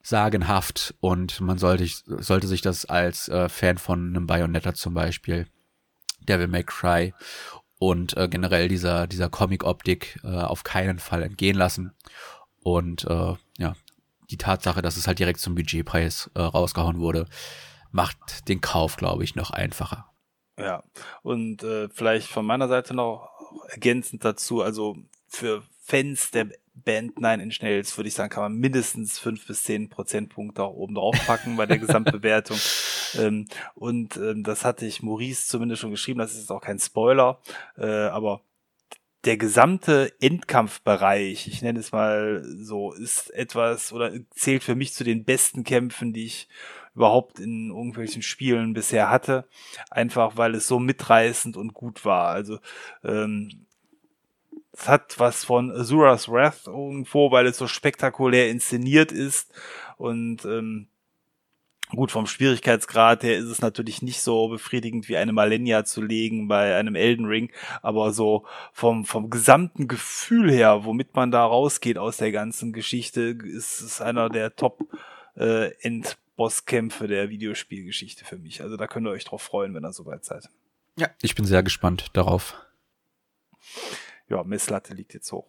sagenhaft 0.00 0.94
und 1.00 1.40
man 1.40 1.58
sollte, 1.58 1.86
sollte 2.22 2.46
sich 2.46 2.62
das 2.62 2.84
als 2.84 3.28
äh, 3.28 3.48
Fan 3.48 3.78
von 3.78 4.08
einem 4.08 4.26
Bayonetta 4.26 4.74
zum 4.74 4.94
Beispiel, 4.94 5.48
Devil 6.20 6.46
May 6.46 6.62
Cry 6.62 7.14
und 7.78 8.16
äh, 8.16 8.28
generell 8.28 8.68
dieser, 8.68 9.06
dieser 9.06 9.28
Comic-Optik 9.28 10.20
äh, 10.24 10.28
auf 10.28 10.64
keinen 10.64 10.98
Fall 10.98 11.22
entgehen 11.22 11.56
lassen. 11.56 11.94
Und 12.62 13.04
äh, 13.04 13.34
ja, 13.58 13.74
die 14.30 14.36
Tatsache, 14.36 14.82
dass 14.82 14.96
es 14.96 15.06
halt 15.06 15.18
direkt 15.18 15.40
zum 15.40 15.54
Budgetpreis 15.54 16.30
äh, 16.34 16.40
rausgehauen 16.40 16.98
wurde, 16.98 17.26
macht 17.90 18.48
den 18.48 18.60
Kauf, 18.60 18.96
glaube 18.96 19.24
ich, 19.24 19.34
noch 19.34 19.50
einfacher. 19.50 20.10
Ja, 20.58 20.82
und 21.22 21.62
äh, 21.62 21.88
vielleicht 21.88 22.28
von 22.28 22.44
meiner 22.44 22.68
Seite 22.68 22.94
noch 22.94 23.30
ergänzend 23.68 24.24
dazu, 24.24 24.60
also 24.60 24.96
für 25.28 25.62
Fans 25.80 26.32
der 26.32 26.48
Band 26.84 27.20
Nine 27.20 27.42
Inch 27.42 27.60
Nails, 27.62 27.96
würde 27.96 28.08
ich 28.08 28.14
sagen, 28.14 28.30
kann 28.30 28.42
man 28.42 28.54
mindestens 28.54 29.18
fünf 29.18 29.46
bis 29.46 29.62
zehn 29.62 29.88
Prozentpunkte 29.88 30.62
auch 30.62 30.74
oben 30.74 30.94
drauf 30.94 31.16
packen 31.26 31.56
bei 31.56 31.66
der 31.66 31.78
Gesamtbewertung. 31.78 32.58
ähm, 33.18 33.46
und 33.74 34.16
ähm, 34.16 34.42
das 34.44 34.64
hatte 34.64 34.86
ich 34.86 35.02
Maurice 35.02 35.48
zumindest 35.48 35.80
schon 35.80 35.90
geschrieben, 35.90 36.18
das 36.18 36.32
ist 36.32 36.40
jetzt 36.40 36.52
auch 36.52 36.60
kein 36.60 36.78
Spoiler, 36.78 37.40
äh, 37.76 37.86
aber 37.86 38.42
der 39.24 39.36
gesamte 39.36 40.12
Endkampfbereich, 40.20 41.48
ich 41.48 41.62
nenne 41.62 41.80
es 41.80 41.92
mal 41.92 42.44
so, 42.60 42.92
ist 42.92 43.30
etwas 43.34 43.92
oder 43.92 44.12
zählt 44.30 44.62
für 44.62 44.74
mich 44.74 44.94
zu 44.94 45.04
den 45.04 45.24
besten 45.24 45.64
Kämpfen, 45.64 46.12
die 46.12 46.24
ich 46.24 46.48
überhaupt 46.94 47.38
in 47.38 47.70
irgendwelchen 47.70 48.22
Spielen 48.22 48.74
bisher 48.74 49.10
hatte. 49.10 49.48
Einfach 49.90 50.36
weil 50.36 50.54
es 50.54 50.66
so 50.66 50.78
mitreißend 50.78 51.56
und 51.56 51.74
gut 51.74 52.04
war. 52.04 52.28
Also 52.28 52.58
ähm, 53.04 53.66
es 54.78 54.88
hat 54.88 55.18
was 55.18 55.44
von 55.44 55.70
Azura's 55.72 56.28
Wrath 56.28 56.66
irgendwo, 56.66 57.30
weil 57.30 57.46
es 57.46 57.58
so 57.58 57.66
spektakulär 57.66 58.50
inszeniert 58.50 59.12
ist 59.12 59.52
und 59.96 60.44
ähm, 60.44 60.88
Gut, 61.90 62.10
vom 62.10 62.26
Schwierigkeitsgrad 62.26 63.22
her 63.22 63.38
ist 63.38 63.46
es 63.46 63.62
natürlich 63.62 64.02
nicht 64.02 64.20
so 64.20 64.48
befriedigend 64.48 65.08
wie 65.08 65.16
eine 65.16 65.32
Malenia 65.32 65.86
zu 65.86 66.02
legen 66.02 66.46
bei 66.46 66.76
einem 66.76 66.94
Elden 66.94 67.24
Ring, 67.24 67.50
aber 67.80 68.12
so 68.12 68.44
vom, 68.74 69.06
vom 69.06 69.30
gesamten 69.30 69.88
Gefühl 69.88 70.52
her, 70.52 70.84
womit 70.84 71.14
man 71.14 71.30
da 71.30 71.46
rausgeht 71.46 71.96
aus 71.96 72.18
der 72.18 72.30
ganzen 72.30 72.74
Geschichte, 72.74 73.38
ist 73.42 73.80
es 73.80 74.02
einer 74.02 74.28
der 74.28 74.54
Top 74.54 74.86
äh, 75.34 75.72
Endbosskämpfe 75.80 77.08
der 77.08 77.30
Videospielgeschichte 77.30 78.26
für 78.26 78.36
mich. 78.36 78.60
Also 78.60 78.76
da 78.76 78.86
könnt 78.86 79.06
ihr 79.06 79.10
euch 79.10 79.24
drauf 79.24 79.40
freuen, 79.40 79.72
wenn 79.74 79.84
ihr 79.86 79.92
soweit 79.92 80.26
seid. 80.26 80.50
Ja, 80.96 81.08
ich 81.22 81.34
bin 81.34 81.46
sehr 81.46 81.62
gespannt 81.62 82.08
darauf. 82.12 82.54
Ja, 84.28 84.44
Messlatte 84.44 84.94
liegt 84.94 85.14
jetzt 85.14 85.32
hoch. 85.32 85.48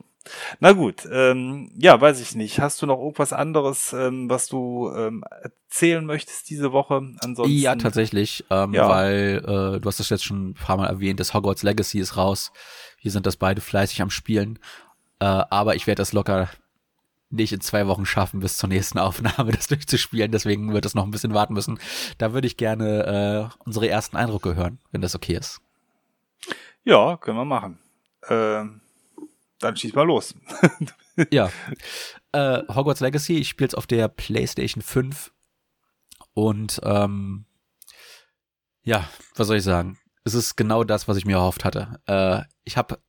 Na 0.60 0.74
gut, 0.74 1.08
ähm, 1.12 1.72
ja, 1.76 2.00
weiß 2.00 2.22
ich 2.22 2.36
nicht. 2.36 2.60
Hast 2.60 2.82
du 2.82 2.86
noch 2.86 3.00
irgendwas 3.00 3.34
anderes, 3.34 3.94
ähm, 3.94 4.30
was 4.30 4.48
du 4.48 4.92
ähm, 4.96 5.24
erzählen 5.42 6.06
möchtest 6.06 6.50
diese 6.50 6.72
Woche? 6.72 7.02
Ansonsten. 7.20 7.56
Ja, 7.56 7.76
tatsächlich, 7.76 8.46
ähm, 8.50 8.74
ja. 8.74 8.88
weil 8.90 9.38
äh, 9.44 9.80
du 9.80 9.86
hast 9.86 10.00
das 10.00 10.10
jetzt 10.10 10.24
schon 10.24 10.50
ein 10.50 10.54
paar 10.54 10.78
Mal 10.78 10.88
erwähnt, 10.88 11.20
das 11.20 11.34
Hogwarts 11.34 11.64
Legacy 11.64 12.00
ist 12.00 12.16
raus. 12.16 12.52
Wir 13.02 13.12
sind 13.12 13.26
das 13.26 13.38
beide 13.38 13.62
fleißig 13.62 14.02
am 14.02 14.10
Spielen. 14.10 14.60
Äh, 15.20 15.26
aber 15.26 15.76
ich 15.76 15.88
werde 15.88 16.02
das 16.02 16.14
locker 16.14 16.50
nicht 17.30 17.54
in 17.54 17.62
zwei 17.62 17.88
Wochen 17.88 18.06
schaffen, 18.06 18.40
bis 18.40 18.58
zur 18.58 18.70
nächsten 18.70 18.98
Aufnahme 18.98 19.52
das 19.56 19.68
durchzuspielen. 19.68 20.32
Deswegen 20.32 20.74
wird 20.74 20.86
es 20.86 20.96
noch 20.96 21.04
ein 21.04 21.12
bisschen 21.12 21.34
warten 21.34 21.54
müssen. 21.54 21.80
Da 22.18 22.34
würde 22.34 22.48
ich 22.48 22.58
gerne 22.58 23.50
äh, 23.52 23.64
unsere 23.66 23.88
ersten 23.90 24.18
Eindrücke 24.18 24.56
hören, 24.56 24.80
wenn 24.92 25.02
das 25.02 25.16
okay 25.16 25.36
ist. 25.36 25.62
Ja, 26.84 27.18
können 27.18 27.38
wir 27.38 27.46
machen. 27.46 27.78
Ähm 28.28 28.82
dann 29.60 29.76
schieß 29.76 29.94
mal 29.94 30.04
los. 30.04 30.36
ja. 31.32 31.52
Äh, 32.32 32.64
Hogwarts 32.74 33.02
Legacy, 33.02 33.38
ich 33.38 33.50
spiele 33.50 33.68
es 33.68 33.76
auf 33.76 33.88
der 33.88 34.08
PlayStation 34.08 34.82
5 34.82 35.34
und 36.34 36.80
ähm, 36.84 37.46
ja, 38.84 39.08
was 39.36 39.48
soll 39.48 39.58
ich 39.58 39.64
sagen? 39.64 39.98
Es 40.24 40.34
ist 40.34 40.56
genau 40.56 40.84
das, 40.84 41.08
was 41.08 41.18
ich 41.18 41.26
mir 41.26 41.38
erhofft 41.38 41.66
hatte. 41.66 42.00
Äh, 42.06 42.44
ich 42.64 42.78
habe, 42.78 43.00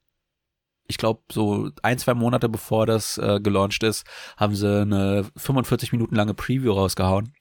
ich 0.89 0.99
glaube, 0.99 1.23
so 1.31 1.71
ein, 1.83 1.99
zwei 1.99 2.15
Monate 2.15 2.49
bevor 2.49 2.87
das 2.87 3.19
äh, 3.19 3.41
gelauncht 3.41 3.83
ist, 3.85 4.05
haben 4.37 4.55
sie 4.57 4.83
eine 4.83 5.25
45 5.37 5.93
Minuten 5.93 6.17
lange 6.17 6.35
Preview 6.35 6.73
rausgehauen. 6.73 7.35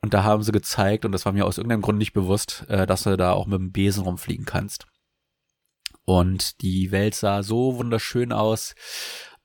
Und 0.00 0.14
da 0.14 0.24
haben 0.24 0.42
sie 0.42 0.50
gezeigt, 0.50 1.04
und 1.04 1.12
das 1.12 1.24
war 1.26 1.32
mir 1.32 1.46
aus 1.46 1.58
irgendeinem 1.58 1.82
Grund 1.82 1.98
nicht 1.98 2.12
bewusst, 2.12 2.64
äh, 2.68 2.86
dass 2.86 3.04
du 3.04 3.16
da 3.16 3.32
auch 3.32 3.46
mit 3.46 3.60
dem 3.60 3.70
Besen 3.70 4.02
rumfliegen 4.02 4.46
kannst. 4.46 4.86
Und 6.04 6.60
die 6.62 6.90
Welt 6.90 7.14
sah 7.14 7.42
so 7.42 7.76
wunderschön 7.76 8.32
aus, 8.32 8.74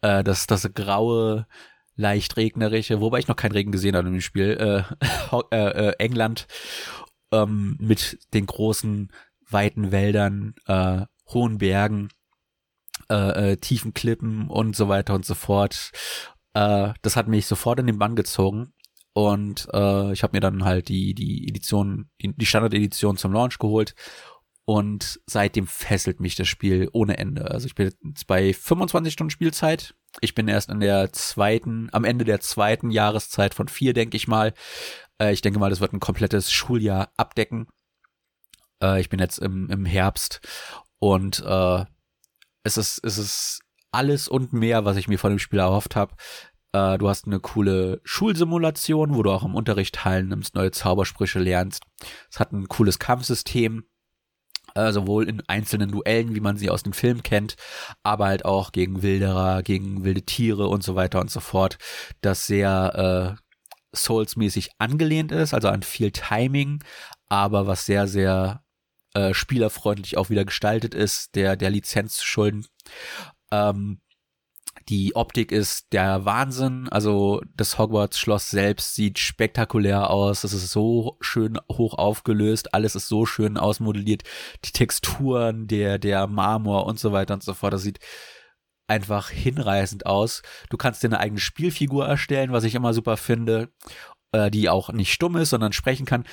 äh, 0.02 0.24
dass 0.24 0.48
das 0.48 0.72
graue, 0.74 1.48
leicht 1.96 2.38
regnerische, 2.38 3.02
wobei 3.02 3.20
ich 3.20 3.28
noch 3.28 3.36
keinen 3.36 3.54
Regen 3.54 3.72
gesehen 3.72 3.96
habe 3.96 4.08
im 4.08 4.22
Spiel, 4.22 4.86
äh, 5.00 5.36
äh, 5.52 5.90
äh, 5.90 5.94
England 6.00 6.48
ähm, 7.32 7.78
mit 7.80 8.20
den 8.34 8.46
großen, 8.46 9.12
weiten 9.50 9.92
Wäldern, 9.92 10.56
äh, 10.66 11.06
hohen 11.30 11.58
Bergen, 11.60 12.10
äh, 13.10 13.52
äh, 13.52 13.58
tiefen 13.58 13.94
Klippen 13.94 14.50
und 14.50 14.76
so 14.76 14.90
weiter 14.90 15.14
und 15.14 15.26
so 15.26 15.36
fort. 15.36 15.92
Äh, 16.54 16.94
das 17.02 17.16
hat 17.16 17.28
mich 17.28 17.46
sofort 17.46 17.80
in 17.80 17.88
den 17.88 18.00
Bann 18.00 18.16
gezogen. 18.16 18.74
Und 19.14 19.68
äh, 19.74 20.12
ich 20.12 20.22
habe 20.22 20.36
mir 20.38 20.42
dann 20.42 20.64
halt 20.64 20.90
die, 20.90 21.16
die 21.16 21.48
Edition, 21.48 22.10
die, 22.22 22.36
die 22.36 22.46
Standard-Edition 22.46 23.18
zum 23.18 23.34
Launch 23.34 23.58
geholt 23.58 23.96
und 24.70 25.22
seitdem 25.26 25.66
fesselt 25.66 26.20
mich 26.20 26.36
das 26.36 26.50
Spiel 26.50 26.90
ohne 26.92 27.18
Ende. 27.18 27.50
Also 27.52 27.68
ich 27.68 27.74
bin 27.74 27.90
jetzt 28.04 28.28
bei 28.28 28.54
25 28.54 29.14
Stunden 29.14 29.32
Spielzeit. 29.32 29.96
Ich 30.20 30.36
bin 30.36 30.50
erst 30.50 30.70
in 30.70 30.82
der 30.82 31.14
zweiten, 31.14 31.88
am 31.94 32.04
Ende 32.04 32.26
der 32.26 32.42
zweiten 32.42 32.92
Jahreszeit 32.92 33.54
von 33.54 33.70
vier, 33.70 33.94
denke 33.94 34.18
ich 34.18 34.28
mal. 34.28 34.54
Äh, 35.22 35.32
ich 35.32 35.40
denke 35.40 35.58
mal, 35.58 35.70
das 35.70 35.80
wird 35.80 35.94
ein 35.94 36.02
komplettes 36.02 36.52
Schuljahr 36.52 37.14
abdecken. 37.16 37.68
Äh, 38.84 39.00
ich 39.00 39.08
bin 39.08 39.22
jetzt 39.22 39.38
im, 39.38 39.70
im 39.70 39.86
Herbst 39.86 40.42
und 41.00 41.42
äh, 41.48 41.86
es 42.64 42.76
ist, 42.76 43.00
es 43.06 43.18
ist 43.18 43.62
alles 43.94 44.28
und 44.28 44.52
mehr, 44.52 44.84
was 44.84 44.98
ich 44.98 45.08
mir 45.08 45.18
von 45.18 45.30
dem 45.30 45.40
Spiel 45.40 45.60
erhofft 45.60 45.96
habe. 45.96 46.14
Äh, 46.74 46.98
du 46.98 47.08
hast 47.08 47.26
eine 47.26 47.40
coole 47.40 48.02
Schulsimulation, 48.04 49.16
wo 49.16 49.24
du 49.24 49.32
auch 49.32 49.46
im 49.46 49.56
Unterricht 49.56 49.96
teilnimmst, 49.96 50.56
neue 50.56 50.72
Zaubersprüche 50.72 51.40
lernst. 51.40 51.84
Es 52.30 52.42
hat 52.42 52.52
ein 52.52 52.68
cooles 52.68 53.00
Kampfsystem 53.00 53.86
äh, 54.78 54.92
sowohl 54.94 55.28
in 55.28 55.42
einzelnen 55.48 55.92
Duellen, 55.92 56.36
wie 56.36 56.40
man 56.40 56.58
sie 56.58 56.70
aus 56.70 56.84
dem 56.84 56.94
Film 56.94 57.24
kennt, 57.24 57.56
aber 58.04 58.28
halt 58.28 58.46
auch 58.46 58.72
gegen 58.72 59.02
Wilderer, 59.02 59.64
gegen 59.64 60.04
wilde 60.04 60.24
Tiere 60.24 60.68
und 60.68 60.84
so 60.84 60.96
weiter 60.96 61.20
und 61.20 61.32
so 61.32 61.40
fort, 61.40 61.78
das 62.22 62.48
sehr 62.48 63.38
äh, 63.38 63.96
Souls-mäßig 63.96 64.72
angelehnt 64.78 65.32
ist, 65.32 65.54
also 65.54 65.70
an 65.70 65.84
viel 65.84 66.12
Timing, 66.12 66.84
aber 67.30 67.68
was 67.68 67.86
sehr, 67.86 68.08
sehr 68.08 68.64
äh, 69.14 69.34
spielerfreundlich 69.34 70.18
auch 70.18 70.30
wieder 70.30 70.46
gestaltet 70.46 70.94
ist, 70.94 71.36
der, 71.36 71.56
der 71.56 71.70
Lizenz 71.70 72.22
schulden. 72.22 72.68
Ähm, 73.52 74.00
die 74.90 75.16
Optik 75.16 75.52
ist 75.52 75.92
der 75.92 76.26
Wahnsinn. 76.26 76.88
Also 76.90 77.42
das 77.56 77.78
Hogwarts-Schloss 77.78 78.50
selbst 78.50 78.96
sieht 78.96 79.20
spektakulär 79.20 80.10
aus. 80.10 80.44
Es 80.44 80.54
ist 80.54 80.72
so 80.72 81.18
schön 81.20 81.60
hoch 81.72 81.94
aufgelöst. 81.94 82.74
Alles 82.74 82.96
ist 82.96 83.08
so 83.08 83.26
schön 83.26 83.58
ausmodelliert. 83.58 84.24
Die 84.66 84.72
Texturen, 84.72 85.68
der, 85.68 86.00
der 86.00 86.28
Marmor 86.28 86.86
und 86.86 87.00
so 87.00 87.12
weiter 87.12 87.34
und 87.34 87.44
so 87.44 87.54
fort. 87.54 87.74
Das 87.74 87.82
sieht 87.82 88.00
einfach 88.88 89.30
hinreißend 89.30 90.06
aus. 90.06 90.42
Du 90.70 90.78
kannst 90.78 91.04
dir 91.04 91.08
eine 91.08 91.20
eigene 91.20 91.42
Spielfigur 91.42 92.08
erstellen, 92.08 92.54
was 92.54 92.64
ich 92.64 92.76
immer 92.76 92.94
super 92.94 93.18
finde, 93.18 93.70
äh, 94.32 94.50
die 94.50 94.70
auch 94.70 94.92
nicht 94.94 95.12
stumm 95.12 95.36
ist, 95.36 95.50
sondern 95.50 95.74
sprechen 95.74 96.06
kann. 96.06 96.24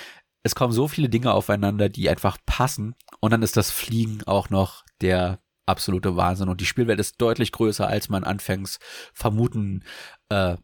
Es 0.45 0.55
kommen 0.55 0.73
so 0.73 0.87
viele 0.87 1.09
Dinge 1.09 1.33
aufeinander, 1.33 1.89
die 1.89 2.09
einfach 2.09 2.39
passen. 2.47 2.95
Und 3.21 3.33
dann 3.33 3.43
ist 3.43 3.57
das 3.57 3.71
Fliegen 3.71 4.23
auch 4.27 4.51
noch 4.51 4.85
der 5.01 5.41
absolute 5.67 6.17
Wahnsinn. 6.17 6.49
Und 6.49 6.61
die 6.61 6.67
Spielwelt 6.67 7.01
ist 7.01 7.21
deutlich 7.21 7.53
größer, 7.53 7.87
als 7.87 8.09
man 8.09 8.25
anfangs 8.25 8.79
vermuten 9.13 9.85
äh, 10.29 10.57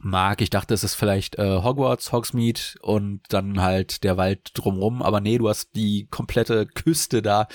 mag. 0.00 0.40
Ich 0.40 0.50
dachte, 0.50 0.74
es 0.74 0.84
ist 0.84 0.94
vielleicht 0.94 1.38
äh, 1.38 1.62
Hogwarts, 1.62 2.12
Hogsmeade 2.12 2.60
und 2.80 3.22
dann 3.28 3.60
halt 3.60 4.04
der 4.04 4.16
Wald 4.16 4.50
drumrum. 4.54 5.02
Aber 5.02 5.20
nee, 5.20 5.38
du 5.38 5.48
hast 5.48 5.74
die 5.74 6.06
komplette 6.10 6.66
Küste 6.66 7.22
da 7.22 7.48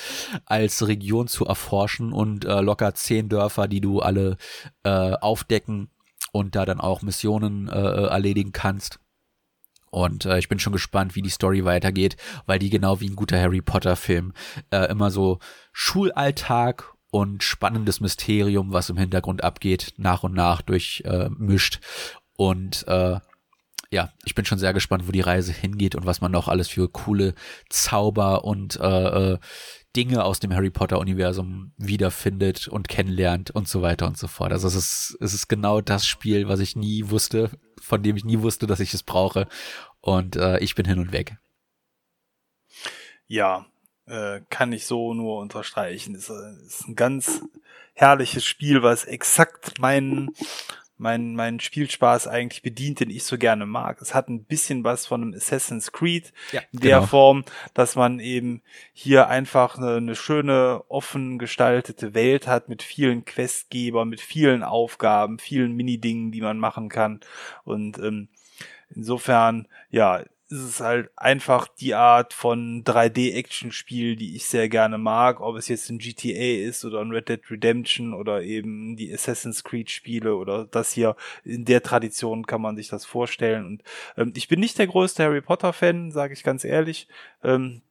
als 0.45 0.87
Region 0.87 1.27
zu 1.27 1.45
erforschen 1.45 2.11
und 2.11 2.45
äh, 2.45 2.61
locker 2.61 2.93
zehn 2.95 3.29
Dörfer, 3.29 3.67
die 3.67 3.81
du 3.81 3.99
alle 3.99 4.37
äh, 4.83 5.13
aufdecken 5.13 5.89
und 6.31 6.55
da 6.55 6.65
dann 6.65 6.79
auch 6.79 7.01
Missionen 7.01 7.67
äh, 7.67 8.05
erledigen 8.07 8.51
kannst. 8.51 8.99
Und 9.91 10.25
äh, 10.25 10.39
ich 10.39 10.49
bin 10.49 10.59
schon 10.59 10.73
gespannt, 10.73 11.15
wie 11.15 11.21
die 11.21 11.29
Story 11.29 11.65
weitergeht, 11.65 12.17
weil 12.45 12.59
die 12.59 12.69
genau 12.69 12.99
wie 12.99 13.09
ein 13.09 13.15
guter 13.15 13.39
Harry 13.39 13.61
Potter 13.61 13.95
Film 13.95 14.33
äh, 14.71 14.89
immer 14.89 15.11
so 15.11 15.39
Schulalltag 15.71 16.93
und 17.11 17.43
spannendes 17.43 18.01
Mysterium, 18.01 18.71
was 18.71 18.89
im 18.89 18.97
Hintergrund 18.97 19.43
abgeht, 19.43 19.93
nach 19.97 20.23
und 20.23 20.33
nach 20.33 20.61
durchmischt. 20.61 21.75
Äh, 21.75 22.17
und 22.37 22.87
äh, 22.87 23.19
ja, 23.91 24.11
ich 24.23 24.35
bin 24.35 24.45
schon 24.45 24.59
sehr 24.59 24.73
gespannt, 24.73 25.07
wo 25.07 25.11
die 25.11 25.21
Reise 25.21 25.51
hingeht 25.51 25.95
und 25.95 26.05
was 26.05 26.21
man 26.21 26.31
noch 26.31 26.47
alles 26.47 26.67
für 26.67 26.89
coole 26.89 27.33
Zauber 27.69 28.45
und 28.45 28.79
äh, 28.79 29.33
äh, 29.33 29.37
Dinge 29.95 30.23
aus 30.23 30.39
dem 30.39 30.53
Harry 30.53 30.69
Potter 30.69 30.99
Universum 30.99 31.71
wiederfindet 31.77 32.67
und 32.67 32.87
kennenlernt 32.87 33.51
und 33.51 33.67
so 33.67 33.81
weiter 33.81 34.07
und 34.07 34.17
so 34.17 34.27
fort. 34.27 34.51
Also 34.51 34.67
es 34.67 34.75
ist, 34.75 35.17
es 35.19 35.33
ist 35.33 35.47
genau 35.47 35.81
das 35.81 36.05
Spiel, 36.05 36.47
was 36.47 36.59
ich 36.59 36.75
nie 36.75 37.09
wusste, 37.09 37.49
von 37.81 38.03
dem 38.03 38.15
ich 38.15 38.23
nie 38.23 38.39
wusste, 38.39 38.67
dass 38.67 38.79
ich 38.79 38.93
es 38.93 39.03
brauche. 39.03 39.47
Und 40.01 40.35
äh, 40.35 40.59
ich 40.59 40.75
bin 40.75 40.85
hin 40.85 40.99
und 40.99 41.11
weg. 41.11 41.37
Ja, 43.27 43.65
äh, 44.05 44.41
kann 44.49 44.73
ich 44.73 44.85
so 44.85 45.13
nur 45.13 45.39
unterstreichen. 45.39 46.15
Es 46.15 46.29
ist 46.29 46.87
ein 46.87 46.95
ganz 46.95 47.41
herrliches 47.93 48.45
Spiel, 48.45 48.81
was 48.81 49.05
exakt 49.05 49.79
meinen 49.79 50.31
mein, 50.99 51.33
mein 51.33 51.59
Spielspaß 51.59 52.27
eigentlich 52.27 52.61
bedient, 52.61 52.99
den 52.99 53.09
ich 53.09 53.23
so 53.23 53.37
gerne 53.37 53.65
mag. 53.65 54.01
Es 54.01 54.13
hat 54.13 54.27
ein 54.27 54.43
bisschen 54.43 54.83
was 54.83 55.07
von 55.07 55.21
einem 55.21 55.33
Assassin's 55.33 55.91
Creed 55.91 56.33
ja, 56.51 56.61
in 56.73 56.81
der 56.81 56.97
genau. 56.97 57.07
Form, 57.07 57.45
dass 57.73 57.95
man 57.95 58.19
eben 58.19 58.61
hier 58.91 59.29
einfach 59.29 59.77
eine, 59.77 59.95
eine 59.95 60.15
schöne, 60.15 60.83
offen 60.89 61.39
gestaltete 61.39 62.13
Welt 62.13 62.47
hat 62.47 62.67
mit 62.67 62.83
vielen 62.83 63.23
Questgebern, 63.23 64.09
mit 64.09 64.19
vielen 64.19 64.61
Aufgaben, 64.61 65.39
vielen 65.39 65.73
Mini-Dingen, 65.73 66.31
die 66.31 66.41
man 66.41 66.59
machen 66.59 66.89
kann. 66.89 67.21
Und 67.63 67.97
ähm, 67.99 68.27
insofern, 68.93 69.67
ja, 69.89 70.23
ist 70.49 70.61
es 70.61 70.79
halt 70.79 71.11
einfach 71.15 71.67
die 71.67 71.93
Art 71.93 72.33
von 72.33 72.83
3D-Action-Spiel, 72.83 74.15
die 74.15 74.35
ich 74.35 74.47
sehr 74.47 74.67
gerne 74.67 74.97
mag, 74.97 75.41
ob 75.41 75.55
es 75.55 75.67
jetzt 75.67 75.89
ein 75.89 75.99
GTA 75.99 76.67
ist 76.67 76.83
oder 76.85 77.01
ein 77.01 77.11
Red 77.11 77.29
Dead 77.29 77.51
Redemption 77.51 78.15
oder 78.15 78.41
eben 78.41 78.95
die 78.95 79.13
Assassin's 79.13 79.63
Creed-Spiele 79.63 80.35
oder 80.35 80.65
das 80.65 80.91
hier. 80.91 81.15
In 81.43 81.65
der 81.65 81.83
Tradition 81.83 82.47
kann 82.47 82.61
man 82.61 82.75
sich 82.75 82.87
das 82.87 83.05
vorstellen. 83.05 83.65
Und 83.65 83.83
ähm, 84.17 84.33
ich 84.35 84.47
bin 84.47 84.59
nicht 84.59 84.79
der 84.79 84.87
größte 84.87 85.23
Harry 85.23 85.41
Potter-Fan, 85.41 86.11
sage 86.11 86.33
ich 86.33 86.43
ganz 86.43 86.63
ehrlich. 86.63 87.07
Ähm, 87.43 87.83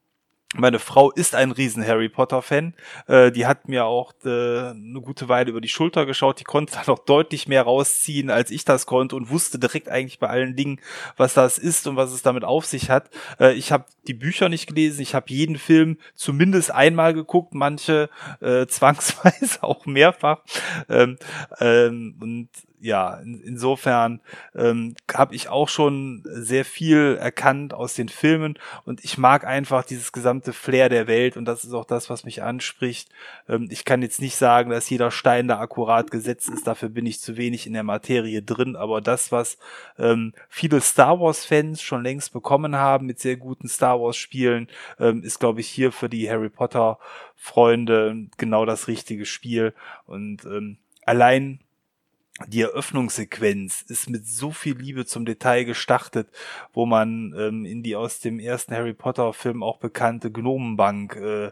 meine 0.55 0.79
Frau 0.79 1.11
ist 1.11 1.35
ein 1.35 1.51
riesen 1.51 1.87
Harry 1.87 2.09
Potter 2.09 2.41
Fan. 2.41 2.73
Äh, 3.07 3.31
die 3.31 3.45
hat 3.45 3.69
mir 3.69 3.85
auch 3.85 4.15
äh, 4.25 4.71
eine 4.71 5.01
gute 5.03 5.29
Weile 5.29 5.51
über 5.51 5.61
die 5.61 5.69
Schulter 5.69 6.07
geschaut. 6.07 6.41
Die 6.41 6.45
konnte 6.45 6.73
da 6.73 6.85
noch 6.87 7.01
deutlich 7.01 7.49
mehr 7.49 7.65
rausziehen, 7.65 8.31
als 8.31 8.51
ich 8.51 8.65
das 8.65 8.87
konnte 8.87 9.15
und 9.15 9.29
wusste 9.29 9.59
direkt 9.59 9.91
eigentlich 9.91 10.19
bei 10.19 10.29
allen 10.29 10.57
Dingen, 10.57 10.81
was 11.19 11.35
das 11.35 11.59
ist 11.59 11.87
und 11.87 11.97
was 11.97 12.13
es 12.13 12.23
damit 12.23 12.45
auf 12.45 12.65
sich 12.65 12.89
hat. 12.89 13.11
Äh, 13.39 13.53
ich 13.55 13.73
habe 13.73 13.85
die 14.07 14.15
Bücher 14.15 14.49
nicht 14.49 14.69
gelesen. 14.69 15.03
Ich 15.03 15.15
habe 15.15 15.27
jeden 15.29 15.59
Film 15.59 15.99
zumindest 16.15 16.71
einmal 16.71 17.13
geguckt, 17.13 17.53
manche 17.53 18.09
äh, 18.41 18.67
zwangsweise 18.69 19.63
auch 19.63 19.85
mehrfach. 19.85 20.41
Ähm, 20.89 21.19
ähm, 21.61 22.17
und 22.21 22.49
ja, 22.81 23.15
in, 23.17 23.41
insofern 23.41 24.21
ähm, 24.55 24.95
habe 25.13 25.35
ich 25.35 25.49
auch 25.49 25.69
schon 25.69 26.23
sehr 26.25 26.65
viel 26.65 27.17
erkannt 27.21 27.75
aus 27.75 27.95
den 27.95 28.09
Filmen 28.09 28.59
und 28.85 29.05
ich 29.05 29.19
mag 29.19 29.45
einfach 29.45 29.85
dieses 29.85 30.13
gesamte 30.13 30.53
Flair 30.53 30.89
der 30.89 31.07
Welt 31.07 31.37
und 31.37 31.45
das 31.45 31.65
ist 31.65 31.73
auch 31.73 31.85
das, 31.85 32.11
was 32.11 32.25
mich 32.25 32.43
anspricht. 32.43 33.11
Ähm, 33.49 33.69
ich 33.71 33.85
kann 33.85 34.03
jetzt 34.03 34.21
nicht 34.21 34.37
sagen, 34.37 34.71
dass 34.71 34.91
jeder 34.91 35.11
Stein 35.11 35.49
da 35.49 35.59
akkurat 35.59 36.11
gesetzt 36.11 36.49
ist, 36.49 36.67
dafür 36.67 36.89
bin 36.89 37.07
ich 37.07 37.21
zu 37.21 37.37
wenig 37.37 37.67
in 37.67 37.73
der 37.73 37.83
Materie 37.83 38.43
drin, 38.43 38.77
aber 38.77 39.01
das, 39.01 39.33
was 39.33 39.59
ähm, 39.99 40.33
viele 40.49 40.81
Star 40.81 41.21
Wars-Fans 41.21 41.83
schon 41.83 42.03
längst 42.03 42.33
bekommen 42.33 42.77
haben 42.77 43.07
mit 43.07 43.19
sehr 43.21 43.37
guten 43.37 43.69
Star 43.69 44.01
Wars-Spielen, 44.01 44.69
ähm, 44.99 45.23
ist, 45.23 45.41
glaube 45.41 45.61
ich, 45.61 45.69
hier 45.69 45.93
für 45.93 46.09
die 46.09 46.31
Harry 46.31 46.51
Potter 46.51 46.99
Freunde 47.35 48.27
genau 48.37 48.65
das 48.65 48.89
richtige 48.89 49.25
Spiel 49.25 49.73
und 50.07 50.45
ähm, 50.45 50.79
allein 51.07 51.61
die 52.47 52.63
Eröffnungssequenz 52.63 53.83
ist 53.83 54.09
mit 54.09 54.27
so 54.27 54.53
viel 54.53 54.77
Liebe 54.77 55.07
zum 55.07 55.25
Detail 55.25 55.65
gestartet, 55.65 56.29
wo 56.73 56.87
man 56.87 57.35
ähm, 57.37 57.65
in 57.65 57.83
die 57.83 57.97
aus 57.97 58.21
dem 58.21 58.39
ersten 58.39 58.75
Harry 58.75 58.95
Potter 58.95 59.33
Film 59.33 59.63
auch 59.63 59.79
bekannte 59.79 60.31
Gnomenbank 60.31 61.17
äh, 61.17 61.51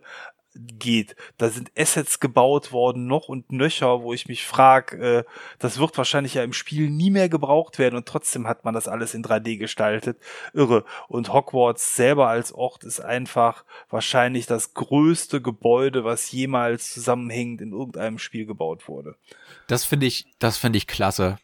geht. 0.59 1.17
Da 1.39 1.49
sind 1.49 1.71
Assets 1.77 2.21
gebaut 2.21 2.73
worden, 2.73 3.07
noch 3.07 3.29
und 3.29 3.53
nöcher, 3.53 4.03
wo 4.03 4.13
ich 4.13 4.29
mich 4.29 4.47
frage, 4.47 4.97
äh, 4.97 5.25
das 5.59 5.79
wird 5.79 5.97
wahrscheinlich 5.97 6.35
ja 6.35 6.43
im 6.43 6.53
Spiel 6.53 6.91
nie 6.91 7.11
mehr 7.11 7.29
gebraucht 7.29 7.79
werden 7.79 7.97
und 7.97 8.07
trotzdem 8.07 8.47
hat 8.47 8.65
man 8.65 8.75
das 8.75 8.89
alles 8.89 9.15
in 9.15 9.23
3D 9.23 9.59
gestaltet. 9.59 10.19
Irre. 10.53 10.85
Und 11.09 11.33
Hogwarts 11.33 11.97
selber 11.97 12.29
als 12.29 12.53
Ort 12.53 12.85
ist 12.85 13.01
einfach 13.01 13.65
wahrscheinlich 13.91 14.47
das 14.47 14.75
größte 14.75 15.41
Gebäude, 15.41 16.05
was 16.05 16.31
jemals 16.31 16.93
zusammenhängend 16.93 17.61
in 17.61 17.73
irgendeinem 17.73 18.19
Spiel 18.19 18.47
gebaut 18.47 18.89
wurde. 18.89 19.17
Das 19.67 19.85
finde 19.85 20.07
ich, 20.07 20.27
das 20.39 20.57
finde 20.57 20.79
ich 20.79 20.87
klasse. 20.87 21.39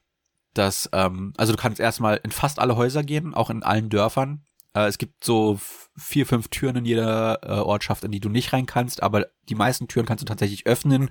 Das, 0.54 0.88
ähm, 0.92 1.32
also 1.36 1.52
du 1.52 1.58
kannst 1.58 1.80
erstmal 1.80 2.20
in 2.22 2.30
fast 2.30 2.58
alle 2.58 2.76
Häuser 2.76 3.02
gehen, 3.02 3.34
auch 3.34 3.50
in 3.50 3.62
allen 3.62 3.88
Dörfern. 3.88 4.44
Äh, 4.74 4.86
es 4.86 4.98
gibt 4.98 5.24
so 5.24 5.58
vier, 5.96 6.26
fünf 6.26 6.48
Türen 6.48 6.76
in 6.76 6.84
jeder 6.84 7.40
äh, 7.42 7.60
Ortschaft, 7.60 8.04
in 8.04 8.12
die 8.12 8.20
du 8.20 8.28
nicht 8.28 8.52
rein 8.52 8.66
kannst, 8.66 9.02
aber 9.02 9.26
die 9.48 9.54
meisten 9.54 9.88
Türen 9.88 10.06
kannst 10.06 10.22
du 10.22 10.26
tatsächlich 10.26 10.66
öffnen 10.66 11.10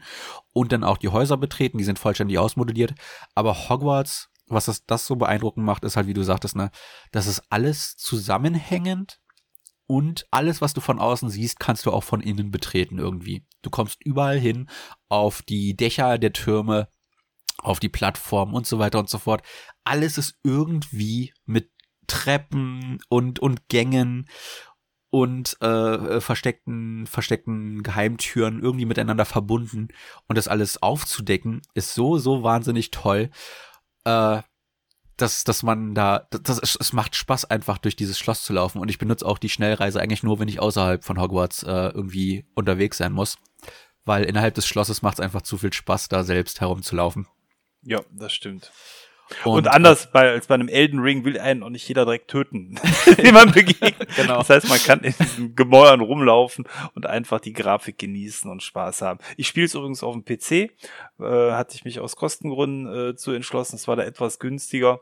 und 0.54 0.72
dann 0.72 0.84
auch 0.84 0.98
die 0.98 1.10
Häuser 1.10 1.38
betreten, 1.38 1.78
die 1.78 1.84
sind 1.84 2.00
vollständig 2.00 2.40
ausmodelliert. 2.40 2.94
Aber 3.36 3.70
Hogwarts, 3.70 4.30
was 4.48 4.66
das, 4.66 4.86
das 4.86 5.06
so 5.06 5.16
beeindruckend 5.16 5.66
macht, 5.66 5.84
ist 5.84 5.96
halt, 5.96 6.08
wie 6.08 6.14
du 6.14 6.24
sagtest, 6.24 6.56
ne, 6.56 6.72
das 7.12 7.28
ist 7.28 7.44
alles 7.50 7.96
zusammenhängend 7.98 9.20
und 9.88 10.26
alles, 10.32 10.62
was 10.62 10.74
du 10.74 10.82
von 10.82 11.00
außen 11.00 11.30
siehst, 11.30 11.60
kannst 11.60 11.86
du 11.86 11.92
auch 11.92 12.04
von 12.04 12.22
innen 12.22 12.50
betreten 12.50 12.98
irgendwie. 12.98 13.46
Du 13.62 13.70
kommst 13.70 14.04
überall 14.06 14.40
hin, 14.40 14.70
auf 15.10 15.42
die 15.42 15.76
Dächer 15.76 16.18
der 16.18 16.32
Türme, 16.32 16.88
auf 17.58 17.80
die 17.80 17.90
Plattform 17.90 18.54
und 18.54 18.66
so 18.66 18.80
weiter 18.80 19.00
und 19.00 19.10
so 19.10 19.18
fort. 19.18 19.44
Alles 19.84 20.18
ist 20.18 20.36
irgendwie 20.44 21.34
mit 21.46 21.71
Treppen 22.12 23.00
und, 23.08 23.40
und 23.40 23.70
Gängen 23.70 24.28
und 25.10 25.62
äh, 25.62 26.20
versteckten, 26.20 27.08
versteckten 27.08 27.84
Geheimtüren 27.84 28.62
irgendwie 28.62 28.86
miteinander 28.86 29.26
verbunden 29.26 29.88
und 30.28 30.38
das 30.38 30.50
alles 30.50 30.82
aufzudecken, 30.82 31.62
ist 31.74 31.94
so, 31.94 32.18
so 32.18 32.44
wahnsinnig 32.44 32.92
toll, 32.92 33.30
äh, 34.04 34.42
dass, 35.16 35.44
dass 35.46 35.64
man 35.64 35.96
da, 35.96 36.28
das, 36.32 36.78
es 36.80 36.94
macht 36.94 37.16
Spaß 37.16 37.46
einfach 37.46 37.78
durch 37.78 37.96
dieses 37.96 38.20
Schloss 38.20 38.44
zu 38.44 38.54
laufen 38.54 38.80
und 38.80 38.90
ich 38.90 38.98
benutze 38.98 39.26
auch 39.26 39.38
die 39.38 39.50
Schnellreise 39.50 40.02
eigentlich 40.02 40.24
nur, 40.24 40.40
wenn 40.40 40.50
ich 40.50 40.60
außerhalb 40.60 41.04
von 41.04 41.20
Hogwarts 41.20 41.64
äh, 41.64 41.90
irgendwie 41.94 42.46
unterwegs 42.56 42.98
sein 42.98 43.14
muss, 43.14 43.38
weil 44.04 44.26
innerhalb 44.26 44.56
des 44.56 44.68
Schlosses 44.68 45.02
macht 45.02 45.16
es 45.16 45.20
einfach 45.22 45.44
zu 45.44 45.58
viel 45.58 45.72
Spaß, 45.72 46.10
da 46.10 46.24
selbst 46.24 46.60
herumzulaufen. 46.60 47.28
Ja, 47.84 48.02
das 48.12 48.34
stimmt. 48.34 48.72
Und, 49.44 49.54
und 49.54 49.68
anders 49.68 50.12
bei, 50.12 50.32
als 50.32 50.48
bei 50.48 50.56
einem 50.56 50.68
Elden 50.68 51.00
Ring 51.00 51.26
will 51.26 51.40
einen 51.40 51.64
auch 51.64 51.70
nicht 51.70 51.88
jeder 51.88 52.06
direkt 52.06 52.30
töten, 52.30 52.80
dem 53.18 53.34
man 53.34 53.52
begegnet. 53.52 54.10
genau. 54.16 54.38
Das 54.38 54.50
heißt, 54.50 54.70
man 54.70 54.80
kann 54.80 55.02
in 55.02 55.14
diesen 55.20 55.56
Gemäuern 55.56 56.02
rumlaufen 56.02 56.66
und 56.96 57.06
einfach 57.06 57.40
die 57.40 57.54
Grafik 57.54 57.98
genießen 57.98 58.50
und 58.50 58.64
Spaß 58.64 59.02
haben. 59.02 59.20
Ich 59.38 59.48
spiele 59.48 59.66
es 59.66 59.76
übrigens 59.76 60.04
auf 60.04 60.14
dem 60.14 60.26
PC, 60.26 60.52
äh, 60.52 61.52
hatte 61.52 61.76
ich 61.76 61.86
mich 61.86 62.00
aus 62.00 62.16
Kostengründen 62.16 63.12
äh, 63.12 63.16
zu 63.16 63.32
entschlossen. 63.32 63.76
Es 63.76 63.88
war 63.88 63.96
da 63.96 64.04
etwas 64.04 64.40
günstiger. 64.40 65.02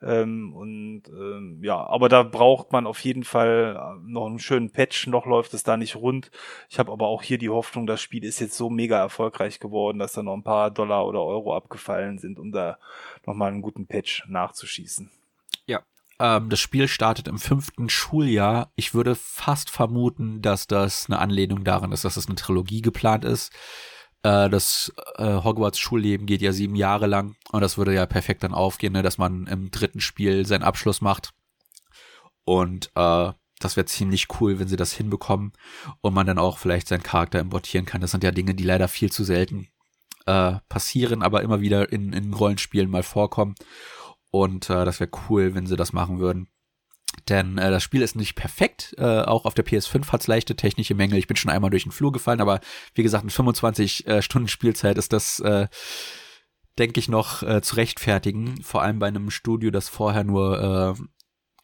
Ähm, 0.00 0.54
und 0.54 1.02
ähm, 1.08 1.60
ja, 1.62 1.84
aber 1.84 2.08
da 2.08 2.22
braucht 2.22 2.72
man 2.72 2.86
auf 2.86 3.00
jeden 3.00 3.24
Fall 3.24 3.76
äh, 3.76 4.08
noch 4.08 4.26
einen 4.26 4.38
schönen 4.38 4.70
Patch. 4.70 5.08
Noch 5.08 5.26
läuft 5.26 5.54
es 5.54 5.64
da 5.64 5.76
nicht 5.76 5.96
rund. 5.96 6.30
Ich 6.68 6.78
habe 6.78 6.92
aber 6.92 7.08
auch 7.08 7.22
hier 7.22 7.38
die 7.38 7.48
Hoffnung, 7.48 7.86
das 7.86 8.00
Spiel 8.00 8.24
ist 8.24 8.38
jetzt 8.38 8.56
so 8.56 8.70
mega 8.70 8.98
erfolgreich 8.98 9.58
geworden, 9.58 9.98
dass 9.98 10.12
da 10.12 10.22
noch 10.22 10.34
ein 10.34 10.44
paar 10.44 10.70
Dollar 10.70 11.06
oder 11.06 11.22
Euro 11.24 11.56
abgefallen 11.56 12.18
sind, 12.18 12.38
um 12.38 12.52
da 12.52 12.78
nochmal 13.26 13.50
einen 13.50 13.62
guten 13.62 13.86
Patch 13.86 14.24
nachzuschießen. 14.28 15.10
Ja. 15.66 15.82
Ähm, 16.20 16.48
das 16.48 16.60
Spiel 16.60 16.86
startet 16.86 17.26
im 17.26 17.38
fünften 17.38 17.88
Schuljahr. 17.88 18.70
Ich 18.76 18.94
würde 18.94 19.16
fast 19.16 19.68
vermuten, 19.68 20.42
dass 20.42 20.68
das 20.68 21.06
eine 21.08 21.18
Anlehnung 21.18 21.64
daran 21.64 21.90
ist, 21.90 22.04
dass 22.04 22.16
es 22.16 22.24
das 22.24 22.28
eine 22.28 22.36
Trilogie 22.36 22.82
geplant 22.82 23.24
ist. 23.24 23.52
Äh, 24.22 24.50
das 24.50 24.92
äh, 25.16 25.42
Hogwarts 25.42 25.78
Schulleben 25.78 26.26
geht 26.26 26.42
ja 26.42 26.52
sieben 26.52 26.76
Jahre 26.76 27.06
lang 27.06 27.36
und 27.52 27.60
das 27.60 27.78
würde 27.78 27.94
ja 27.94 28.06
perfekt 28.06 28.42
dann 28.42 28.54
aufgehen, 28.54 28.92
ne, 28.92 29.02
dass 29.02 29.18
man 29.18 29.46
im 29.46 29.70
dritten 29.70 30.00
Spiel 30.00 30.46
seinen 30.46 30.64
Abschluss 30.64 31.00
macht. 31.00 31.32
Und 32.44 32.90
äh, 32.94 33.32
das 33.60 33.76
wäre 33.76 33.86
ziemlich 33.86 34.28
cool, 34.40 34.58
wenn 34.58 34.68
sie 34.68 34.76
das 34.76 34.92
hinbekommen 34.92 35.52
und 36.00 36.14
man 36.14 36.26
dann 36.26 36.38
auch 36.38 36.58
vielleicht 36.58 36.88
seinen 36.88 37.02
Charakter 37.02 37.40
importieren 37.40 37.86
kann. 37.86 38.00
Das 38.00 38.12
sind 38.12 38.24
ja 38.24 38.30
Dinge, 38.30 38.54
die 38.54 38.64
leider 38.64 38.88
viel 38.88 39.10
zu 39.10 39.24
selten 39.24 39.68
äh, 40.26 40.54
passieren, 40.68 41.22
aber 41.22 41.42
immer 41.42 41.60
wieder 41.60 41.92
in, 41.92 42.12
in 42.12 42.32
Rollenspielen 42.32 42.90
mal 42.90 43.02
vorkommen. 43.02 43.54
Und 44.30 44.70
äh, 44.70 44.84
das 44.84 45.00
wäre 45.00 45.10
cool, 45.28 45.54
wenn 45.54 45.66
sie 45.66 45.76
das 45.76 45.92
machen 45.92 46.18
würden. 46.18 46.48
Denn 47.28 47.58
äh, 47.58 47.70
das 47.70 47.82
Spiel 47.82 48.02
ist 48.02 48.16
nicht 48.16 48.34
perfekt. 48.34 48.94
Äh, 48.98 49.22
auch 49.22 49.44
auf 49.44 49.54
der 49.54 49.64
PS5 49.64 50.10
hat 50.12 50.20
es 50.20 50.26
leichte 50.26 50.56
technische 50.56 50.94
Mängel. 50.94 51.18
Ich 51.18 51.26
bin 51.26 51.36
schon 51.36 51.50
einmal 51.50 51.70
durch 51.70 51.84
den 51.84 51.92
Flur 51.92 52.12
gefallen, 52.12 52.40
aber 52.40 52.60
wie 52.94 53.02
gesagt, 53.02 53.24
mit 53.24 53.32
25 53.32 54.06
äh, 54.06 54.22
Stunden 54.22 54.48
Spielzeit 54.48 54.98
ist 54.98 55.12
das, 55.12 55.40
äh, 55.40 55.68
denke 56.78 57.00
ich, 57.00 57.08
noch 57.08 57.42
äh, 57.42 57.60
zu 57.62 57.76
rechtfertigen. 57.76 58.62
Vor 58.62 58.82
allem 58.82 58.98
bei 58.98 59.08
einem 59.08 59.30
Studio, 59.30 59.70
das 59.70 59.88
vorher 59.88 60.24
nur 60.24 60.96
äh, 60.98 61.02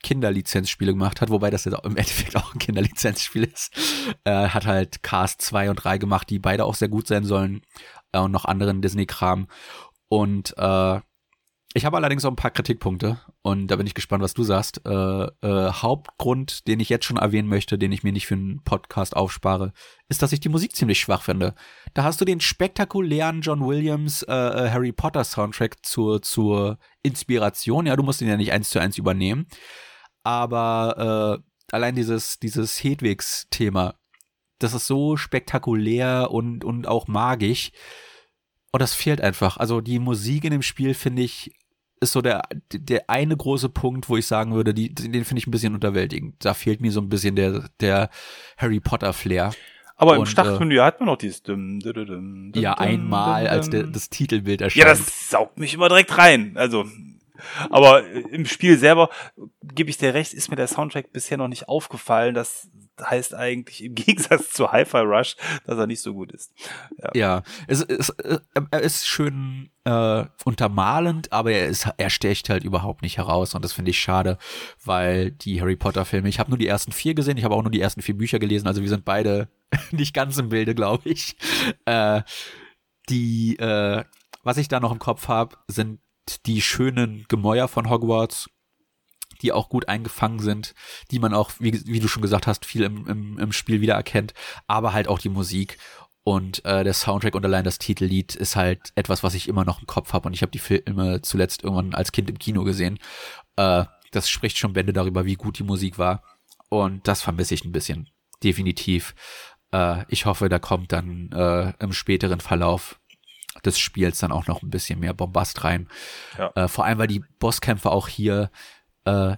Kinderlizenzspiele 0.02 0.92
gemacht 0.92 1.20
hat, 1.20 1.30
wobei 1.30 1.50
das 1.50 1.64
jetzt 1.64 1.78
im 1.84 1.96
Endeffekt 1.96 2.36
auch 2.36 2.54
ein 2.54 2.58
Kinderlizenzspiel 2.58 3.44
ist. 3.44 3.72
Äh, 4.24 4.48
hat 4.48 4.66
halt 4.66 5.02
Cast 5.02 5.42
2 5.42 5.70
und 5.70 5.76
3 5.76 5.98
gemacht, 5.98 6.30
die 6.30 6.38
beide 6.38 6.64
auch 6.64 6.74
sehr 6.74 6.88
gut 6.88 7.08
sein 7.08 7.24
sollen. 7.24 7.62
Äh, 8.12 8.20
und 8.20 8.30
noch 8.30 8.44
anderen 8.44 8.82
Disney-Kram. 8.82 9.48
Und 10.08 10.54
äh, 10.56 11.00
ich 11.76 11.84
habe 11.84 11.96
allerdings 11.96 12.24
auch 12.24 12.30
ein 12.30 12.36
paar 12.36 12.52
Kritikpunkte 12.52 13.18
und 13.42 13.66
da 13.66 13.74
bin 13.74 13.86
ich 13.86 13.94
gespannt, 13.94 14.22
was 14.22 14.32
du 14.32 14.44
sagst. 14.44 14.80
Äh, 14.86 14.90
äh, 15.24 15.72
Hauptgrund, 15.72 16.68
den 16.68 16.78
ich 16.78 16.88
jetzt 16.88 17.04
schon 17.04 17.16
erwähnen 17.16 17.48
möchte, 17.48 17.78
den 17.78 17.90
ich 17.90 18.04
mir 18.04 18.12
nicht 18.12 18.28
für 18.28 18.34
einen 18.34 18.62
Podcast 18.62 19.16
aufspare, 19.16 19.72
ist, 20.08 20.22
dass 20.22 20.30
ich 20.30 20.38
die 20.38 20.48
Musik 20.48 20.76
ziemlich 20.76 21.00
schwach 21.00 21.22
finde. 21.22 21.56
Da 21.92 22.04
hast 22.04 22.20
du 22.20 22.24
den 22.24 22.40
spektakulären 22.40 23.40
John 23.40 23.66
Williams 23.66 24.22
äh, 24.22 24.32
äh 24.32 24.70
Harry 24.70 24.92
Potter 24.92 25.24
Soundtrack 25.24 25.84
zur, 25.84 26.22
zur 26.22 26.78
Inspiration. 27.02 27.86
Ja, 27.86 27.96
du 27.96 28.04
musst 28.04 28.22
ihn 28.22 28.28
ja 28.28 28.36
nicht 28.36 28.52
eins 28.52 28.70
zu 28.70 28.78
eins 28.78 28.96
übernehmen. 28.96 29.48
Aber 30.22 31.42
äh, 31.42 31.74
allein 31.74 31.96
dieses, 31.96 32.38
dieses 32.38 32.84
Hedwigs-Thema, 32.84 33.96
das 34.60 34.74
ist 34.74 34.86
so 34.86 35.16
spektakulär 35.16 36.30
und, 36.30 36.64
und 36.64 36.86
auch 36.86 37.08
magisch. 37.08 37.72
Und 38.70 38.80
das 38.80 38.94
fehlt 38.94 39.20
einfach. 39.20 39.56
Also 39.56 39.80
die 39.80 39.98
Musik 39.98 40.44
in 40.44 40.52
dem 40.52 40.62
Spiel 40.62 40.94
finde 40.94 41.22
ich 41.22 41.52
ist 42.04 42.12
so 42.12 42.22
der, 42.22 42.42
der 42.72 43.10
eine 43.10 43.36
große 43.36 43.68
Punkt, 43.68 44.08
wo 44.08 44.16
ich 44.16 44.26
sagen 44.26 44.54
würde, 44.54 44.72
die, 44.72 44.94
den 44.94 45.24
finde 45.24 45.40
ich 45.40 45.46
ein 45.46 45.50
bisschen 45.50 45.74
unterwältigend. 45.74 46.36
Da 46.44 46.54
fehlt 46.54 46.80
mir 46.80 46.92
so 46.92 47.00
ein 47.00 47.08
bisschen 47.08 47.36
der, 47.36 47.68
der 47.80 48.10
Harry 48.56 48.80
Potter 48.80 49.12
Flair. 49.12 49.52
Aber 49.96 50.16
im 50.16 50.26
Startmenü 50.26 50.76
äh, 50.78 50.80
hat 50.80 51.00
man 51.00 51.06
noch 51.06 51.16
dieses 51.16 51.42
dum, 51.42 51.78
dum, 51.80 51.92
dum, 52.06 52.52
Ja, 52.54 52.74
einmal, 52.74 53.46
als 53.46 53.70
der, 53.70 53.84
das 53.84 54.10
Titelbild 54.10 54.60
erscheint. 54.60 54.84
Ja, 54.84 54.90
das 54.90 55.30
saugt 55.30 55.58
mich 55.58 55.74
immer 55.74 55.88
direkt 55.88 56.18
rein. 56.18 56.52
Also, 56.56 56.84
aber 57.70 58.04
im 58.06 58.46
Spiel 58.46 58.76
selber, 58.78 59.08
gebe 59.62 59.90
ich 59.90 59.96
dir 59.96 60.14
recht, 60.14 60.34
ist 60.34 60.50
mir 60.50 60.56
der 60.56 60.66
Soundtrack 60.66 61.12
bisher 61.12 61.38
noch 61.38 61.48
nicht 61.48 61.68
aufgefallen. 61.68 62.34
Das 62.34 62.68
heißt 63.02 63.34
eigentlich 63.34 63.82
im 63.82 63.94
Gegensatz 63.94 64.50
zu 64.50 64.70
Hi-Fi 64.70 64.98
Rush, 64.98 65.36
dass 65.64 65.78
er 65.78 65.86
nicht 65.86 66.00
so 66.00 66.14
gut 66.14 66.32
ist. 66.32 66.52
Ja, 66.98 67.10
ja 67.14 67.42
es, 67.66 67.82
es, 67.82 68.10
er 68.70 68.80
ist 68.80 69.06
schön 69.06 69.70
äh, 69.84 70.24
untermalend, 70.44 71.32
aber 71.32 71.52
er, 71.52 71.66
ist, 71.66 71.88
er 71.96 72.10
stecht 72.10 72.48
halt 72.48 72.64
überhaupt 72.64 73.02
nicht 73.02 73.18
heraus 73.18 73.54
und 73.54 73.64
das 73.64 73.72
finde 73.72 73.90
ich 73.90 74.00
schade, 74.00 74.38
weil 74.84 75.30
die 75.30 75.60
Harry 75.60 75.76
Potter 75.76 76.04
Filme, 76.04 76.28
ich 76.28 76.38
habe 76.38 76.50
nur 76.50 76.58
die 76.58 76.68
ersten 76.68 76.92
vier 76.92 77.14
gesehen, 77.14 77.36
ich 77.36 77.44
habe 77.44 77.54
auch 77.54 77.62
nur 77.62 77.72
die 77.72 77.80
ersten 77.80 78.02
vier 78.02 78.16
Bücher 78.16 78.38
gelesen, 78.38 78.66
also 78.66 78.80
wir 78.80 78.88
sind 78.88 79.04
beide 79.04 79.48
nicht 79.90 80.14
ganz 80.14 80.38
im 80.38 80.48
Bilde, 80.48 80.74
glaube 80.74 81.08
ich. 81.08 81.36
Äh, 81.84 82.22
die, 83.08 83.56
äh, 83.58 84.04
was 84.42 84.56
ich 84.56 84.68
da 84.68 84.80
noch 84.80 84.92
im 84.92 84.98
Kopf 84.98 85.28
habe, 85.28 85.56
sind 85.68 86.00
die 86.46 86.62
schönen 86.62 87.26
Gemäuer 87.28 87.68
von 87.68 87.90
Hogwarts, 87.90 88.48
die 89.44 89.52
auch 89.52 89.68
gut 89.68 89.88
eingefangen 89.88 90.40
sind, 90.40 90.74
die 91.10 91.18
man 91.18 91.34
auch, 91.34 91.52
wie, 91.60 91.86
wie 91.86 92.00
du 92.00 92.08
schon 92.08 92.22
gesagt 92.22 92.46
hast, 92.46 92.64
viel 92.64 92.82
im, 92.82 93.06
im, 93.06 93.38
im 93.38 93.52
Spiel 93.52 93.80
wiedererkennt, 93.80 94.34
aber 94.66 94.92
halt 94.92 95.06
auch 95.06 95.18
die 95.18 95.28
Musik. 95.28 95.78
Und 96.24 96.64
äh, 96.64 96.82
der 96.82 96.94
Soundtrack 96.94 97.34
und 97.34 97.44
allein 97.44 97.64
das 97.64 97.78
Titellied 97.78 98.34
ist 98.34 98.56
halt 98.56 98.92
etwas, 98.94 99.22
was 99.22 99.34
ich 99.34 99.46
immer 99.46 99.66
noch 99.66 99.80
im 99.80 99.86
Kopf 99.86 100.14
habe. 100.14 100.26
Und 100.26 100.32
ich 100.32 100.40
habe 100.40 100.50
die 100.50 100.58
Filme 100.58 101.20
zuletzt 101.20 101.62
irgendwann 101.62 101.94
als 101.94 102.12
Kind 102.12 102.30
im 102.30 102.38
Kino 102.38 102.64
gesehen. 102.64 102.98
Äh, 103.56 103.84
das 104.10 104.30
spricht 104.30 104.56
schon 104.56 104.72
Bände 104.72 104.94
darüber, 104.94 105.26
wie 105.26 105.34
gut 105.34 105.58
die 105.58 105.64
Musik 105.64 105.98
war. 105.98 106.22
Und 106.70 107.06
das 107.06 107.20
vermisse 107.20 107.52
ich 107.52 107.66
ein 107.66 107.72
bisschen. 107.72 108.08
Definitiv. 108.42 109.14
Äh, 109.70 110.06
ich 110.08 110.24
hoffe, 110.24 110.48
da 110.48 110.58
kommt 110.58 110.92
dann 110.92 111.30
äh, 111.32 111.74
im 111.78 111.92
späteren 111.92 112.40
Verlauf 112.40 112.98
des 113.66 113.78
Spiels 113.78 114.18
dann 114.18 114.32
auch 114.32 114.46
noch 114.46 114.62
ein 114.62 114.70
bisschen 114.70 115.00
mehr 115.00 115.12
Bombast 115.12 115.62
rein. 115.62 115.88
Ja. 116.38 116.50
Äh, 116.54 116.68
vor 116.68 116.86
allem, 116.86 116.98
weil 116.98 117.06
die 117.06 117.22
Bosskämpfe 117.38 117.90
auch 117.90 118.08
hier 118.08 118.50
äh, 119.04 119.36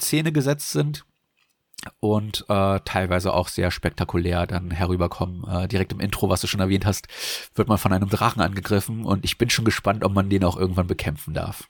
Szene 0.00 0.32
gesetzt 0.32 0.70
sind 0.70 1.04
und 2.00 2.44
äh, 2.48 2.80
teilweise 2.84 3.32
auch 3.32 3.48
sehr 3.48 3.70
spektakulär 3.70 4.46
dann 4.46 4.70
herüberkommen. 4.70 5.44
Äh, 5.48 5.68
direkt 5.68 5.92
im 5.92 6.00
Intro, 6.00 6.28
was 6.28 6.40
du 6.40 6.46
schon 6.46 6.60
erwähnt 6.60 6.86
hast, 6.86 7.08
wird 7.54 7.68
man 7.68 7.78
von 7.78 7.92
einem 7.92 8.08
Drachen 8.08 8.42
angegriffen 8.42 9.04
und 9.04 9.24
ich 9.24 9.38
bin 9.38 9.50
schon 9.50 9.64
gespannt, 9.64 10.04
ob 10.04 10.12
man 10.12 10.30
den 10.30 10.44
auch 10.44 10.56
irgendwann 10.56 10.86
bekämpfen 10.86 11.34
darf. 11.34 11.68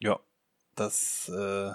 Ja, 0.00 0.18
das 0.74 1.28
äh, 1.28 1.72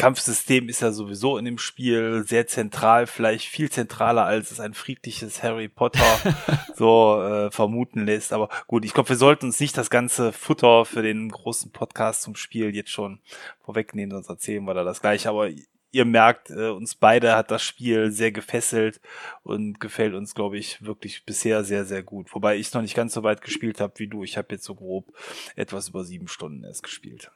Kampfsystem 0.00 0.70
ist 0.70 0.80
ja 0.80 0.92
sowieso 0.92 1.36
in 1.36 1.44
dem 1.44 1.58
Spiel 1.58 2.24
sehr 2.26 2.46
zentral, 2.46 3.06
vielleicht 3.06 3.46
viel 3.46 3.70
zentraler, 3.70 4.24
als 4.24 4.50
es 4.50 4.58
ein 4.58 4.72
friedliches 4.72 5.42
Harry 5.42 5.68
Potter 5.68 6.00
so 6.74 7.20
äh, 7.22 7.50
vermuten 7.50 8.06
lässt. 8.06 8.32
Aber 8.32 8.48
gut, 8.66 8.86
ich 8.86 8.94
glaube, 8.94 9.10
wir 9.10 9.16
sollten 9.16 9.46
uns 9.46 9.60
nicht 9.60 9.76
das 9.76 9.90
ganze 9.90 10.32
Futter 10.32 10.86
für 10.86 11.02
den 11.02 11.28
großen 11.28 11.70
Podcast 11.70 12.22
zum 12.22 12.34
Spiel 12.34 12.74
jetzt 12.74 12.88
schon 12.88 13.20
vorwegnehmen, 13.60 14.12
sonst 14.12 14.30
erzählen 14.30 14.64
wir 14.64 14.72
da 14.72 14.84
das 14.84 15.02
gleiche. 15.02 15.28
Aber 15.28 15.50
ihr 15.92 16.04
merkt, 16.06 16.48
äh, 16.48 16.70
uns 16.70 16.94
beide 16.94 17.36
hat 17.36 17.50
das 17.50 17.62
Spiel 17.62 18.10
sehr 18.10 18.32
gefesselt 18.32 19.02
und 19.42 19.80
gefällt 19.80 20.14
uns, 20.14 20.34
glaube 20.34 20.56
ich, 20.56 20.82
wirklich 20.82 21.26
bisher 21.26 21.62
sehr, 21.62 21.84
sehr 21.84 22.02
gut. 22.02 22.34
Wobei 22.34 22.56
ich 22.56 22.72
noch 22.72 22.80
nicht 22.80 22.96
ganz 22.96 23.12
so 23.12 23.22
weit 23.22 23.42
gespielt 23.42 23.82
habe 23.82 23.98
wie 23.98 24.08
du. 24.08 24.24
Ich 24.24 24.38
habe 24.38 24.48
jetzt 24.52 24.64
so 24.64 24.74
grob 24.74 25.12
etwas 25.56 25.90
über 25.90 26.04
sieben 26.04 26.26
Stunden 26.26 26.64
erst 26.64 26.84
gespielt. 26.84 27.30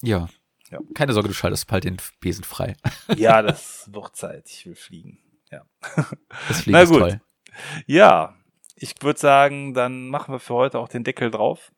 Ja, 0.00 0.30
ja. 0.70 0.78
Keine 0.94 1.12
Sorge, 1.12 1.28
du 1.28 1.34
schaltest 1.34 1.66
bald 1.66 1.84
den 1.84 1.96
Besen 2.20 2.44
frei. 2.44 2.76
Ja, 3.16 3.42
das 3.42 3.88
wird 3.92 4.16
Zeit. 4.16 4.48
Ich 4.48 4.66
will 4.66 4.74
fliegen. 4.74 5.18
Ja. 5.50 5.64
Das 6.48 6.60
Fliegen 6.62 6.78
ist 6.78 6.90
toll. 6.90 7.20
Ja, 7.86 8.36
ich 8.76 8.94
würde 9.00 9.18
sagen, 9.18 9.74
dann 9.74 10.08
machen 10.08 10.32
wir 10.32 10.38
für 10.38 10.54
heute 10.54 10.78
auch 10.78 10.88
den 10.88 11.04
Deckel 11.04 11.30
drauf. 11.30 11.72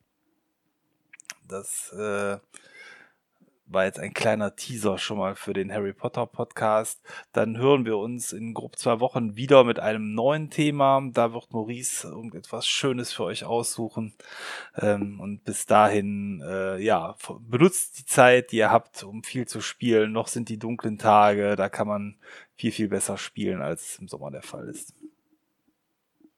Das 1.49 1.93
äh, 1.93 2.39
war 3.73 3.85
jetzt 3.85 3.99
ein 3.99 4.13
kleiner 4.13 4.57
Teaser 4.57 4.99
schon 4.99 5.19
mal 5.19 5.35
für 5.35 5.53
den 5.53 5.73
Harry 5.73 5.93
Potter 5.93 6.27
Podcast. 6.27 7.01
Dann 7.33 7.57
hören 7.57 7.85
wir 7.85 7.97
uns 7.99 8.33
in 8.33 8.53
grob 8.53 8.77
zwei 8.77 9.01
Wochen 9.01 9.37
wieder 9.37 9.65
mit 9.65 9.79
einem 9.79 10.15
neuen 10.15 10.51
Thema. 10.51 11.01
Da 11.13 11.33
wird 11.33 11.53
Maurice 11.53 12.09
irgendetwas 12.09 12.67
Schönes 12.67 13.13
für 13.13 13.25
euch 13.25 13.45
aussuchen. 13.45 14.15
Ähm, 14.77 15.21
und 15.21 15.45
bis 15.45 15.67
dahin, 15.67 16.43
äh, 16.45 16.83
ja, 16.83 17.17
benutzt 17.41 17.99
die 17.99 18.07
Zeit, 18.07 18.53
die 18.53 18.57
ihr 18.57 18.71
habt, 18.71 19.03
um 19.05 19.23
viel 19.23 19.47
zu 19.47 19.61
spielen. 19.61 20.13
Noch 20.13 20.29
sind 20.29 20.49
die 20.49 20.59
dunklen 20.59 20.99
Tage, 20.99 21.57
da 21.57 21.69
kann 21.69 21.87
man 21.87 22.17
viel, 22.57 22.73
viel 22.73 22.89
besser 22.89 23.17
spielen, 23.17 23.63
als 23.63 23.99
im 23.99 24.09
Sommer 24.09 24.31
der 24.31 24.43
Fall 24.43 24.69
ist. 24.69 24.95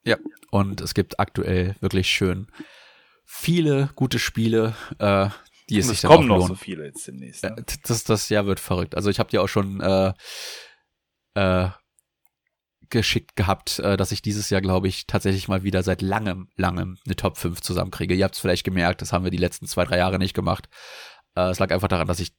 Ja, 0.05 0.16
und 0.51 0.80
es 0.80 0.95
gibt 0.95 1.18
aktuell 1.18 1.76
wirklich 1.80 2.09
schön 2.09 2.49
viele 3.33 3.89
gute 3.97 4.18
Spiele, 4.18 4.74
äh, 4.99 5.28
die 5.69 5.79
es, 5.79 5.89
es 5.89 6.03
kommen 6.03 6.29
noch 6.29 6.49
so 6.49 6.55
viele 6.55 6.87
jetzt 6.87 7.07
demnächst. 7.07 7.45
Ne? 7.45 7.65
Das, 7.85 8.05
das 8.05 8.29
Jahr 8.29 8.47
wird 8.47 8.61
verrückt. 8.61 8.95
Also 8.95 9.11
ich 9.11 9.19
habe 9.19 9.31
dir 9.31 9.43
auch 9.43 9.49
schon 9.49 9.81
äh, 9.81 10.13
äh, 11.35 11.69
geschickt 12.91 13.37
gehabt, 13.37 13.79
äh, 13.79 13.97
dass 13.97 14.13
ich 14.13 14.23
dieses 14.23 14.51
Jahr, 14.51 14.61
glaube 14.61 14.89
ich, 14.89 15.07
tatsächlich 15.07 15.49
mal 15.49 15.63
wieder 15.63 15.83
seit 15.83 16.03
langem, 16.03 16.49
langem 16.57 16.99
eine 17.05 17.17
Top 17.17 17.39
5 17.39 17.61
zusammenkriege. 17.61 18.15
Ihr 18.15 18.25
habt 18.25 18.35
es 18.35 18.41
vielleicht 18.41 18.65
gemerkt, 18.65 19.03
das 19.03 19.13
haben 19.13 19.25
wir 19.25 19.31
die 19.31 19.39
letzten 19.39 19.67
zwei, 19.67 19.85
drei 19.85 19.99
Jahre 19.99 20.19
nicht 20.19 20.35
gemacht. 20.35 20.69
Äh, 21.35 21.51
es 21.51 21.59
lag 21.59 21.71
einfach 21.71 21.89
daran, 21.89 22.07
dass 22.07 22.21
ich 22.21 22.33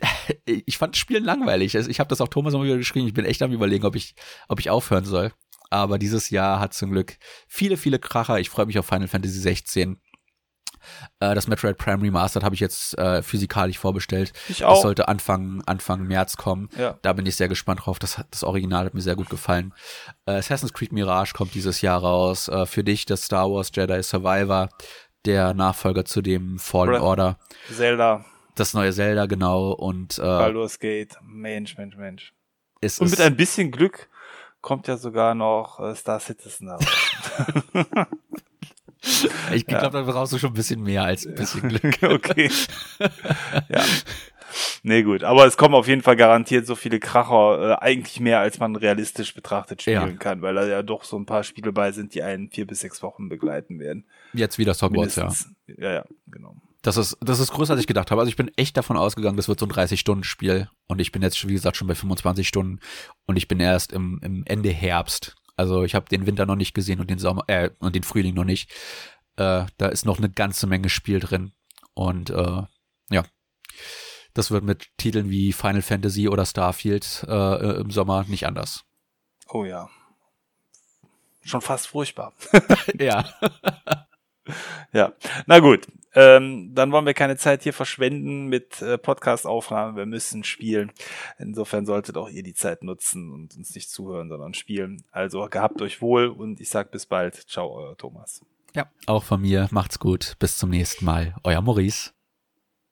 ich 0.46 0.78
fand 0.78 0.96
Spielen 0.96 1.24
langweilig. 1.24 1.74
Ich 1.74 2.00
habe 2.00 2.08
das 2.08 2.20
auch 2.20 2.28
Thomas 2.28 2.54
immer 2.54 2.64
wieder 2.64 2.76
geschrieben. 2.76 3.06
Ich 3.06 3.14
bin 3.14 3.24
echt 3.24 3.42
am 3.42 3.52
überlegen, 3.52 3.84
ob 3.84 3.96
ich, 3.96 4.14
ob 4.48 4.60
ich 4.60 4.70
aufhören 4.70 5.04
soll. 5.04 5.32
Aber 5.70 5.98
dieses 5.98 6.30
Jahr 6.30 6.58
hat 6.58 6.74
zum 6.74 6.90
Glück 6.90 7.16
viele, 7.46 7.76
viele 7.76 7.98
Kracher. 7.98 8.40
Ich 8.40 8.50
freue 8.50 8.66
mich 8.66 8.78
auf 8.78 8.86
Final 8.86 9.08
Fantasy 9.08 9.38
16. 9.38 10.00
Äh, 11.20 11.34
das 11.34 11.46
Metroid 11.46 11.78
Prime 11.78 12.02
Remastered 12.02 12.44
habe 12.44 12.54
ich 12.54 12.60
jetzt 12.60 12.98
äh, 12.98 13.22
physikalisch 13.22 13.78
vorbestellt. 13.78 14.32
Ich 14.48 14.64
auch. 14.64 14.74
Das 14.74 14.82
sollte 14.82 15.08
Anfang, 15.08 15.62
Anfang 15.66 16.02
März 16.02 16.36
kommen. 16.36 16.68
Ja. 16.76 16.98
Da 17.02 17.12
bin 17.12 17.26
ich 17.26 17.36
sehr 17.36 17.48
gespannt 17.48 17.86
drauf. 17.86 17.98
Das, 17.98 18.22
das 18.30 18.44
Original 18.44 18.84
hat 18.86 18.94
mir 18.94 19.00
sehr 19.00 19.16
gut 19.16 19.30
gefallen. 19.30 19.72
Äh, 20.26 20.32
Assassin's 20.32 20.72
Creed 20.72 20.92
Mirage 20.92 21.32
kommt 21.34 21.54
dieses 21.54 21.80
Jahr 21.80 22.00
raus. 22.00 22.48
Äh, 22.48 22.66
für 22.66 22.84
dich 22.84 23.06
das 23.06 23.24
Star 23.24 23.50
Wars 23.50 23.70
Jedi 23.74 24.02
Survivor, 24.02 24.68
der 25.24 25.54
Nachfolger 25.54 26.04
zu 26.04 26.22
dem 26.22 26.58
Fallen 26.58 26.90
Breath 26.90 27.02
Order. 27.02 27.38
Zelda. 27.72 28.24
Das 28.54 28.74
neue 28.74 28.92
Zelda, 28.92 29.26
genau. 29.26 29.72
Und 29.72 30.18
äh, 30.18 30.22
Baldur's 30.22 30.78
Gate. 30.78 31.16
Mensch, 31.22 31.76
Mensch, 31.78 31.96
Mensch. 31.96 32.34
Ist, 32.80 33.00
Und 33.00 33.10
mit 33.10 33.20
ein 33.20 33.36
bisschen 33.36 33.70
Glück 33.70 34.08
kommt 34.60 34.88
ja 34.88 34.96
sogar 34.96 35.34
noch 35.34 35.80
äh, 35.80 35.94
Star 35.94 36.20
Citizen 36.20 36.68
raus. 36.68 36.84
Ich 39.52 39.66
glaube, 39.66 39.84
ja. 39.84 39.90
da 39.90 40.02
brauchst 40.02 40.32
du 40.32 40.38
schon 40.38 40.50
ein 40.50 40.54
bisschen 40.54 40.82
mehr 40.82 41.02
als 41.04 41.26
ein 41.26 41.34
bisschen 41.34 41.68
Glück. 41.68 41.98
okay. 42.02 42.50
ja. 43.68 43.82
Nee, 44.82 45.02
gut. 45.02 45.24
Aber 45.24 45.46
es 45.46 45.56
kommen 45.56 45.74
auf 45.74 45.88
jeden 45.88 46.02
Fall 46.02 46.16
garantiert 46.16 46.66
so 46.66 46.74
viele 46.74 46.98
Kracher, 46.98 47.70
äh, 47.70 47.84
eigentlich 47.84 48.20
mehr, 48.20 48.40
als 48.40 48.58
man 48.58 48.76
realistisch 48.76 49.34
betrachtet 49.34 49.82
spielen 49.82 50.12
ja. 50.12 50.16
kann, 50.16 50.42
weil 50.42 50.54
da 50.54 50.66
ja 50.66 50.82
doch 50.82 51.04
so 51.04 51.16
ein 51.18 51.26
paar 51.26 51.44
Spiele 51.44 51.72
bei 51.72 51.92
sind, 51.92 52.14
die 52.14 52.22
einen 52.22 52.50
vier 52.50 52.66
bis 52.66 52.80
sechs 52.80 53.02
Wochen 53.02 53.28
begleiten 53.28 53.78
werden. 53.78 54.04
Jetzt 54.32 54.58
wieder 54.58 54.72
Hogwarts, 54.74 55.16
ja. 55.16 55.32
Ja, 55.66 55.92
ja, 55.92 56.04
genau. 56.26 56.56
Das 56.82 56.96
ist, 56.96 57.18
das 57.20 57.40
ist 57.40 57.52
größer, 57.52 57.74
als 57.74 57.80
ich 57.80 57.86
gedacht 57.86 58.10
habe. 58.10 58.22
Also 58.22 58.30
ich 58.30 58.36
bin 58.36 58.50
echt 58.56 58.76
davon 58.76 58.96
ausgegangen, 58.96 59.36
das 59.36 59.48
wird 59.48 59.60
so 59.60 59.66
ein 59.66 59.72
30-Stunden-Spiel. 59.72 60.70
Und 60.86 60.98
ich 60.98 61.12
bin 61.12 61.20
jetzt, 61.20 61.46
wie 61.46 61.52
gesagt, 61.52 61.76
schon 61.76 61.86
bei 61.86 61.94
25 61.94 62.48
Stunden. 62.48 62.80
Und 63.26 63.36
ich 63.36 63.48
bin 63.48 63.60
erst 63.60 63.92
im, 63.92 64.18
im 64.22 64.44
Ende 64.46 64.70
Herbst 64.70 65.36
also 65.60 65.84
ich 65.84 65.94
habe 65.94 66.08
den 66.08 66.26
Winter 66.26 66.46
noch 66.46 66.56
nicht 66.56 66.72
gesehen 66.72 67.00
und 67.00 67.10
den 67.10 67.18
Sommer 67.18 67.44
äh, 67.46 67.68
und 67.80 67.94
den 67.94 68.02
Frühling 68.02 68.34
noch 68.34 68.44
nicht. 68.44 68.70
Äh, 69.36 69.66
da 69.76 69.88
ist 69.88 70.06
noch 70.06 70.16
eine 70.16 70.30
ganze 70.30 70.66
Menge 70.66 70.88
Spiel 70.88 71.20
drin 71.20 71.52
und 71.92 72.30
äh, 72.30 72.62
ja, 73.10 73.24
das 74.32 74.50
wird 74.50 74.64
mit 74.64 74.88
Titeln 74.96 75.28
wie 75.28 75.52
Final 75.52 75.82
Fantasy 75.82 76.28
oder 76.28 76.46
Starfield 76.46 77.26
äh, 77.28 77.80
im 77.80 77.90
Sommer 77.90 78.24
nicht 78.26 78.46
anders. 78.46 78.84
Oh 79.48 79.66
ja, 79.66 79.90
schon 81.42 81.60
fast 81.60 81.88
furchtbar. 81.88 82.32
ja. 82.98 83.28
ja, 84.92 85.12
na 85.46 85.58
gut. 85.58 85.86
Ähm, 86.14 86.74
dann 86.74 86.92
wollen 86.92 87.06
wir 87.06 87.14
keine 87.14 87.36
Zeit 87.36 87.62
hier 87.62 87.72
verschwenden 87.72 88.46
mit 88.46 88.82
äh, 88.82 88.98
Podcast-Aufnahmen. 88.98 89.96
Wir 89.96 90.06
müssen 90.06 90.44
spielen. 90.44 90.92
Insofern 91.38 91.86
solltet 91.86 92.16
auch 92.16 92.28
ihr 92.28 92.42
die 92.42 92.54
Zeit 92.54 92.82
nutzen 92.82 93.30
und 93.32 93.56
uns 93.56 93.74
nicht 93.74 93.90
zuhören, 93.90 94.28
sondern 94.28 94.54
spielen. 94.54 95.04
Also 95.10 95.46
gehabt 95.50 95.80
euch 95.82 96.02
wohl 96.02 96.28
und 96.28 96.60
ich 96.60 96.70
sag 96.70 96.90
bis 96.90 97.06
bald. 97.06 97.34
Ciao, 97.48 97.72
euer 97.72 97.96
Thomas. 97.96 98.44
Ja, 98.74 98.86
auch 99.06 99.24
von 99.24 99.40
mir. 99.40 99.68
Macht's 99.70 99.98
gut. 99.98 100.36
Bis 100.38 100.56
zum 100.56 100.70
nächsten 100.70 101.04
Mal. 101.04 101.34
Euer 101.44 101.60
Maurice. 101.60 102.12